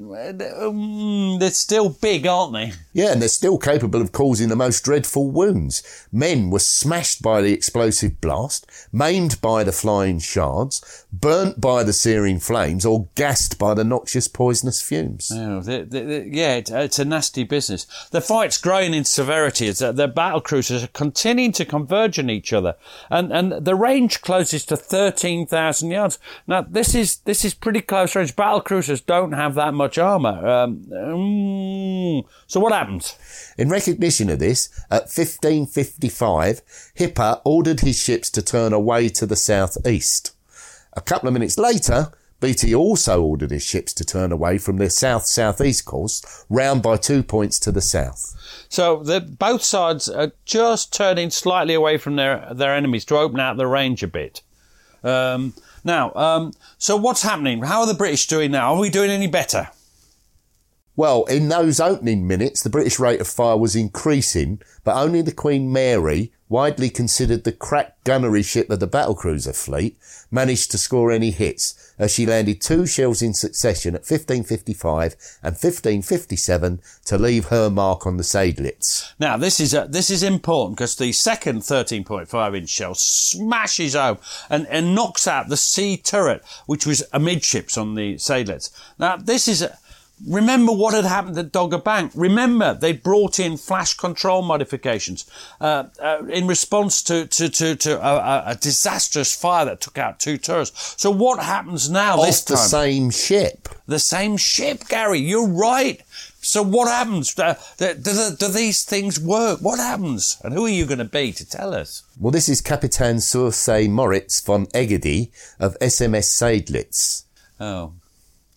um, 0.60 1.38
they're 1.40 1.50
still 1.50 1.88
big, 1.88 2.24
aren't 2.24 2.52
they? 2.52 2.72
Yeah, 2.92 3.10
and 3.10 3.20
they're 3.20 3.28
still 3.28 3.58
capable 3.58 4.00
of 4.00 4.12
causing 4.12 4.48
the 4.48 4.56
most 4.56 4.84
dreadful 4.84 5.30
wounds. 5.30 6.06
Men 6.12 6.50
were 6.50 6.60
smashed 6.60 7.22
by 7.22 7.42
the 7.42 7.52
explosive 7.52 8.20
blast, 8.20 8.66
maimed 8.92 9.40
by 9.40 9.64
the 9.64 9.72
flying 9.72 10.20
shards, 10.20 11.06
burnt 11.12 11.60
by 11.60 11.82
the 11.82 11.92
searing 11.92 12.38
flames, 12.38 12.86
or 12.86 13.08
gassed 13.16 13.58
by 13.58 13.74
the 13.74 13.84
noxious 13.84 14.28
poisonous 14.28 14.80
fumes. 14.80 15.32
Oh, 15.34 15.60
the, 15.60 15.84
the, 15.84 16.00
the, 16.00 16.28
yeah, 16.30 16.56
it, 16.56 16.70
it's 16.70 17.00
a 17.00 17.04
nasty 17.04 17.42
business. 17.42 17.84
The 18.12 18.20
fight's 18.20 18.58
growing 18.58 18.94
in 18.94 19.04
severity 19.04 19.66
as 19.66 19.82
uh, 19.82 19.90
the 19.90 20.06
battle 20.06 20.40
cruisers 20.40 20.84
are 20.84 20.88
continuing 20.88 21.52
to 21.52 21.64
converge 21.64 22.18
on 22.20 22.30
each 22.30 22.52
other, 22.52 22.76
and 23.10 23.32
and 23.32 23.52
the 23.64 23.74
range 23.88 24.20
closes 24.20 24.64
to 24.66 24.76
13,000 24.76 25.90
yards. 25.90 26.18
Now, 26.46 26.62
this 26.62 26.94
is, 26.94 27.16
this 27.18 27.44
is 27.44 27.54
pretty 27.54 27.80
close 27.80 28.14
range. 28.14 28.36
Battle 28.36 28.60
cruisers 28.60 29.00
don't 29.00 29.32
have 29.32 29.54
that 29.54 29.74
much 29.74 29.96
armour. 29.98 30.46
Um, 30.46 30.84
mm, 30.90 32.24
so 32.46 32.60
what 32.60 32.72
happens? 32.72 33.16
In 33.56 33.68
recognition 33.68 34.28
of 34.30 34.38
this, 34.38 34.68
at 34.90 35.02
1555, 35.02 36.62
Hipper 36.98 37.40
ordered 37.44 37.80
his 37.80 37.98
ships 37.98 38.30
to 38.30 38.42
turn 38.42 38.72
away 38.72 39.08
to 39.10 39.26
the 39.26 39.36
southeast. 39.36 40.34
A 40.92 41.00
couple 41.00 41.28
of 41.28 41.32
minutes 41.32 41.58
later, 41.58 42.12
Beatty 42.40 42.74
also 42.74 43.22
ordered 43.22 43.50
his 43.50 43.64
ships 43.64 43.92
to 43.94 44.04
turn 44.04 44.30
away 44.30 44.58
from 44.58 44.76
their 44.76 44.90
south-southeast 44.90 45.84
course, 45.84 46.44
round 46.48 46.82
by 46.82 46.96
two 46.96 47.22
points 47.22 47.58
to 47.60 47.72
the 47.72 47.80
south. 47.80 48.34
So 48.68 49.02
the, 49.02 49.20
both 49.20 49.62
sides 49.62 50.08
are 50.08 50.32
just 50.44 50.92
turning 50.92 51.30
slightly 51.30 51.74
away 51.74 51.98
from 51.98 52.16
their, 52.16 52.48
their 52.54 52.74
enemies 52.74 53.04
to 53.06 53.16
open 53.16 53.40
out 53.40 53.56
the 53.56 53.66
range 53.66 54.02
a 54.02 54.08
bit. 54.08 54.42
Um, 55.02 55.54
now, 55.82 56.12
um, 56.14 56.52
so 56.78 56.96
what's 56.96 57.22
happening? 57.22 57.62
How 57.62 57.80
are 57.80 57.86
the 57.86 57.94
British 57.94 58.26
doing 58.26 58.52
now? 58.52 58.74
Are 58.74 58.80
we 58.80 58.90
doing 58.90 59.10
any 59.10 59.26
better? 59.26 59.68
Well, 60.94 61.24
in 61.26 61.48
those 61.48 61.78
opening 61.78 62.26
minutes, 62.26 62.62
the 62.62 62.70
British 62.70 62.98
rate 62.98 63.20
of 63.20 63.28
fire 63.28 63.56
was 63.56 63.76
increasing, 63.76 64.60
but 64.82 64.96
only 64.96 65.22
the 65.22 65.32
Queen 65.32 65.72
Mary, 65.72 66.32
widely 66.48 66.90
considered 66.90 67.44
the 67.44 67.52
crack 67.52 68.02
gunnery 68.02 68.42
ship 68.42 68.68
of 68.70 68.80
the 68.80 68.88
battlecruiser 68.88 69.54
fleet, 69.54 69.96
managed 70.30 70.72
to 70.72 70.78
score 70.78 71.12
any 71.12 71.30
hits, 71.30 71.87
as 71.98 72.12
she 72.12 72.26
landed 72.26 72.60
two 72.60 72.86
shells 72.86 73.22
in 73.22 73.34
succession 73.34 73.94
at 73.94 74.02
1555 74.02 75.14
and 75.42 75.52
1557 75.54 76.80
to 77.04 77.18
leave 77.18 77.46
her 77.46 77.68
mark 77.68 78.06
on 78.06 78.16
the 78.16 78.22
Seydlitz. 78.22 79.12
Now, 79.18 79.36
this 79.36 79.60
is, 79.60 79.74
uh, 79.74 79.86
this 79.86 80.10
is 80.10 80.22
important 80.22 80.76
because 80.76 80.96
the 80.96 81.12
second 81.12 81.60
13.5 81.60 82.56
inch 82.56 82.68
shell 82.68 82.94
smashes 82.94 83.94
home 83.94 84.18
and, 84.48 84.66
and 84.68 84.94
knocks 84.94 85.26
out 85.26 85.48
the 85.48 85.56
sea 85.56 85.96
turret, 85.96 86.42
which 86.66 86.86
was 86.86 87.02
amidships 87.12 87.76
on 87.76 87.94
the 87.94 88.14
Seydlitz. 88.14 88.70
Now, 88.98 89.16
this 89.16 89.48
is, 89.48 89.62
a, 89.62 89.78
Remember 90.26 90.72
what 90.72 90.94
had 90.94 91.04
happened 91.04 91.38
at 91.38 91.52
Dogger 91.52 91.78
Bank. 91.78 92.12
Remember 92.14 92.74
they 92.74 92.92
brought 92.92 93.38
in 93.38 93.56
flash 93.56 93.94
control 93.94 94.42
modifications 94.42 95.24
uh, 95.60 95.84
uh, 96.00 96.24
in 96.28 96.46
response 96.46 97.02
to 97.04 97.26
to 97.26 97.48
to, 97.48 97.76
to 97.76 98.00
a, 98.00 98.50
a, 98.50 98.54
disastrous 98.56 99.34
fire 99.34 99.64
that 99.66 99.80
took 99.80 99.98
out 99.98 100.18
two 100.18 100.38
turrets. 100.38 100.94
So 100.96 101.10
what 101.10 101.42
happens 101.42 101.88
now? 101.88 102.18
Off 102.18 102.26
this 102.26 102.44
the 102.44 102.56
same 102.56 103.10
ship. 103.10 103.68
The 103.86 103.98
same 103.98 104.36
ship, 104.36 104.88
Gary. 104.88 105.20
You're 105.20 105.48
right. 105.48 106.02
So 106.40 106.62
what 106.62 106.88
happens? 106.88 107.38
Uh, 107.38 107.54
do, 107.78 107.94
do, 107.94 108.36
do, 108.38 108.48
these 108.48 108.84
things 108.84 109.20
work? 109.20 109.60
What 109.60 109.78
happens? 109.78 110.38
And 110.42 110.54
who 110.54 110.66
are 110.66 110.70
you 110.70 110.86
going 110.86 110.98
to 110.98 111.04
be 111.04 111.32
to 111.32 111.48
tell 111.48 111.74
us? 111.74 112.04
Well, 112.18 112.30
this 112.30 112.48
is 112.48 112.60
Captain 112.60 113.20
zur 113.20 113.50
See 113.50 113.88
Moritz 113.88 114.40
von 114.40 114.66
Egidy 114.66 115.30
of 115.58 115.76
SMS 115.80 116.26
Seydlitz. 116.26 117.24
Oh, 117.60 117.92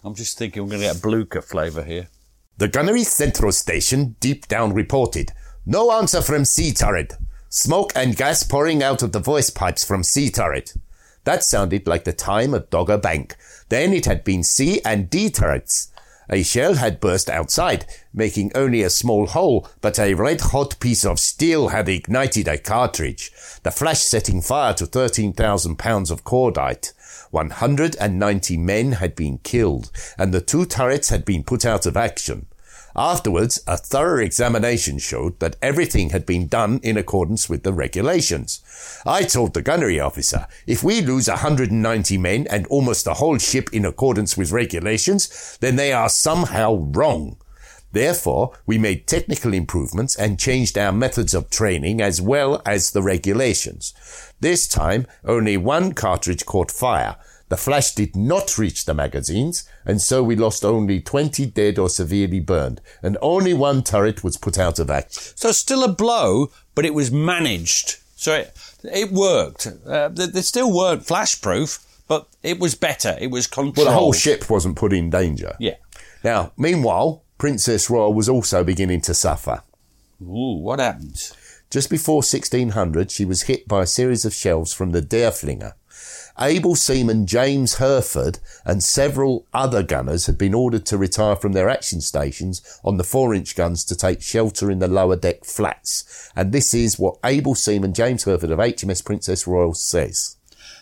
I'm 0.04 0.16
just 0.16 0.38
thinking 0.38 0.64
we're 0.64 0.70
going 0.70 0.82
to 0.82 0.88
get 0.88 0.98
a 0.98 1.02
Blucher 1.02 1.44
flavour 1.44 1.84
here. 1.84 2.08
The 2.58 2.68
gunnery 2.68 3.04
central 3.04 3.52
station 3.52 4.16
deep 4.20 4.48
down 4.48 4.74
reported. 4.74 5.32
No 5.64 5.92
answer 5.92 6.24
from 6.24 6.44
C 6.44 6.74
turret. 6.74 7.14
Smoke 7.50 7.92
and 7.96 8.18
gas 8.18 8.42
pouring 8.42 8.82
out 8.82 9.04
of 9.04 9.12
the 9.12 9.20
voice 9.20 9.52
pipes 9.52 9.86
from 9.86 10.04
C 10.04 10.32
turret. 10.32 10.74
That 11.24 11.44
sounded 11.44 11.86
like 11.86 12.04
the 12.04 12.14
time 12.14 12.56
at 12.56 12.72
Dogger 12.72 12.98
Bank. 12.98 13.36
Then 13.70 13.94
it 13.94 14.06
had 14.06 14.24
been 14.24 14.44
C 14.44 14.82
and 14.84 15.08
D 15.08 15.30
turrets. 15.30 15.92
A 16.32 16.42
shell 16.42 16.76
had 16.76 17.00
burst 17.00 17.30
outside, 17.30 17.86
making 18.12 18.54
only 18.56 18.82
a 18.82 18.90
small 18.90 19.28
hole, 19.28 19.68
but 19.82 20.00
a 20.00 20.16
red 20.16 20.42
hot 20.42 20.80
piece 20.80 21.06
of 21.06 21.20
steel 21.20 21.68
had 21.68 21.90
ignited 21.90 22.48
a 22.48 22.58
cartridge, 22.58 23.32
the 23.62 23.72
flash 23.72 24.00
setting 24.00 24.42
fire 24.42 24.74
to 24.76 24.88
13,000 24.88 25.76
pounds 25.76 26.10
of 26.10 26.24
cordite. 26.24 26.94
190 27.32 28.58
men 28.58 28.94
had 28.94 29.16
been 29.16 29.40
killed, 29.40 29.92
and 30.18 30.34
the 30.34 30.42
two 30.42 30.66
turrets 30.66 31.10
had 31.10 31.26
been 31.26 31.44
put 31.44 31.66
out 31.66 31.86
of 31.86 31.98
action. 31.98 32.46
Afterwards, 32.96 33.64
a 33.68 33.78
thorough 33.78 34.22
examination 34.22 34.98
showed 35.00 35.40
that 35.40 35.56
everything 35.62 36.10
had 36.10 36.26
been 36.26 36.48
done 36.48 36.80
in 36.84 36.98
accordance 36.98 37.50
with 37.50 37.64
the 37.64 37.72
regulations. 37.72 38.62
I 39.06 39.24
told 39.24 39.54
the 39.54 39.62
gunnery 39.62 40.00
officer, 40.00 40.46
if 40.68 40.84
we 40.84 41.02
lose 41.02 41.30
190 41.30 42.18
men 42.18 42.48
and 42.50 42.68
almost 42.68 43.06
the 43.06 43.16
whole 43.16 43.38
ship 43.38 43.70
in 43.72 43.86
accordance 43.86 44.36
with 44.36 44.52
regulations, 44.52 45.58
then 45.62 45.78
they 45.78 45.94
are 45.94 46.10
somehow 46.10 46.76
wrong. 46.92 47.38
Therefore, 47.94 48.54
we 48.66 48.78
made 48.78 49.08
technical 49.08 49.54
improvements 49.54 50.16
and 50.16 50.40
changed 50.40 50.78
our 50.78 50.94
methods 50.94 51.34
of 51.34 51.50
training 51.50 52.02
as 52.02 52.22
well 52.22 52.62
as 52.66 52.92
the 52.92 53.02
regulations. 53.02 53.94
This 54.42 54.68
time, 54.68 55.06
only 55.24 55.56
one 55.56 55.94
cartridge 55.94 56.46
caught 56.46 56.72
fire. 56.72 57.16
The 57.50 57.58
flash 57.58 57.94
did 57.94 58.16
not 58.16 58.58
reach 58.58 58.86
the 58.86 58.94
magazines, 58.94 59.70
and 59.86 60.02
so 60.02 60.24
we 60.24 60.36
lost 60.36 60.66
only 60.66 61.00
20 61.00 61.46
dead 61.48 61.78
or 61.78 61.90
severely 61.90 62.40
burned, 62.40 62.82
and 63.04 63.18
only 63.22 63.54
one 63.54 63.84
turret 63.84 64.24
was 64.24 64.38
put 64.38 64.58
out 64.58 64.80
of 64.80 64.90
action. 64.90 65.22
So 65.36 65.52
still 65.52 65.84
a 65.84 65.90
blow, 65.90 66.50
but 66.76 66.86
it 66.86 66.94
was 66.94 67.12
managed. 67.12 67.98
So 68.16 68.34
it, 68.34 68.58
it 68.84 69.12
worked. 69.12 69.68
Uh, 69.86 70.08
they, 70.08 70.28
they 70.28 70.42
still 70.42 70.76
weren't 70.76 71.06
flash 71.06 71.40
proof, 71.40 71.86
but 72.08 72.28
it 72.42 72.60
was 72.60 72.74
better. 72.74 73.18
It 73.20 73.32
was 73.32 73.48
controlled. 73.48 73.78
Well, 73.78 73.86
the 73.86 73.92
whole 73.92 74.14
ship 74.14 74.50
wasn't 74.50 74.78
put 74.78 74.94
in 74.94 75.10
danger. 75.10 75.56
Yeah. 75.60 75.76
Now, 76.24 76.54
meanwhile, 76.58 77.24
Princess 77.38 77.90
Royal 77.90 78.14
was 78.14 78.30
also 78.30 78.64
beginning 78.64 79.02
to 79.02 79.14
suffer. 79.14 79.62
Ooh, 80.22 80.60
what 80.62 80.80
happened? 80.80 81.32
Just 81.72 81.90
before 81.90 82.18
1600, 82.18 83.10
she 83.10 83.24
was 83.24 83.44
hit 83.44 83.66
by 83.66 83.84
a 83.84 83.88
series 83.88 84.26
of 84.26 84.34
shells 84.34 84.74
from 84.74 84.92
the 84.92 85.02
Derfflinger. 85.02 85.72
Able 86.38 86.76
seaman 86.76 87.26
James 87.26 87.76
Herford 87.76 88.40
and 88.66 88.84
several 88.84 89.48
other 89.54 89.82
gunners 89.82 90.26
had 90.26 90.38
been 90.38 90.54
ordered 90.54 90.86
to 90.88 90.98
retire 90.98 91.38
from 91.38 91.54
their 91.54 91.70
action 91.70 92.02
stations 92.02 92.62
on 92.84 92.98
the 92.98 93.06
four 93.06 93.34
inch 93.34 93.56
guns 93.56 93.86
to 93.86 93.96
take 93.96 94.22
shelter 94.22 94.70
in 94.70 94.80
the 94.80 94.90
lower 94.90 95.16
deck 95.16 95.46
flats. 95.46 96.30
And 96.36 96.52
this 96.52 96.74
is 96.74 97.00
what 97.00 97.20
able 97.24 97.56
seaman 97.56 97.94
James 97.94 98.26
Herford 98.26 98.52
of 98.52 98.60
HMS 98.60 99.06
Princess 99.06 99.48
Royal 99.48 99.74
says. 99.74 100.36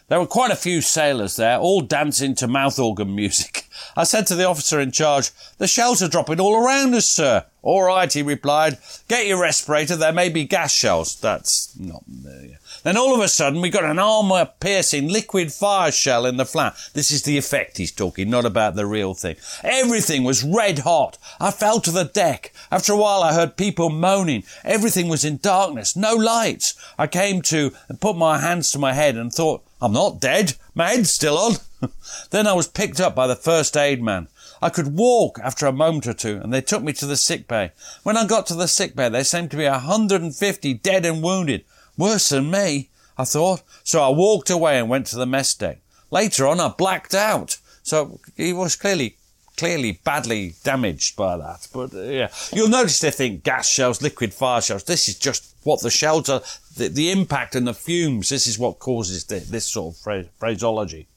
There 0.09 0.19
were 0.19 0.25
quite 0.25 0.49
a 0.49 0.55
few 0.55 0.81
sailors 0.81 1.35
there, 1.35 1.59
all 1.59 1.81
dancing 1.81 2.33
to 2.35 2.47
mouth 2.47 2.79
organ 2.79 3.15
music. 3.15 3.69
I 3.95 4.05
said 4.05 4.25
to 4.27 4.35
the 4.35 4.45
officer 4.45 4.79
in 4.79 4.91
charge, 4.91 5.29
the 5.59 5.67
shells 5.67 6.01
are 6.01 6.07
dropping 6.07 6.39
all 6.39 6.55
around 6.55 6.95
us, 6.95 7.07
sir. 7.07 7.45
All 7.61 7.83
right, 7.83 8.11
he 8.11 8.23
replied. 8.23 8.77
Get 9.07 9.27
your 9.27 9.39
respirator, 9.39 9.95
there 9.95 10.11
may 10.11 10.29
be 10.29 10.45
gas 10.45 10.73
shells. 10.73 11.15
That's 11.19 11.77
not 11.79 12.03
there. 12.07 12.57
Then 12.81 12.97
all 12.97 13.13
of 13.13 13.21
a 13.21 13.27
sudden 13.27 13.61
we 13.61 13.69
got 13.69 13.83
an 13.83 13.99
armour 13.99 14.49
piercing 14.59 15.09
liquid 15.09 15.51
fire 15.53 15.91
shell 15.91 16.25
in 16.25 16.37
the 16.37 16.45
flat. 16.45 16.75
This 16.93 17.11
is 17.11 17.23
the 17.23 17.37
effect 17.37 17.77
he's 17.77 17.91
talking, 17.91 18.31
not 18.31 18.45
about 18.45 18.75
the 18.75 18.87
real 18.87 19.13
thing. 19.13 19.35
Everything 19.63 20.23
was 20.23 20.43
red 20.43 20.79
hot. 20.79 21.19
I 21.39 21.51
fell 21.51 21.79
to 21.81 21.91
the 21.91 22.05
deck. 22.05 22.51
After 22.71 22.93
a 22.93 22.97
while 22.97 23.21
I 23.21 23.33
heard 23.33 23.57
people 23.57 23.89
moaning. 23.89 24.43
Everything 24.63 25.07
was 25.07 25.23
in 25.23 25.37
darkness, 25.37 25.95
no 25.95 26.15
lights. 26.15 26.73
I 26.97 27.05
came 27.05 27.43
to 27.43 27.73
and 27.89 28.01
put 28.01 28.15
my 28.15 28.39
hands 28.39 28.71
to 28.71 28.79
my 28.79 28.93
head 28.93 29.15
and 29.15 29.31
thought, 29.31 29.63
I'm 29.81 29.93
not 29.93 30.19
dead. 30.19 30.55
My 30.75 30.89
head's 30.89 31.11
still 31.11 31.37
on. 31.37 31.53
then 32.31 32.47
I 32.47 32.53
was 32.53 32.67
picked 32.67 32.99
up 32.99 33.15
by 33.15 33.27
the 33.27 33.35
first 33.35 33.77
aid 33.77 34.01
man. 34.01 34.27
I 34.61 34.69
could 34.69 34.97
walk 34.97 35.39
after 35.41 35.65
a 35.65 35.71
moment 35.71 36.05
or 36.05 36.13
two, 36.13 36.39
and 36.43 36.53
they 36.53 36.61
took 36.61 36.83
me 36.83 36.91
to 36.93 37.05
the 37.05 37.15
sick 37.15 37.47
bay. 37.47 37.71
When 38.03 38.17
I 38.17 38.27
got 38.27 38.45
to 38.47 38.55
the 38.55 38.67
sick 38.67 38.95
bay, 38.95 39.07
there 39.07 39.23
seemed 39.23 39.51
to 39.51 39.57
be 39.57 39.65
a 39.65 39.79
hundred 39.79 40.21
and 40.21 40.35
fifty 40.35 40.73
dead 40.73 41.05
and 41.05 41.23
wounded. 41.23 41.63
Worse 41.97 42.29
than 42.29 42.51
me, 42.51 42.89
I 43.17 43.23
thought. 43.23 43.61
So 43.83 44.01
I 44.01 44.09
walked 44.09 44.49
away 44.49 44.77
and 44.77 44.89
went 44.89 45.07
to 45.07 45.17
the 45.17 45.25
mess 45.25 45.53
deck. 45.53 45.79
Later 46.11 46.45
on, 46.47 46.59
I 46.59 46.69
blacked 46.69 47.15
out. 47.15 47.57
So 47.83 48.19
he 48.35 48.51
was 48.51 48.75
clearly, 48.75 49.15
clearly 49.59 49.99
badly 50.05 50.55
damaged 50.63 51.17
by 51.17 51.37
that. 51.37 51.67
But 51.73 51.93
uh, 51.93 52.03
yeah, 52.03 52.29
you'll 52.53 52.69
notice 52.69 52.99
they 52.99 53.11
think 53.11 53.43
gas 53.43 53.69
shells, 53.69 54.01
liquid 54.01 54.33
fire 54.33 54.61
shells. 54.61 54.85
This 54.85 55.09
is 55.09 55.19
just 55.19 55.53
what 55.63 55.81
the 55.81 55.89
shells 55.89 56.29
are. 56.29 56.41
The, 56.77 56.87
the 56.87 57.11
impact 57.11 57.55
and 57.55 57.67
the 57.67 57.73
fumes. 57.73 58.29
This 58.29 58.47
is 58.47 58.57
what 58.57 58.79
causes 58.79 59.25
the, 59.25 59.39
this 59.39 59.65
sort 59.65 59.95
of 59.95 60.29
phraseology. 60.37 61.07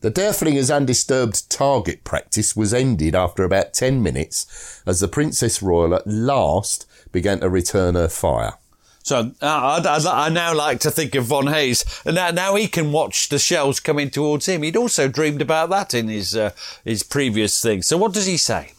The 0.00 0.10
Derfflinger's 0.10 0.70
undisturbed 0.70 1.50
target 1.50 2.04
practice 2.04 2.56
was 2.56 2.72
ended 2.72 3.14
after 3.14 3.42
about 3.42 3.74
10 3.74 4.02
minutes 4.02 4.82
as 4.86 5.00
the 5.00 5.08
Princess 5.08 5.60
Royal 5.60 5.94
at 5.94 6.06
last 6.06 6.86
began 7.12 7.40
to 7.40 7.50
return 7.50 7.96
her 7.96 8.08
fire. 8.08 8.54
So 9.08 9.32
uh, 9.40 9.80
I, 9.82 10.26
I, 10.26 10.28
now 10.28 10.54
like 10.54 10.80
to 10.80 10.90
think 10.90 11.14
of 11.14 11.24
Von 11.24 11.46
Hase, 11.46 12.02
and 12.04 12.16
now, 12.16 12.30
now, 12.30 12.56
he 12.56 12.68
can 12.68 12.92
watch 12.92 13.30
the 13.30 13.38
shells 13.38 13.80
coming 13.80 14.10
towards 14.10 14.44
him. 14.44 14.62
He'd 14.62 14.76
also 14.76 15.08
dreamed 15.08 15.40
about 15.40 15.70
that 15.70 15.94
in 15.94 16.08
his 16.08 16.36
uh, 16.36 16.50
his 16.84 17.02
previous 17.02 17.58
thing. 17.62 17.80
So 17.80 17.96
what 17.96 18.12
does 18.12 18.26
he 18.26 18.36
say? 18.36 18.72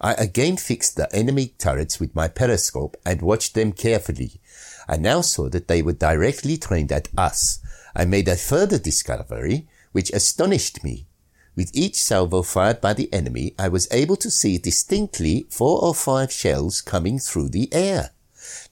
I 0.00 0.14
again 0.14 0.56
fixed 0.56 0.96
the 0.96 1.08
enemy 1.14 1.54
turrets 1.58 2.00
with 2.00 2.12
my 2.12 2.26
periscope 2.26 2.96
and 3.06 3.22
watched 3.22 3.54
them 3.54 3.70
carefully. 3.70 4.40
I 4.88 4.96
now 4.96 5.20
saw 5.20 5.48
that 5.50 5.68
they 5.68 5.80
were 5.80 5.92
directly 5.92 6.56
trained 6.56 6.90
at 6.90 7.08
us. 7.16 7.60
I 7.94 8.04
made 8.04 8.26
a 8.26 8.34
further 8.34 8.80
discovery 8.80 9.68
which 9.92 10.10
astonished 10.10 10.82
me. 10.82 11.06
With 11.54 11.70
each 11.72 12.02
salvo 12.02 12.42
fired 12.42 12.80
by 12.80 12.94
the 12.94 13.12
enemy, 13.12 13.54
I 13.56 13.68
was 13.68 13.86
able 13.92 14.16
to 14.16 14.30
see 14.30 14.58
distinctly 14.58 15.46
four 15.50 15.80
or 15.80 15.94
five 15.94 16.32
shells 16.32 16.80
coming 16.80 17.20
through 17.20 17.50
the 17.50 17.72
air. 17.72 18.10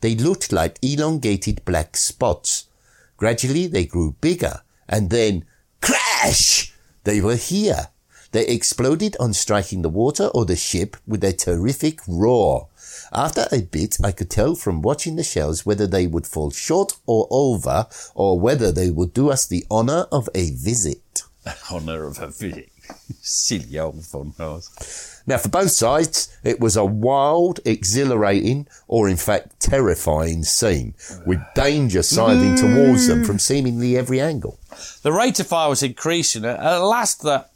They 0.01 0.15
looked 0.15 0.53
like 0.53 0.79
elongated 0.83 1.65
black 1.65 1.97
spots. 1.97 2.65
Gradually 3.17 3.67
they 3.67 3.87
grew 3.87 4.17
bigger 4.21 4.61
and 4.89 5.11
then 5.11 5.45
crash! 5.81 6.73
They 7.05 7.21
were 7.21 7.37
here. 7.37 7.89
They 8.33 8.47
exploded 8.47 9.17
on 9.19 9.33
striking 9.33 9.83
the 9.83 9.89
water 9.89 10.27
or 10.27 10.45
the 10.45 10.57
ship 10.57 10.97
with 11.07 11.25
a 11.25 11.33
terrific 11.33 12.01
roar. 12.07 12.69
After 13.13 13.47
a 13.53 13.63
bit, 13.63 13.97
I 14.03 14.13
could 14.13 14.31
tell 14.31 14.55
from 14.55 14.83
watching 14.83 15.17
the 15.17 15.25
shells 15.25 15.65
whether 15.65 15.87
they 15.87 16.07
would 16.07 16.27
fall 16.27 16.51
short 16.51 16.95
or 17.07 17.29
over, 17.31 17.87
or 18.15 18.39
whether 18.39 18.73
they 18.73 18.91
would 18.91 19.15
do 19.15 19.31
us 19.31 19.47
the 19.47 19.65
honour 19.71 20.07
of 20.11 20.29
a 20.35 20.51
visit. 20.51 21.23
Honour 21.71 22.05
of 22.05 22.19
a 22.21 22.27
visit. 22.29 22.71
Silly 23.23 23.79
old 23.79 24.05
von 24.05 24.35
Hase. 24.37 25.16
Now, 25.27 25.39
for 25.39 25.49
both 25.49 25.73
sides, 25.73 26.37
it 26.45 26.61
was 26.61 26.77
a 26.77 26.85
wild, 26.85 27.59
exhilarating, 27.65 28.69
or 28.87 29.09
in 29.09 29.17
fact 29.17 29.59
terrifying 29.59 30.45
scene, 30.45 30.95
with 31.27 31.41
danger 31.55 32.03
sidling 32.03 32.57
towards 32.57 33.09
them 33.09 33.25
from 33.25 33.39
seemingly 33.39 33.97
every 33.97 34.21
angle. 34.21 34.59
The 35.03 35.13
rate 35.13 35.41
of 35.41 35.49
fire 35.49 35.69
was 35.69 35.83
increasing. 35.83 36.45
At 36.45 36.61
at 36.61 36.77
last, 36.79 37.23
the 37.23 37.47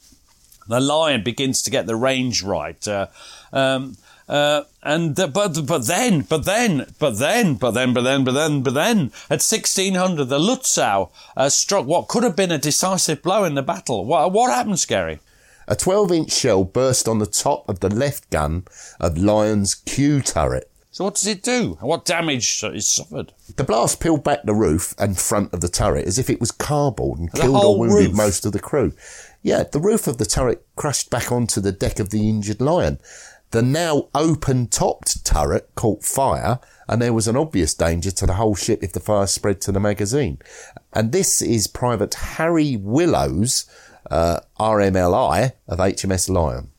the 0.69 0.81
lion 0.81 1.23
begins 1.23 1.63
to 1.63 1.71
get 1.71 1.87
the 1.87 1.97
range 1.97 2.43
right. 2.43 2.87
Uh, 2.87 3.07
um, 3.53 3.97
uh, 4.29 4.63
and 4.83 5.17
the, 5.17 5.27
but 5.27 5.67
but 5.67 5.87
then 5.87 6.21
but 6.21 6.45
then 6.45 6.87
but 7.01 7.19
then 7.19 7.55
but 7.55 7.73
then 7.73 7.93
but 7.93 8.03
then 8.03 8.23
but 8.23 8.33
then 8.33 8.63
but 8.63 8.75
then 8.75 8.99
at 9.29 9.43
1600 9.43 10.25
the 10.27 10.39
Lutzow 10.39 11.11
uh, 11.37 11.49
struck 11.49 11.85
what 11.85 12.07
could 12.07 12.23
have 12.23 12.37
been 12.37 12.53
a 12.53 12.59
decisive 12.59 13.23
blow 13.23 13.43
in 13.45 13.55
the 13.55 13.63
battle. 13.63 14.05
What 14.05 14.33
what 14.33 14.51
happened, 14.51 14.79
Scary? 14.79 15.19
A 15.71 15.77
12 15.77 16.11
inch 16.11 16.33
shell 16.33 16.65
burst 16.65 17.07
on 17.07 17.21
the 17.21 17.27
top 17.27 17.69
of 17.69 17.79
the 17.79 17.89
left 17.89 18.29
gun 18.31 18.65
of 18.99 19.17
Lion's 19.17 19.77
Q 19.77 20.21
turret. 20.21 20.69
So 20.91 21.05
what 21.05 21.15
does 21.15 21.29
it 21.29 21.45
do? 21.45 21.79
What 21.81 22.05
damage 22.05 22.65
is 22.65 22.89
suffered? 22.89 23.33
The 23.55 23.63
blast 23.63 24.01
peeled 24.01 24.25
back 24.25 24.43
the 24.43 24.53
roof 24.53 24.97
and 24.99 25.17
front 25.17 25.55
of 25.55 25.61
the 25.61 25.69
turret 25.69 26.09
as 26.09 26.19
if 26.19 26.29
it 26.29 26.41
was 26.41 26.51
cardboard 26.51 27.21
and 27.21 27.31
The 27.31 27.43
killed 27.43 27.65
or 27.65 27.79
wounded 27.79 28.09
roof? 28.09 28.17
most 28.17 28.45
of 28.45 28.51
the 28.51 28.59
crew. 28.59 28.93
Yeah, 29.45 29.63
the 29.63 29.79
roof 29.79 30.09
of 30.09 30.19
the 30.19 30.27
turret 30.27 30.67
crashed 30.75 31.09
back 31.09 31.31
onto 31.31 31.61
the 31.61 31.71
deck 31.71 32.01
of 32.01 32.11
the 32.11 32.29
injured 32.29 32.61
lion. 32.61 32.99
The 33.53 33.63
now 33.63 34.09
open 34.13 34.67
topped 34.67 35.25
turret 35.25 35.71
caught 35.77 36.03
fire 36.05 36.59
and 36.89 37.01
there 37.01 37.13
was 37.13 37.29
an 37.29 37.37
obvious 37.37 37.75
danger 37.75 38.11
to 38.11 38.27
the 38.27 38.35
whole 38.35 38.57
ship 38.57 38.83
if 38.83 38.93
the 38.93 38.99
fire 38.99 39.29
spread 39.29 39.61
to 39.61 39.71
the 39.73 39.79
magazine. 39.79 40.39
And 40.93 41.13
this 41.13 41.41
is 41.41 41.69
Private 41.69 42.15
Harry 42.15 42.75
Willows, 42.77 43.67
uh, 44.11 44.41
RMLI 44.59 45.53
of 45.69 45.79
HMS 45.79 46.29
Lion. 46.29 46.71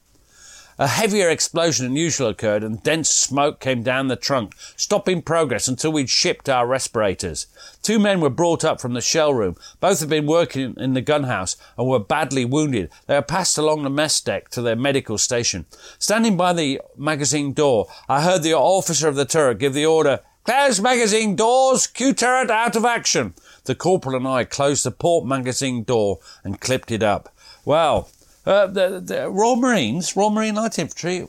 A 0.82 0.88
heavier 0.88 1.30
explosion 1.30 1.86
than 1.86 1.96
usual 1.96 2.30
occurred 2.30 2.64
and 2.64 2.82
dense 2.82 3.08
smoke 3.08 3.60
came 3.60 3.84
down 3.84 4.08
the 4.08 4.16
trunk, 4.16 4.56
stopping 4.76 5.22
progress 5.22 5.68
until 5.68 5.92
we'd 5.92 6.10
shipped 6.10 6.50
our 6.50 6.66
respirators. 6.66 7.46
Two 7.84 8.00
men 8.00 8.20
were 8.20 8.32
brought 8.32 8.66
up 8.66 8.82
from 8.82 8.94
the 8.94 9.02
shell 9.02 9.32
room. 9.32 9.58
Both 9.80 10.00
had 10.00 10.10
been 10.10 10.26
working 10.26 10.74
in 10.78 10.96
the 10.96 11.02
gun 11.02 11.26
house 11.26 11.56
and 11.78 11.88
were 11.88 12.00
badly 12.00 12.46
wounded. 12.46 12.90
They 13.06 13.14
were 13.14 13.22
passed 13.22 13.60
along 13.60 13.84
the 13.84 13.92
mess 13.92 14.20
deck 14.22 14.50
to 14.50 14.62
their 14.64 14.76
medical 14.76 15.20
station. 15.20 15.68
Standing 16.00 16.36
by 16.36 16.54
the 16.54 16.82
magazine 16.98 17.54
door, 17.54 17.88
I 18.10 18.24
heard 18.24 18.42
the 18.42 18.56
officer 18.56 19.08
of 19.08 19.16
the 19.16 19.26
turret 19.26 19.60
give 19.60 19.76
the 19.76 19.86
order, 19.86 20.22
Close 20.44 20.82
magazine 20.82 21.36
doors, 21.36 21.86
Q 21.86 22.14
turret 22.14 22.50
out 22.50 22.76
of 22.76 22.84
action. 22.84 23.36
The 23.66 23.76
corporal 23.76 24.16
and 24.16 24.28
I 24.28 24.44
closed 24.44 24.84
the 24.84 24.92
port 24.92 25.26
magazine 25.26 25.84
door 25.84 26.20
and 26.44 26.60
clipped 26.60 26.92
it 26.92 27.04
up. 27.04 27.34
Well, 27.64 28.10
uh, 28.46 28.68
the, 28.68 29.00
the 29.00 29.30
Royal 29.30 29.56
Marines, 29.56 30.16
Royal 30.16 30.32
Marine 30.32 30.56
Light 30.56 30.80
Infantry, 30.80 31.28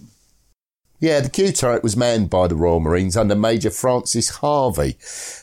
Yeah, 0.99 1.21
the 1.21 1.29
Q 1.29 1.53
turret 1.53 1.83
was 1.83 1.97
manned 1.97 2.31
by 2.31 2.47
the 2.47 2.55
Royal 2.55 2.81
Marines 2.81 3.17
under 3.17 3.35
Major 3.35 3.71
Francis 3.71 4.29
Harvey. 4.37 4.97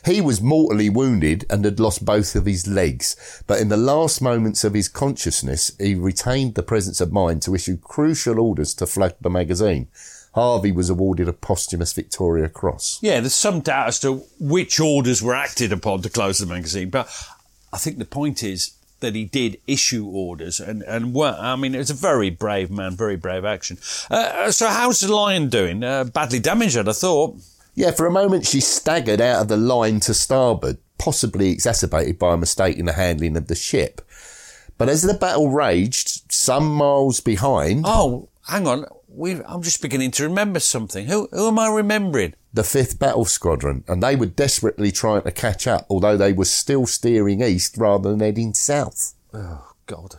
He 0.04 0.20
was 0.20 0.40
mortally 0.40 0.88
wounded 0.88 1.44
and 1.50 1.64
had 1.64 1.78
lost 1.78 2.04
both 2.04 2.34
of 2.34 2.46
his 2.46 2.66
legs, 2.66 3.42
but 3.46 3.60
in 3.60 3.68
the 3.68 3.76
last 3.76 4.22
moments 4.22 4.64
of 4.64 4.74
his 4.74 4.88
consciousness, 4.88 5.70
he 5.78 5.94
retained 5.94 6.54
the 6.54 6.62
presence 6.62 7.00
of 7.00 7.12
mind 7.12 7.42
to 7.42 7.54
issue 7.54 7.76
crucial 7.76 8.40
orders 8.40 8.74
to 8.74 8.86
flood 8.86 9.14
the 9.20 9.30
magazine. 9.30 9.88
Harvey 10.34 10.70
was 10.72 10.88
awarded 10.88 11.28
a 11.28 11.32
posthumous 11.32 11.92
Victoria 11.92 12.48
Cross. 12.48 12.98
Yeah, 13.02 13.20
there's 13.20 13.34
some 13.34 13.60
doubt 13.60 13.88
as 13.88 13.98
to 14.00 14.24
which 14.38 14.78
orders 14.78 15.22
were 15.22 15.34
acted 15.34 15.72
upon 15.72 16.02
to 16.02 16.10
close 16.10 16.38
the 16.38 16.46
magazine, 16.46 16.90
but 16.90 17.08
I 17.72 17.78
think 17.78 17.98
the 17.98 18.04
point 18.04 18.42
is 18.42 18.72
that 19.00 19.14
he 19.14 19.24
did 19.24 19.58
issue 19.66 20.06
orders, 20.06 20.60
and 20.60 20.82
and 20.82 21.14
were, 21.14 21.36
I 21.38 21.56
mean, 21.56 21.74
it 21.74 21.78
was 21.78 21.90
a 21.90 21.94
very 21.94 22.30
brave 22.30 22.70
man, 22.70 22.92
very 22.96 23.16
brave 23.16 23.44
action. 23.44 23.78
Uh, 24.10 24.50
so 24.52 24.68
how's 24.68 25.00
the 25.00 25.12
lion 25.12 25.48
doing? 25.48 25.82
Uh, 25.82 26.04
badly 26.04 26.38
damaged, 26.38 26.76
I'd 26.76 26.86
have 26.86 26.96
thought. 26.98 27.36
Yeah, 27.74 27.92
for 27.92 28.06
a 28.06 28.10
moment 28.10 28.46
she 28.46 28.60
staggered 28.60 29.20
out 29.20 29.42
of 29.42 29.48
the 29.48 29.56
line 29.56 30.00
to 30.00 30.12
starboard, 30.14 30.76
possibly 30.98 31.50
exacerbated 31.50 32.18
by 32.18 32.34
a 32.34 32.36
mistake 32.36 32.76
in 32.76 32.86
the 32.86 32.92
handling 32.92 33.36
of 33.36 33.46
the 33.46 33.54
ship. 33.54 34.02
But 34.76 34.88
as 34.88 35.02
the 35.02 35.14
battle 35.14 35.48
raged, 35.50 36.30
some 36.32 36.68
miles 36.72 37.20
behind, 37.20 37.84
Oh, 37.86 38.28
hang 38.48 38.66
on, 38.66 38.84
we, 39.12 39.42
I'm 39.44 39.62
just 39.62 39.82
beginning 39.82 40.12
to 40.12 40.22
remember 40.24 40.60
something. 40.60 41.06
Who 41.06 41.28
who 41.32 41.48
am 41.48 41.58
I 41.58 41.68
remembering? 41.68 42.34
the 42.52 42.62
5th 42.62 42.98
Battle 42.98 43.24
Squadron, 43.24 43.84
and 43.86 44.02
they 44.02 44.16
were 44.16 44.26
desperately 44.26 44.90
trying 44.90 45.22
to 45.22 45.30
catch 45.30 45.66
up, 45.66 45.86
although 45.88 46.16
they 46.16 46.32
were 46.32 46.44
still 46.44 46.86
steering 46.86 47.42
east 47.42 47.76
rather 47.76 48.10
than 48.10 48.20
heading 48.20 48.54
south. 48.54 49.14
Oh 49.32 49.72
God. 49.86 50.16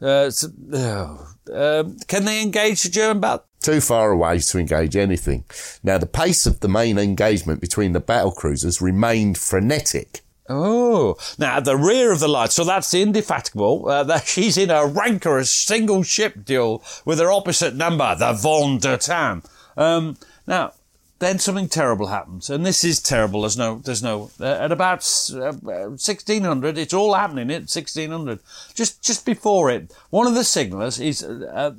Uh, 0.00 0.30
so, 0.30 0.48
oh, 0.72 1.28
um, 1.52 1.96
can 2.08 2.24
they 2.24 2.42
engage 2.42 2.82
the 2.82 2.88
German 2.88 3.20
battle? 3.20 3.44
Too 3.60 3.80
far 3.80 4.10
away 4.10 4.38
to 4.38 4.58
engage 4.58 4.96
anything. 4.96 5.44
Now, 5.82 5.98
the 5.98 6.06
pace 6.06 6.46
of 6.46 6.60
the 6.60 6.68
main 6.68 6.98
engagement 6.98 7.60
between 7.60 7.92
the 7.92 8.00
battle 8.00 8.32
cruisers 8.32 8.82
remained 8.82 9.38
frenetic. 9.38 10.23
Oh, 10.48 11.16
now 11.38 11.56
at 11.56 11.64
the 11.64 11.76
rear 11.76 12.12
of 12.12 12.20
the 12.20 12.28
line, 12.28 12.50
so 12.50 12.64
that's 12.64 12.92
indefatigable. 12.92 13.88
Uh, 13.88 14.04
that 14.04 14.26
she's 14.26 14.58
in 14.58 14.70
a 14.70 14.86
rancorous 14.86 15.50
single 15.50 16.02
ship 16.02 16.44
duel 16.44 16.84
with 17.04 17.18
her 17.18 17.32
opposite 17.32 17.74
number, 17.74 18.14
the 18.14 18.32
Von 18.32 18.78
der 18.78 18.98
Tann. 18.98 19.42
Um, 19.76 20.18
now, 20.46 20.72
then 21.18 21.38
something 21.38 21.68
terrible 21.68 22.08
happens, 22.08 22.50
and 22.50 22.66
this 22.66 22.84
is 22.84 23.00
terrible. 23.00 23.42
There's 23.42 23.56
no, 23.56 23.76
there's 23.76 24.02
no. 24.02 24.30
Uh, 24.38 24.44
at 24.44 24.72
about 24.72 25.00
uh, 25.32 25.52
1600, 25.62 26.76
it's 26.76 26.92
all 26.92 27.14
happening 27.14 27.50
at 27.50 27.62
1600. 27.62 28.40
Just, 28.74 29.02
just 29.02 29.24
before 29.24 29.70
it, 29.70 29.92
one 30.10 30.26
of 30.26 30.34
the 30.34 30.44
signallers 30.44 31.00
is 31.00 31.22
uh, 31.22 31.72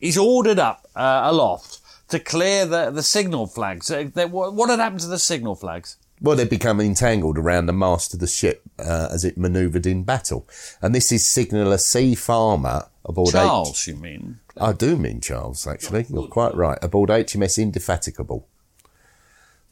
is 0.00 0.18
ordered 0.18 0.58
up 0.58 0.88
uh, 0.96 1.20
aloft 1.24 1.78
to 2.08 2.18
clear 2.18 2.66
the 2.66 2.90
the 2.90 3.02
signal 3.02 3.46
flags. 3.46 3.90
Uh, 3.90 4.10
they, 4.12 4.24
what 4.24 4.70
had 4.70 4.80
happened 4.80 5.00
to 5.02 5.06
the 5.06 5.18
signal 5.18 5.54
flags? 5.54 5.96
Well, 6.22 6.36
they'd 6.36 6.48
become 6.48 6.80
entangled 6.80 7.36
around 7.36 7.66
the 7.66 7.72
mast 7.72 8.14
of 8.14 8.20
the 8.20 8.28
ship 8.28 8.62
uh, 8.78 9.08
as 9.10 9.24
it 9.24 9.36
manoeuvred 9.36 9.86
in 9.86 10.04
battle. 10.04 10.46
And 10.80 10.94
this 10.94 11.10
is 11.10 11.26
signaller 11.26 11.78
C. 11.78 12.14
Farmer 12.14 12.86
aboard 13.04 13.30
H- 13.30 13.32
Charles, 13.32 13.86
you 13.88 13.96
mean? 13.96 14.38
I 14.56 14.72
do 14.72 14.96
mean 14.96 15.20
Charles, 15.20 15.66
actually. 15.66 16.06
You're 16.08 16.28
quite 16.28 16.54
right. 16.54 16.78
Aboard 16.80 17.10
HMS 17.10 17.60
Indefatigable. 17.60 18.46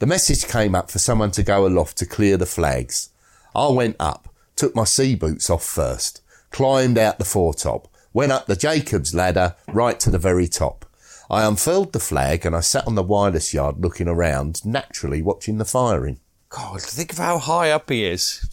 The 0.00 0.06
message 0.06 0.48
came 0.48 0.74
up 0.74 0.90
for 0.90 0.98
someone 0.98 1.30
to 1.32 1.44
go 1.44 1.66
aloft 1.66 1.98
to 1.98 2.06
clear 2.06 2.36
the 2.36 2.46
flags. 2.46 3.10
I 3.54 3.68
went 3.68 3.94
up, 4.00 4.34
took 4.56 4.74
my 4.74 4.84
sea 4.84 5.14
boots 5.14 5.50
off 5.50 5.64
first, 5.64 6.20
climbed 6.50 6.98
out 6.98 7.18
the 7.18 7.24
foretop, 7.24 7.84
went 8.12 8.32
up 8.32 8.46
the 8.46 8.56
Jacob's 8.56 9.14
ladder 9.14 9.54
right 9.68 10.00
to 10.00 10.10
the 10.10 10.18
very 10.18 10.48
top. 10.48 10.84
I 11.30 11.46
unfurled 11.46 11.92
the 11.92 12.00
flag 12.00 12.44
and 12.44 12.56
I 12.56 12.60
sat 12.60 12.88
on 12.88 12.96
the 12.96 13.04
wireless 13.04 13.54
yard 13.54 13.76
looking 13.78 14.08
around, 14.08 14.64
naturally 14.64 15.22
watching 15.22 15.58
the 15.58 15.64
firing. 15.64 16.18
God, 16.50 16.82
think 16.82 17.12
of 17.12 17.18
how 17.18 17.38
high 17.38 17.70
up 17.70 17.88
he 17.88 18.04
is. 18.04 18.46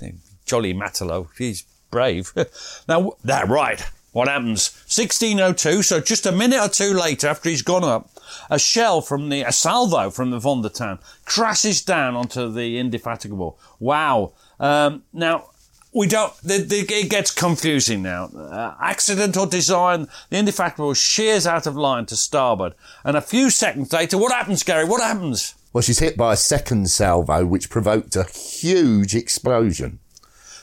Jolly 0.46 0.74
Matelot. 0.74 1.28
He's 1.38 1.64
brave. 1.92 2.32
now, 2.88 3.14
that 3.24 3.48
right. 3.48 3.84
What 4.12 4.28
happens? 4.28 4.72
1602, 4.86 5.84
so 5.84 6.00
just 6.00 6.26
a 6.26 6.32
minute 6.32 6.60
or 6.60 6.70
two 6.70 6.94
later 6.94 7.28
after 7.28 7.50
he's 7.50 7.62
gone 7.62 7.84
up, 7.84 8.10
a 8.50 8.58
shell 8.58 9.02
from 9.02 9.30
the, 9.30 9.44
a 9.44 9.52
salvo 9.52 10.10
from 10.10 10.32
the 10.32 10.40
Von 10.40 10.62
der 10.62 10.70
Tann 10.70 11.00
crashes 11.26 11.84
down 11.84 12.16
onto 12.16 12.52
the 12.52 12.80
Indefatigable. 12.80 13.60
Wow. 13.80 14.34
Um, 14.60 15.04
now, 15.14 15.50
we 15.94 16.08
don't, 16.08 16.34
the, 16.42 16.58
the, 16.60 16.80
it 16.90 17.10
gets 17.10 17.32
confusing 17.32 18.02
now. 18.02 18.26
Uh, 18.26 18.76
accident 18.82 19.38
or 19.38 19.46
design, 19.46 20.08
the 20.30 20.38
Indefatigable 20.38 20.94
shears 20.94 21.46
out 21.46 21.68
of 21.68 21.76
line 21.76 22.06
to 22.08 22.16
starboard. 22.16 22.74
And 23.04 23.18
a 23.18 23.22
few 23.22 23.50
seconds 23.50 23.94
later, 23.94 24.18
what 24.18 24.32
happens, 24.32 24.64
Gary? 24.64 24.86
What 24.86 25.02
happens? 25.02 25.54
Well, 25.74 25.82
she's 25.82 26.00
hit 26.00 26.18
by 26.18 26.34
a 26.34 26.38
second 26.38 26.90
salvo, 26.90 27.46
which 27.46 27.70
provoked 27.70 28.16
a 28.16 28.24
huge 28.24 29.16
explosion. 29.16 30.00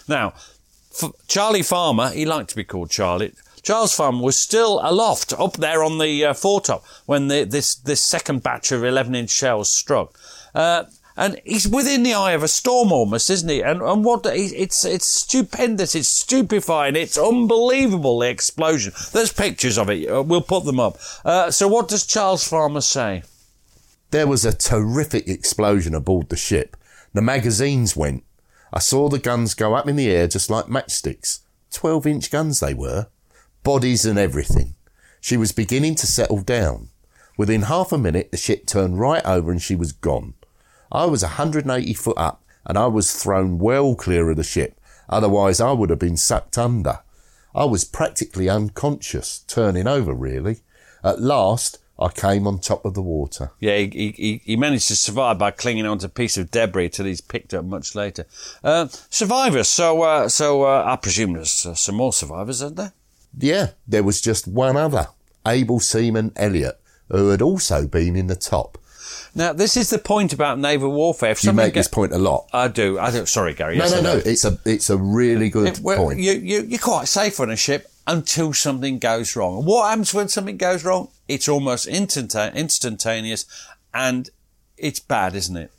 Now, 0.08 0.34
Charlie 1.26 1.62
Farmer, 1.62 2.10
he 2.10 2.24
liked 2.24 2.50
to 2.50 2.56
be 2.56 2.64
called 2.64 2.90
Charlie. 2.90 3.32
Charles 3.62 3.94
Farmer 3.94 4.22
was 4.22 4.38
still 4.38 4.80
aloft, 4.82 5.32
up 5.32 5.54
there 5.54 5.82
on 5.82 5.98
the 5.98 6.24
uh, 6.24 6.32
foretop, 6.34 6.82
when 7.06 7.28
the, 7.28 7.44
this 7.44 7.74
this 7.74 8.02
second 8.02 8.42
batch 8.42 8.70
of 8.72 8.82
11-inch 8.82 9.30
shells 9.30 9.70
struck. 9.70 10.18
Uh, 10.54 10.84
and 11.16 11.40
he's 11.44 11.68
within 11.68 12.02
the 12.02 12.12
eye 12.12 12.32
of 12.32 12.42
a 12.42 12.48
storm 12.48 12.92
almost, 12.92 13.30
isn't 13.30 13.48
he? 13.48 13.62
And, 13.62 13.80
and 13.80 14.04
what, 14.04 14.26
it's, 14.26 14.84
it's 14.84 15.06
stupendous, 15.06 15.94
it's 15.94 16.08
stupefying, 16.08 16.96
it's 16.96 17.16
unbelievable, 17.16 18.18
the 18.18 18.28
explosion. 18.28 18.92
There's 19.12 19.32
pictures 19.32 19.78
of 19.78 19.88
it, 19.90 20.10
uh, 20.10 20.22
we'll 20.22 20.42
put 20.42 20.64
them 20.64 20.80
up. 20.80 20.98
Uh, 21.24 21.50
so 21.50 21.68
what 21.68 21.88
does 21.88 22.06
Charles 22.06 22.46
Farmer 22.46 22.80
say? 22.80 23.22
There 24.14 24.28
was 24.28 24.44
a 24.44 24.52
terrific 24.52 25.26
explosion 25.26 25.92
aboard 25.92 26.28
the 26.28 26.36
ship. 26.36 26.76
The 27.14 27.20
magazines 27.20 27.96
went. 27.96 28.22
I 28.72 28.78
saw 28.78 29.08
the 29.08 29.18
guns 29.18 29.54
go 29.54 29.74
up 29.74 29.88
in 29.88 29.96
the 29.96 30.08
air 30.08 30.28
just 30.28 30.48
like 30.48 30.66
matchsticks. 30.66 31.40
12 31.72 32.06
inch 32.06 32.30
guns 32.30 32.60
they 32.60 32.74
were. 32.74 33.08
Bodies 33.64 34.04
and 34.04 34.16
everything. 34.16 34.76
She 35.20 35.36
was 35.36 35.50
beginning 35.50 35.96
to 35.96 36.06
settle 36.06 36.42
down. 36.42 36.90
Within 37.36 37.62
half 37.62 37.90
a 37.90 37.98
minute, 37.98 38.30
the 38.30 38.36
ship 38.36 38.66
turned 38.66 39.00
right 39.00 39.24
over 39.26 39.50
and 39.50 39.60
she 39.60 39.74
was 39.74 39.90
gone. 39.90 40.34
I 40.92 41.06
was 41.06 41.24
180 41.24 41.92
foot 41.94 42.16
up 42.16 42.40
and 42.64 42.78
I 42.78 42.86
was 42.86 43.20
thrown 43.20 43.58
well 43.58 43.96
clear 43.96 44.30
of 44.30 44.36
the 44.36 44.44
ship. 44.44 44.80
Otherwise, 45.08 45.60
I 45.60 45.72
would 45.72 45.90
have 45.90 45.98
been 45.98 46.16
sucked 46.16 46.56
under. 46.56 47.00
I 47.52 47.64
was 47.64 47.84
practically 47.84 48.48
unconscious, 48.48 49.40
turning 49.48 49.88
over 49.88 50.14
really. 50.14 50.60
At 51.02 51.20
last, 51.20 51.80
I 51.98 52.08
came 52.08 52.46
on 52.48 52.58
top 52.58 52.84
of 52.84 52.94
the 52.94 53.02
water. 53.02 53.52
Yeah, 53.60 53.76
he, 53.78 54.12
he, 54.16 54.40
he 54.44 54.56
managed 54.56 54.88
to 54.88 54.96
survive 54.96 55.38
by 55.38 55.52
clinging 55.52 55.86
onto 55.86 56.06
a 56.06 56.08
piece 56.08 56.36
of 56.36 56.50
debris 56.50 56.88
till 56.88 57.06
he's 57.06 57.20
picked 57.20 57.54
up 57.54 57.64
much 57.64 57.94
later. 57.94 58.26
Uh, 58.64 58.88
survivors. 59.10 59.68
So, 59.68 60.02
uh, 60.02 60.28
so 60.28 60.62
uh, 60.64 60.82
I 60.86 60.96
presume 60.96 61.34
there's 61.34 61.64
uh, 61.64 61.74
some 61.74 61.94
more 61.94 62.12
survivors, 62.12 62.62
aren't 62.62 62.76
there? 62.76 62.92
Yeah, 63.38 63.70
there 63.86 64.02
was 64.02 64.20
just 64.20 64.48
one 64.48 64.76
other, 64.76 65.06
Able 65.46 65.78
Seaman 65.80 66.32
Elliot, 66.36 66.80
who 67.10 67.28
had 67.30 67.40
also 67.42 67.86
been 67.86 68.16
in 68.16 68.26
the 68.26 68.36
top. 68.36 68.78
Now, 69.36 69.52
this 69.52 69.76
is 69.76 69.90
the 69.90 69.98
point 69.98 70.32
about 70.32 70.58
naval 70.58 70.90
warfare. 70.92 71.30
If 71.32 71.42
You 71.44 71.52
make 71.52 71.74
get- 71.74 71.80
this 71.80 71.88
point 71.88 72.12
a 72.12 72.18
lot. 72.18 72.48
I 72.52 72.68
do. 72.68 72.98
I 72.98 73.10
do. 73.10 73.26
Sorry, 73.26 73.52
Gary. 73.54 73.76
No, 73.76 73.84
Yes, 73.84 73.92
no, 73.92 74.00
no. 74.02 74.22
It's 74.24 74.44
a 74.44 74.58
it's 74.64 74.90
a 74.90 74.96
really 74.96 75.50
good 75.50 75.66
It- 75.68 75.80
well, 75.80 75.96
point. 75.98 76.20
You, 76.20 76.32
you, 76.32 76.62
you're 76.62 76.78
quite 76.78 77.08
safe 77.08 77.40
on 77.40 77.50
a 77.50 77.56
ship 77.56 77.88
until 78.06 78.52
something 78.52 78.98
goes 78.98 79.34
wrong. 79.34 79.58
And 79.58 79.66
what 79.66 79.88
happens 79.88 80.12
when 80.12 80.28
something 80.28 80.56
goes 80.56 80.84
wrong? 80.84 81.08
It's 81.28 81.48
almost 81.48 81.88
instantane- 81.88 82.54
instantaneous 82.54 83.46
and 83.92 84.30
it's 84.76 85.00
bad, 85.00 85.34
isn't 85.34 85.56
it? 85.56 85.70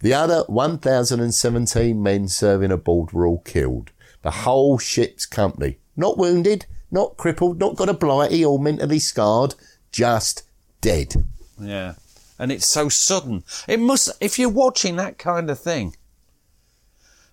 The 0.00 0.14
other 0.14 0.44
1,017 0.46 2.02
men 2.02 2.28
serving 2.28 2.70
aboard 2.70 3.12
were 3.12 3.26
all 3.26 3.40
killed. 3.40 3.90
The 4.22 4.30
whole 4.30 4.78
ship's 4.78 5.26
company. 5.26 5.78
Not 5.96 6.18
wounded, 6.18 6.66
not 6.90 7.16
crippled, 7.16 7.58
not 7.58 7.76
got 7.76 7.88
a 7.88 7.94
blighty 7.94 8.44
or 8.44 8.58
mentally 8.58 8.98
scarred, 9.00 9.54
just 9.90 10.44
dead. 10.80 11.14
Yeah. 11.60 11.94
And 12.38 12.52
it's 12.52 12.66
so 12.66 12.88
sudden. 12.88 13.42
It 13.66 13.80
must, 13.80 14.10
if 14.20 14.38
you're 14.38 14.48
watching 14.48 14.96
that 14.96 15.18
kind 15.18 15.50
of 15.50 15.58
thing, 15.58 15.96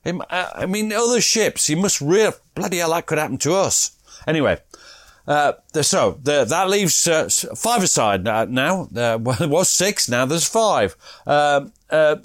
it, 0.03 0.15
uh, 0.29 0.49
I 0.53 0.65
mean, 0.65 0.91
other 0.91 1.21
ships, 1.21 1.69
you 1.69 1.77
must 1.77 2.01
real, 2.01 2.33
bloody 2.53 2.77
hell, 2.77 2.91
that 2.91 3.05
could 3.05 3.17
happen 3.17 3.37
to 3.39 3.53
us. 3.53 3.94
Anyway, 4.27 4.59
uh, 5.27 5.53
so 5.81 6.19
the, 6.23 6.45
that 6.45 6.69
leaves 6.69 7.07
uh, 7.07 7.29
five 7.55 7.83
aside 7.83 8.27
uh, 8.27 8.45
now. 8.45 8.87
Uh, 8.95 9.17
well, 9.21 9.41
it 9.41 9.49
was 9.49 9.69
six, 9.69 10.07
now 10.09 10.25
there's 10.25 10.47
five. 10.47 10.95
Um, 11.25 11.73
uh, 11.89 12.17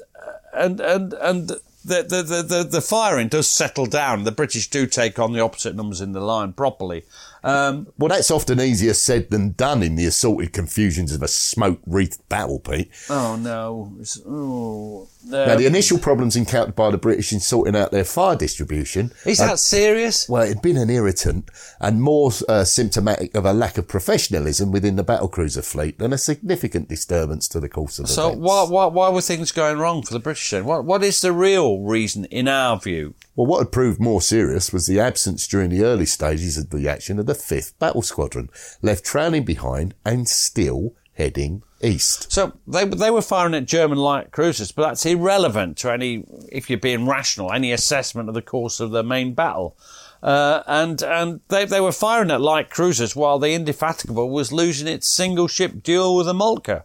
and, 0.53 0.81
and, 0.81 1.13
and 1.15 1.49
the, 1.85 2.03
the, 2.03 2.23
the, 2.23 2.43
the, 2.43 2.65
the 2.65 2.81
firing 2.81 3.29
does 3.29 3.49
settle 3.49 3.87
down. 3.87 4.25
The 4.25 4.33
British 4.33 4.69
do 4.69 4.87
take 4.87 5.19
on 5.19 5.33
the 5.33 5.41
opposite 5.41 5.75
numbers 5.75 6.01
in 6.01 6.13
the 6.13 6.21
line 6.21 6.53
properly. 6.53 7.05
Um, 7.43 7.87
Well, 7.99 8.09
that's 8.09 8.31
often 8.31 8.61
easier 8.61 8.95
said 8.95 9.31
than 9.31 9.53
done 9.53 9.83
in 9.83 9.97
the 9.97 10.07
assorted 10.07 10.53
confusions 10.53 11.13
of 11.13 11.23
a 11.23 11.29
smoke-wreathed 11.29 12.21
battle, 12.29 12.59
Pete. 12.59 12.91
oh 13.09 13.37
no. 13.37 13.93
It's- 13.97 14.21
oh, 14.27 15.09
Now, 15.25 15.39
uh, 15.45 15.57
the 15.57 15.67
initial 15.67 15.99
problems 15.99 16.35
encountered 16.37 16.75
by 16.75 16.91
the 16.91 16.97
British 16.99 17.33
in 17.33 17.41
sorting 17.41 17.77
out 17.77 17.91
their 17.93 18.05
fire 18.05 18.37
distribution 18.37 19.13
is 19.27 19.39
uh, 19.41 19.47
that 19.49 19.59
serious? 19.59 20.29
Well, 20.29 20.43
it'd 20.45 20.63
been 20.63 20.77
an 20.79 20.89
irritant 20.91 21.51
and 21.81 22.03
more 22.03 22.33
uh, 22.49 22.65
symptomatic 22.65 23.35
of 23.35 23.45
a 23.45 23.53
lack 23.53 23.77
of 23.79 23.87
professionalism 23.87 24.71
within 24.73 24.97
the 24.97 25.05
battlecruiser 25.05 25.65
fleet 25.65 25.99
than 25.99 26.13
a 26.13 26.19
significant 26.19 26.89
disturbance 26.89 27.49
to 27.49 27.61
the 27.61 27.69
course 27.69 27.99
of 27.99 28.07
the 28.07 28.13
So 28.13 28.29
events. 28.29 28.41
why, 28.43 28.63
why, 28.65 28.87
why 28.87 29.09
were 29.11 29.21
things 29.21 29.53
going 29.53 29.79
wrong 29.79 30.03
for 30.03 30.13
the 30.15 30.21
British 30.21 30.51
then? 30.51 30.65
What, 30.65 30.85
what 30.85 31.03
is 31.05 31.21
the 31.21 31.33
real 31.33 31.81
reason, 31.81 32.25
in 32.27 32.49
our 32.49 32.79
view? 32.81 33.15
Well, 33.41 33.47
what 33.47 33.61
had 33.61 33.73
proved 33.73 33.99
more 33.99 34.21
serious 34.21 34.71
was 34.71 34.87
the 34.87 35.01
absence 35.01 35.49
during 35.49 35.71
the 35.71 35.83
early 35.83 36.05
stages 36.05 36.59
of 36.59 36.69
the 36.69 36.87
action 36.87 37.19
of 37.19 37.25
the 37.25 37.33
5th 37.33 37.73
Battle 37.79 38.03
Squadron, 38.03 38.51
left 38.83 39.03
trailing 39.03 39.47
behind 39.47 39.95
and 40.05 40.29
still 40.29 40.93
heading 41.15 41.63
east. 41.81 42.31
So 42.31 42.53
they, 42.67 42.85
they 42.85 43.11
were 43.11 43.23
firing 43.23 43.55
at 43.55 43.65
German 43.65 43.97
light 43.97 44.31
cruisers, 44.31 44.73
but 44.73 44.83
that's 44.83 45.07
irrelevant 45.07 45.79
to 45.79 45.91
any, 45.91 46.23
if 46.53 46.69
you're 46.69 46.79
being 46.79 47.07
rational, 47.07 47.51
any 47.51 47.73
assessment 47.73 48.29
of 48.29 48.35
the 48.35 48.43
course 48.43 48.79
of 48.79 48.91
the 48.91 49.03
main 49.03 49.33
battle. 49.33 49.75
Uh, 50.23 50.63
and 50.67 51.03
and 51.03 51.41
they, 51.49 51.65
they 51.65 51.81
were 51.81 51.93
firing 51.93 52.31
at 52.31 52.43
light 52.43 52.69
cruisers 52.69 53.17
while 53.17 53.39
the 53.39 53.55
Indefatigable 53.55 54.29
was 54.29 54.53
losing 54.53 54.87
its 54.87 55.09
single 55.09 55.49
ship 55.49 55.83
duel 55.83 56.15
with 56.15 56.27
the 56.27 56.35
Moltke. 56.35 56.83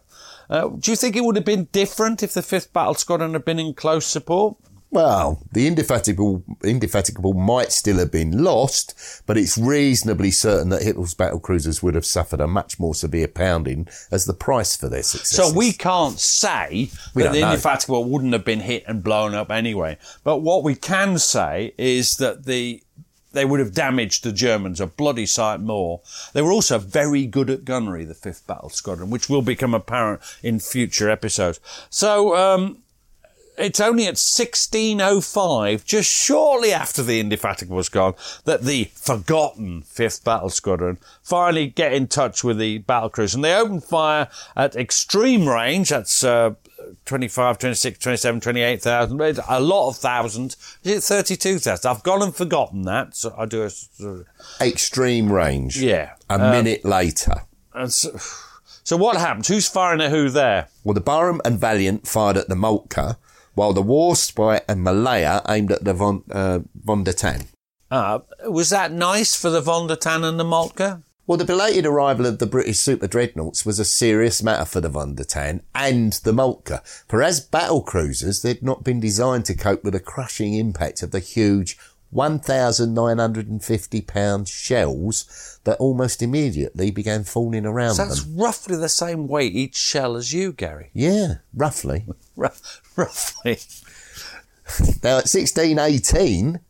Uh, 0.48 0.68
do 0.68 0.90
you 0.90 0.96
think 0.96 1.16
it 1.16 1.24
would 1.24 1.36
have 1.36 1.44
been 1.44 1.68
different 1.72 2.22
if 2.22 2.32
the 2.32 2.40
5th 2.40 2.72
Battle 2.72 2.94
Squadron 2.94 3.34
had 3.34 3.44
been 3.44 3.58
in 3.58 3.74
close 3.74 4.06
support? 4.06 4.56
Well, 4.90 5.42
the 5.52 5.66
indefatigable, 5.66 6.44
indefatigable 6.62 7.34
might 7.34 7.72
still 7.72 7.98
have 7.98 8.12
been 8.12 8.44
lost, 8.44 9.22
but 9.26 9.36
it's 9.36 9.58
reasonably 9.58 10.30
certain 10.30 10.68
that 10.68 10.82
Hipper's 10.82 11.12
battle 11.12 11.40
cruisers 11.40 11.82
would 11.82 11.94
have 11.94 12.06
suffered 12.06 12.40
a 12.40 12.46
much 12.46 12.78
more 12.78 12.94
severe 12.94 13.28
pounding 13.28 13.88
as 14.10 14.26
the 14.26 14.32
price 14.32 14.76
for 14.76 14.88
their 14.88 15.02
success. 15.02 15.36
So 15.36 15.52
we 15.52 15.72
can't 15.72 16.20
say 16.20 16.90
We 17.14 17.24
that 17.24 17.32
the 17.32 17.40
know. 17.40 17.50
Indefatigable 17.50 18.04
wouldn't 18.04 18.32
have 18.32 18.44
been 18.44 18.60
hit 18.60 18.84
and 18.86 19.02
blown 19.02 19.34
up 19.34 19.50
anyway. 19.50 19.98
But 20.22 20.38
what 20.38 20.62
we 20.62 20.76
can 20.76 21.18
say 21.18 21.74
is 21.76 22.16
that 22.16 22.44
the 22.44 22.82
they 23.32 23.44
would 23.44 23.60
have 23.60 23.74
damaged 23.74 24.24
the 24.24 24.32
Germans 24.32 24.80
a 24.80 24.86
bloody 24.86 25.26
sight 25.26 25.60
more. 25.60 26.00
They 26.32 26.40
were 26.40 26.52
also 26.52 26.78
very 26.78 27.26
good 27.26 27.50
at 27.50 27.66
gunnery, 27.66 28.06
the 28.06 28.14
5th 28.14 28.46
Battle 28.46 28.70
Squadron, 28.70 29.10
which 29.10 29.28
will 29.28 29.42
become 29.42 29.74
apparent 29.74 30.22
in 30.42 30.58
future 30.58 31.10
episodes. 31.10 31.60
So, 31.90 32.34
um, 32.34 32.78
it's 33.58 33.80
only 33.80 34.04
at 34.04 34.18
1605, 34.18 35.84
just 35.84 36.10
shortly 36.10 36.72
after 36.72 37.02
the 37.02 37.20
Indefatigable 37.20 37.76
was 37.76 37.88
gone, 37.88 38.14
that 38.44 38.62
the 38.62 38.84
forgotten 38.94 39.82
5th 39.82 40.24
Battle 40.24 40.50
Squadron 40.50 40.98
finally 41.22 41.66
get 41.68 41.92
in 41.92 42.06
touch 42.08 42.42
with 42.44 42.58
the 42.58 42.78
battle 42.78 43.08
cruise. 43.10 43.34
And 43.34 43.42
they 43.44 43.54
open 43.54 43.80
fire 43.80 44.28
at 44.56 44.76
extreme 44.76 45.48
range. 45.48 45.88
That's 45.90 46.22
uh, 46.24 46.54
25, 47.04 47.58
26, 47.58 47.98
27, 47.98 48.40
28,000. 48.40 49.40
A 49.48 49.60
lot 49.60 49.88
of 49.90 49.96
thousands. 49.96 50.56
Is 50.84 50.96
it 50.98 51.02
32,000? 51.14 51.88
I've 51.90 52.02
gone 52.02 52.22
and 52.22 52.34
forgotten 52.34 52.82
that. 52.82 53.16
So 53.16 53.34
I 53.36 53.46
do 53.46 53.62
a 53.64 54.24
Extreme 54.64 55.32
range. 55.32 55.80
Yeah. 55.80 56.12
A 56.30 56.34
Um, 56.34 56.50
minute 56.50 56.84
later. 56.84 57.42
and 57.74 57.92
so, 57.92 58.16
so 58.84 58.96
what 58.96 59.16
happens? 59.16 59.48
Who's 59.48 59.68
firing 59.68 60.00
at 60.00 60.10
who 60.10 60.28
there? 60.30 60.68
Well, 60.84 60.94
the 60.94 61.00
Barham 61.00 61.40
and 61.44 61.58
Valiant 61.58 62.06
fired 62.06 62.36
at 62.36 62.48
the 62.48 62.54
Moltke, 62.56 63.16
while 63.56 63.72
the 63.72 63.82
Warspite 63.82 64.62
and 64.68 64.84
Malaya 64.84 65.42
aimed 65.48 65.72
at 65.72 65.84
the 65.84 65.94
Von, 65.94 66.22
uh, 66.30 66.60
Von 66.84 67.02
der 67.02 67.12
Tann. 67.12 67.48
Uh, 67.90 68.20
was 68.46 68.70
that 68.70 68.92
nice 68.92 69.34
for 69.34 69.50
the 69.50 69.60
Von 69.60 69.88
der 69.88 69.96
Tann 69.96 70.22
and 70.22 70.38
the 70.38 70.44
Moltke? 70.44 71.02
Well, 71.26 71.38
the 71.38 71.44
belated 71.44 71.86
arrival 71.86 72.24
of 72.26 72.38
the 72.38 72.46
British 72.46 72.78
super 72.78 73.08
dreadnoughts 73.08 73.66
was 73.66 73.80
a 73.80 73.84
serious 73.84 74.44
matter 74.44 74.64
for 74.64 74.80
the 74.80 74.88
Von 74.88 75.16
der 75.16 75.24
Tann 75.24 75.62
and 75.74 76.12
the 76.12 76.32
Moltke, 76.32 76.80
for 77.08 77.22
as 77.22 77.40
battle 77.40 77.82
cruisers, 77.82 78.42
they'd 78.42 78.62
not 78.62 78.84
been 78.84 79.00
designed 79.00 79.44
to 79.46 79.54
cope 79.54 79.82
with 79.82 79.94
the 79.94 80.00
crushing 80.00 80.54
impact 80.54 81.02
of 81.02 81.10
the 81.10 81.18
huge 81.18 81.76
1,950 82.16 84.00
pound 84.02 84.48
shells 84.48 85.58
that 85.64 85.78
almost 85.78 86.22
immediately 86.22 86.90
began 86.90 87.22
falling 87.24 87.66
around 87.66 87.94
So 87.94 88.04
that's 88.06 88.22
them. 88.24 88.36
roughly 88.38 88.76
the 88.76 88.88
same 88.88 89.26
weight 89.28 89.54
each 89.54 89.76
shell 89.76 90.16
as 90.16 90.32
you, 90.32 90.52
Gary. 90.52 90.90
Yeah, 90.94 91.36
roughly. 91.54 92.06
Rough, 92.36 92.80
roughly. 92.96 93.58
Now, 95.02 95.18
at 95.18 95.28
1618, 95.28 96.60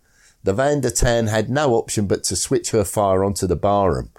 the 0.45 0.53
Von 0.53 0.81
der 0.81 0.91
Tann 0.91 1.29
had 1.29 1.49
no 1.49 1.75
option 1.75 2.07
but 2.07 2.25
to 2.25 2.37
switch 2.37 2.71
her 2.73 2.85
fire 2.85 3.25
onto 3.25 3.47
the 3.47 3.57
Barham. 3.57 4.11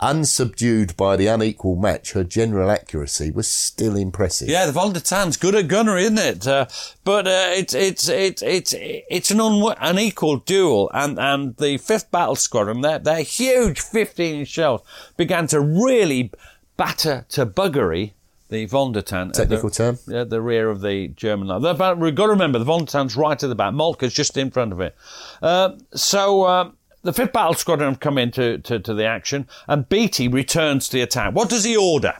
Unsubdued 0.00 0.96
by 0.96 1.16
the 1.16 1.26
unequal 1.26 1.76
match, 1.76 2.12
her 2.12 2.24
general 2.24 2.70
accuracy 2.70 3.30
was 3.30 3.46
still 3.46 3.96
impressive. 3.96 4.48
Yeah, 4.48 4.64
the 4.64 4.72
Von 4.72 4.94
der 4.94 5.00
Tann's 5.00 5.36
good 5.36 5.54
at 5.54 5.68
gunnery, 5.68 6.04
isn't 6.04 6.18
it? 6.18 6.46
Uh, 6.46 6.66
but 7.04 7.26
uh, 7.26 7.50
it's 7.52 7.74
it's 7.74 8.08
it's 8.08 8.40
it's 8.40 8.74
it's 8.74 9.30
an 9.30 9.40
un- 9.40 9.74
unequal 9.78 10.38
duel, 10.38 10.90
and 10.94 11.18
and 11.18 11.54
the 11.56 11.76
Fifth 11.76 12.10
Battle 12.10 12.34
Squadron, 12.36 12.80
their 12.80 12.98
their 12.98 13.22
huge 13.22 13.80
15 13.80 14.46
shells, 14.46 14.80
began 15.18 15.46
to 15.48 15.60
really 15.60 16.32
batter 16.78 17.26
to 17.28 17.44
buggery 17.44 18.12
the 18.48 18.64
Von 18.64 18.92
der 18.92 19.02
Tann. 19.02 19.28
at 19.28 19.34
Technical 19.34 19.68
the, 19.68 19.74
term? 19.74 19.98
At 20.12 20.30
the 20.30 20.40
rear 20.40 20.70
of 20.70 20.80
the 20.80 21.08
German 21.08 21.48
line. 21.48 21.60
But 21.60 21.98
we've 21.98 22.14
got 22.14 22.26
to 22.26 22.32
remember, 22.32 22.58
the 22.58 22.64
Von 22.64 22.80
der 22.80 22.90
Tann's 22.90 23.16
right 23.16 23.40
at 23.40 23.46
the 23.46 23.54
back. 23.54 23.74
Moltke's 23.74 24.12
just 24.12 24.36
in 24.36 24.50
front 24.50 24.72
of 24.72 24.80
it. 24.80 24.96
Uh, 25.42 25.72
so... 25.94 26.42
Uh, 26.42 26.70
the 27.02 27.12
5th 27.12 27.32
Battle 27.32 27.54
Squadron 27.54 27.90
have 27.90 28.00
come 28.00 28.18
into 28.18 28.58
to, 28.58 28.78
to 28.78 28.94
the 28.94 29.04
action, 29.04 29.48
and 29.66 29.88
Beatty 29.88 30.28
returns 30.28 30.88
to 30.88 30.96
the 30.96 31.02
attack. 31.02 31.34
What 31.34 31.48
does 31.48 31.64
he 31.64 31.76
order? 31.76 32.14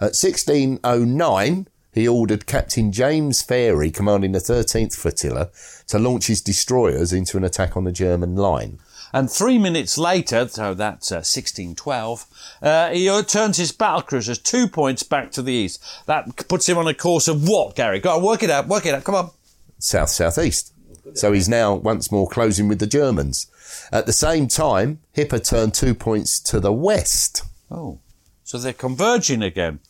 At 0.00 0.14
1609, 0.14 1.68
he 1.92 2.06
ordered 2.06 2.46
Captain 2.46 2.92
James 2.92 3.42
Farie, 3.42 3.90
commanding 3.90 4.32
the 4.32 4.38
13th 4.38 4.96
Flotilla, 4.96 5.50
to 5.88 5.98
launch 5.98 6.28
his 6.28 6.40
destroyers 6.40 7.12
into 7.12 7.36
an 7.36 7.44
attack 7.44 7.76
on 7.76 7.84
the 7.84 7.92
German 7.92 8.36
line. 8.36 8.78
And 9.12 9.30
three 9.30 9.58
minutes 9.58 9.96
later, 9.96 10.46
so 10.48 10.74
that's 10.74 11.10
uh, 11.10 11.24
1612, 11.24 12.26
uh, 12.62 12.90
he 12.90 13.08
uh, 13.08 13.22
turns 13.22 13.56
his 13.56 13.72
battle 13.72 14.02
cruisers 14.02 14.38
two 14.38 14.68
points 14.68 15.02
back 15.02 15.32
to 15.32 15.42
the 15.42 15.52
east. 15.52 15.82
That 16.06 16.46
puts 16.48 16.68
him 16.68 16.76
on 16.76 16.86
a 16.86 16.94
course 16.94 17.26
of 17.26 17.48
what, 17.48 17.74
Gary? 17.74 18.00
Go 18.00 18.16
on, 18.16 18.22
work 18.22 18.42
it 18.42 18.50
out, 18.50 18.68
work 18.68 18.86
it 18.86 18.94
out, 18.94 19.04
come 19.04 19.14
on. 19.14 19.30
South 19.78 20.10
southeast. 20.10 20.72
So 21.14 21.32
he's 21.32 21.48
now 21.48 21.74
once 21.74 22.12
more 22.12 22.28
closing 22.28 22.68
with 22.68 22.80
the 22.80 22.86
Germans. 22.86 23.46
At 23.90 24.06
the 24.06 24.12
same 24.12 24.48
time, 24.48 25.00
Hipper 25.16 25.46
turned 25.46 25.74
two 25.74 25.94
points 25.94 26.40
to 26.40 26.60
the 26.60 26.72
west. 26.72 27.42
Oh, 27.70 28.00
so 28.44 28.58
they're 28.58 28.72
converging 28.72 29.42
again. 29.42 29.80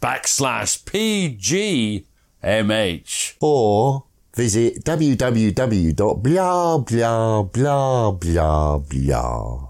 backslash 0.00 2.04
PGMH. 2.42 3.36
Or 3.40 4.04
visit 4.34 4.84
www.blah, 4.84 6.78
blah, 6.78 7.42
blah, 7.44 8.10
blah, 8.10 8.78
blah. 8.78 9.68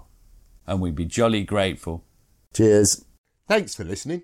And 0.67 0.81
we'd 0.81 0.95
be 0.95 1.05
jolly 1.05 1.43
grateful. 1.43 2.03
Cheers. 2.55 3.05
Thanks 3.47 3.75
for 3.75 3.83
listening. 3.83 4.23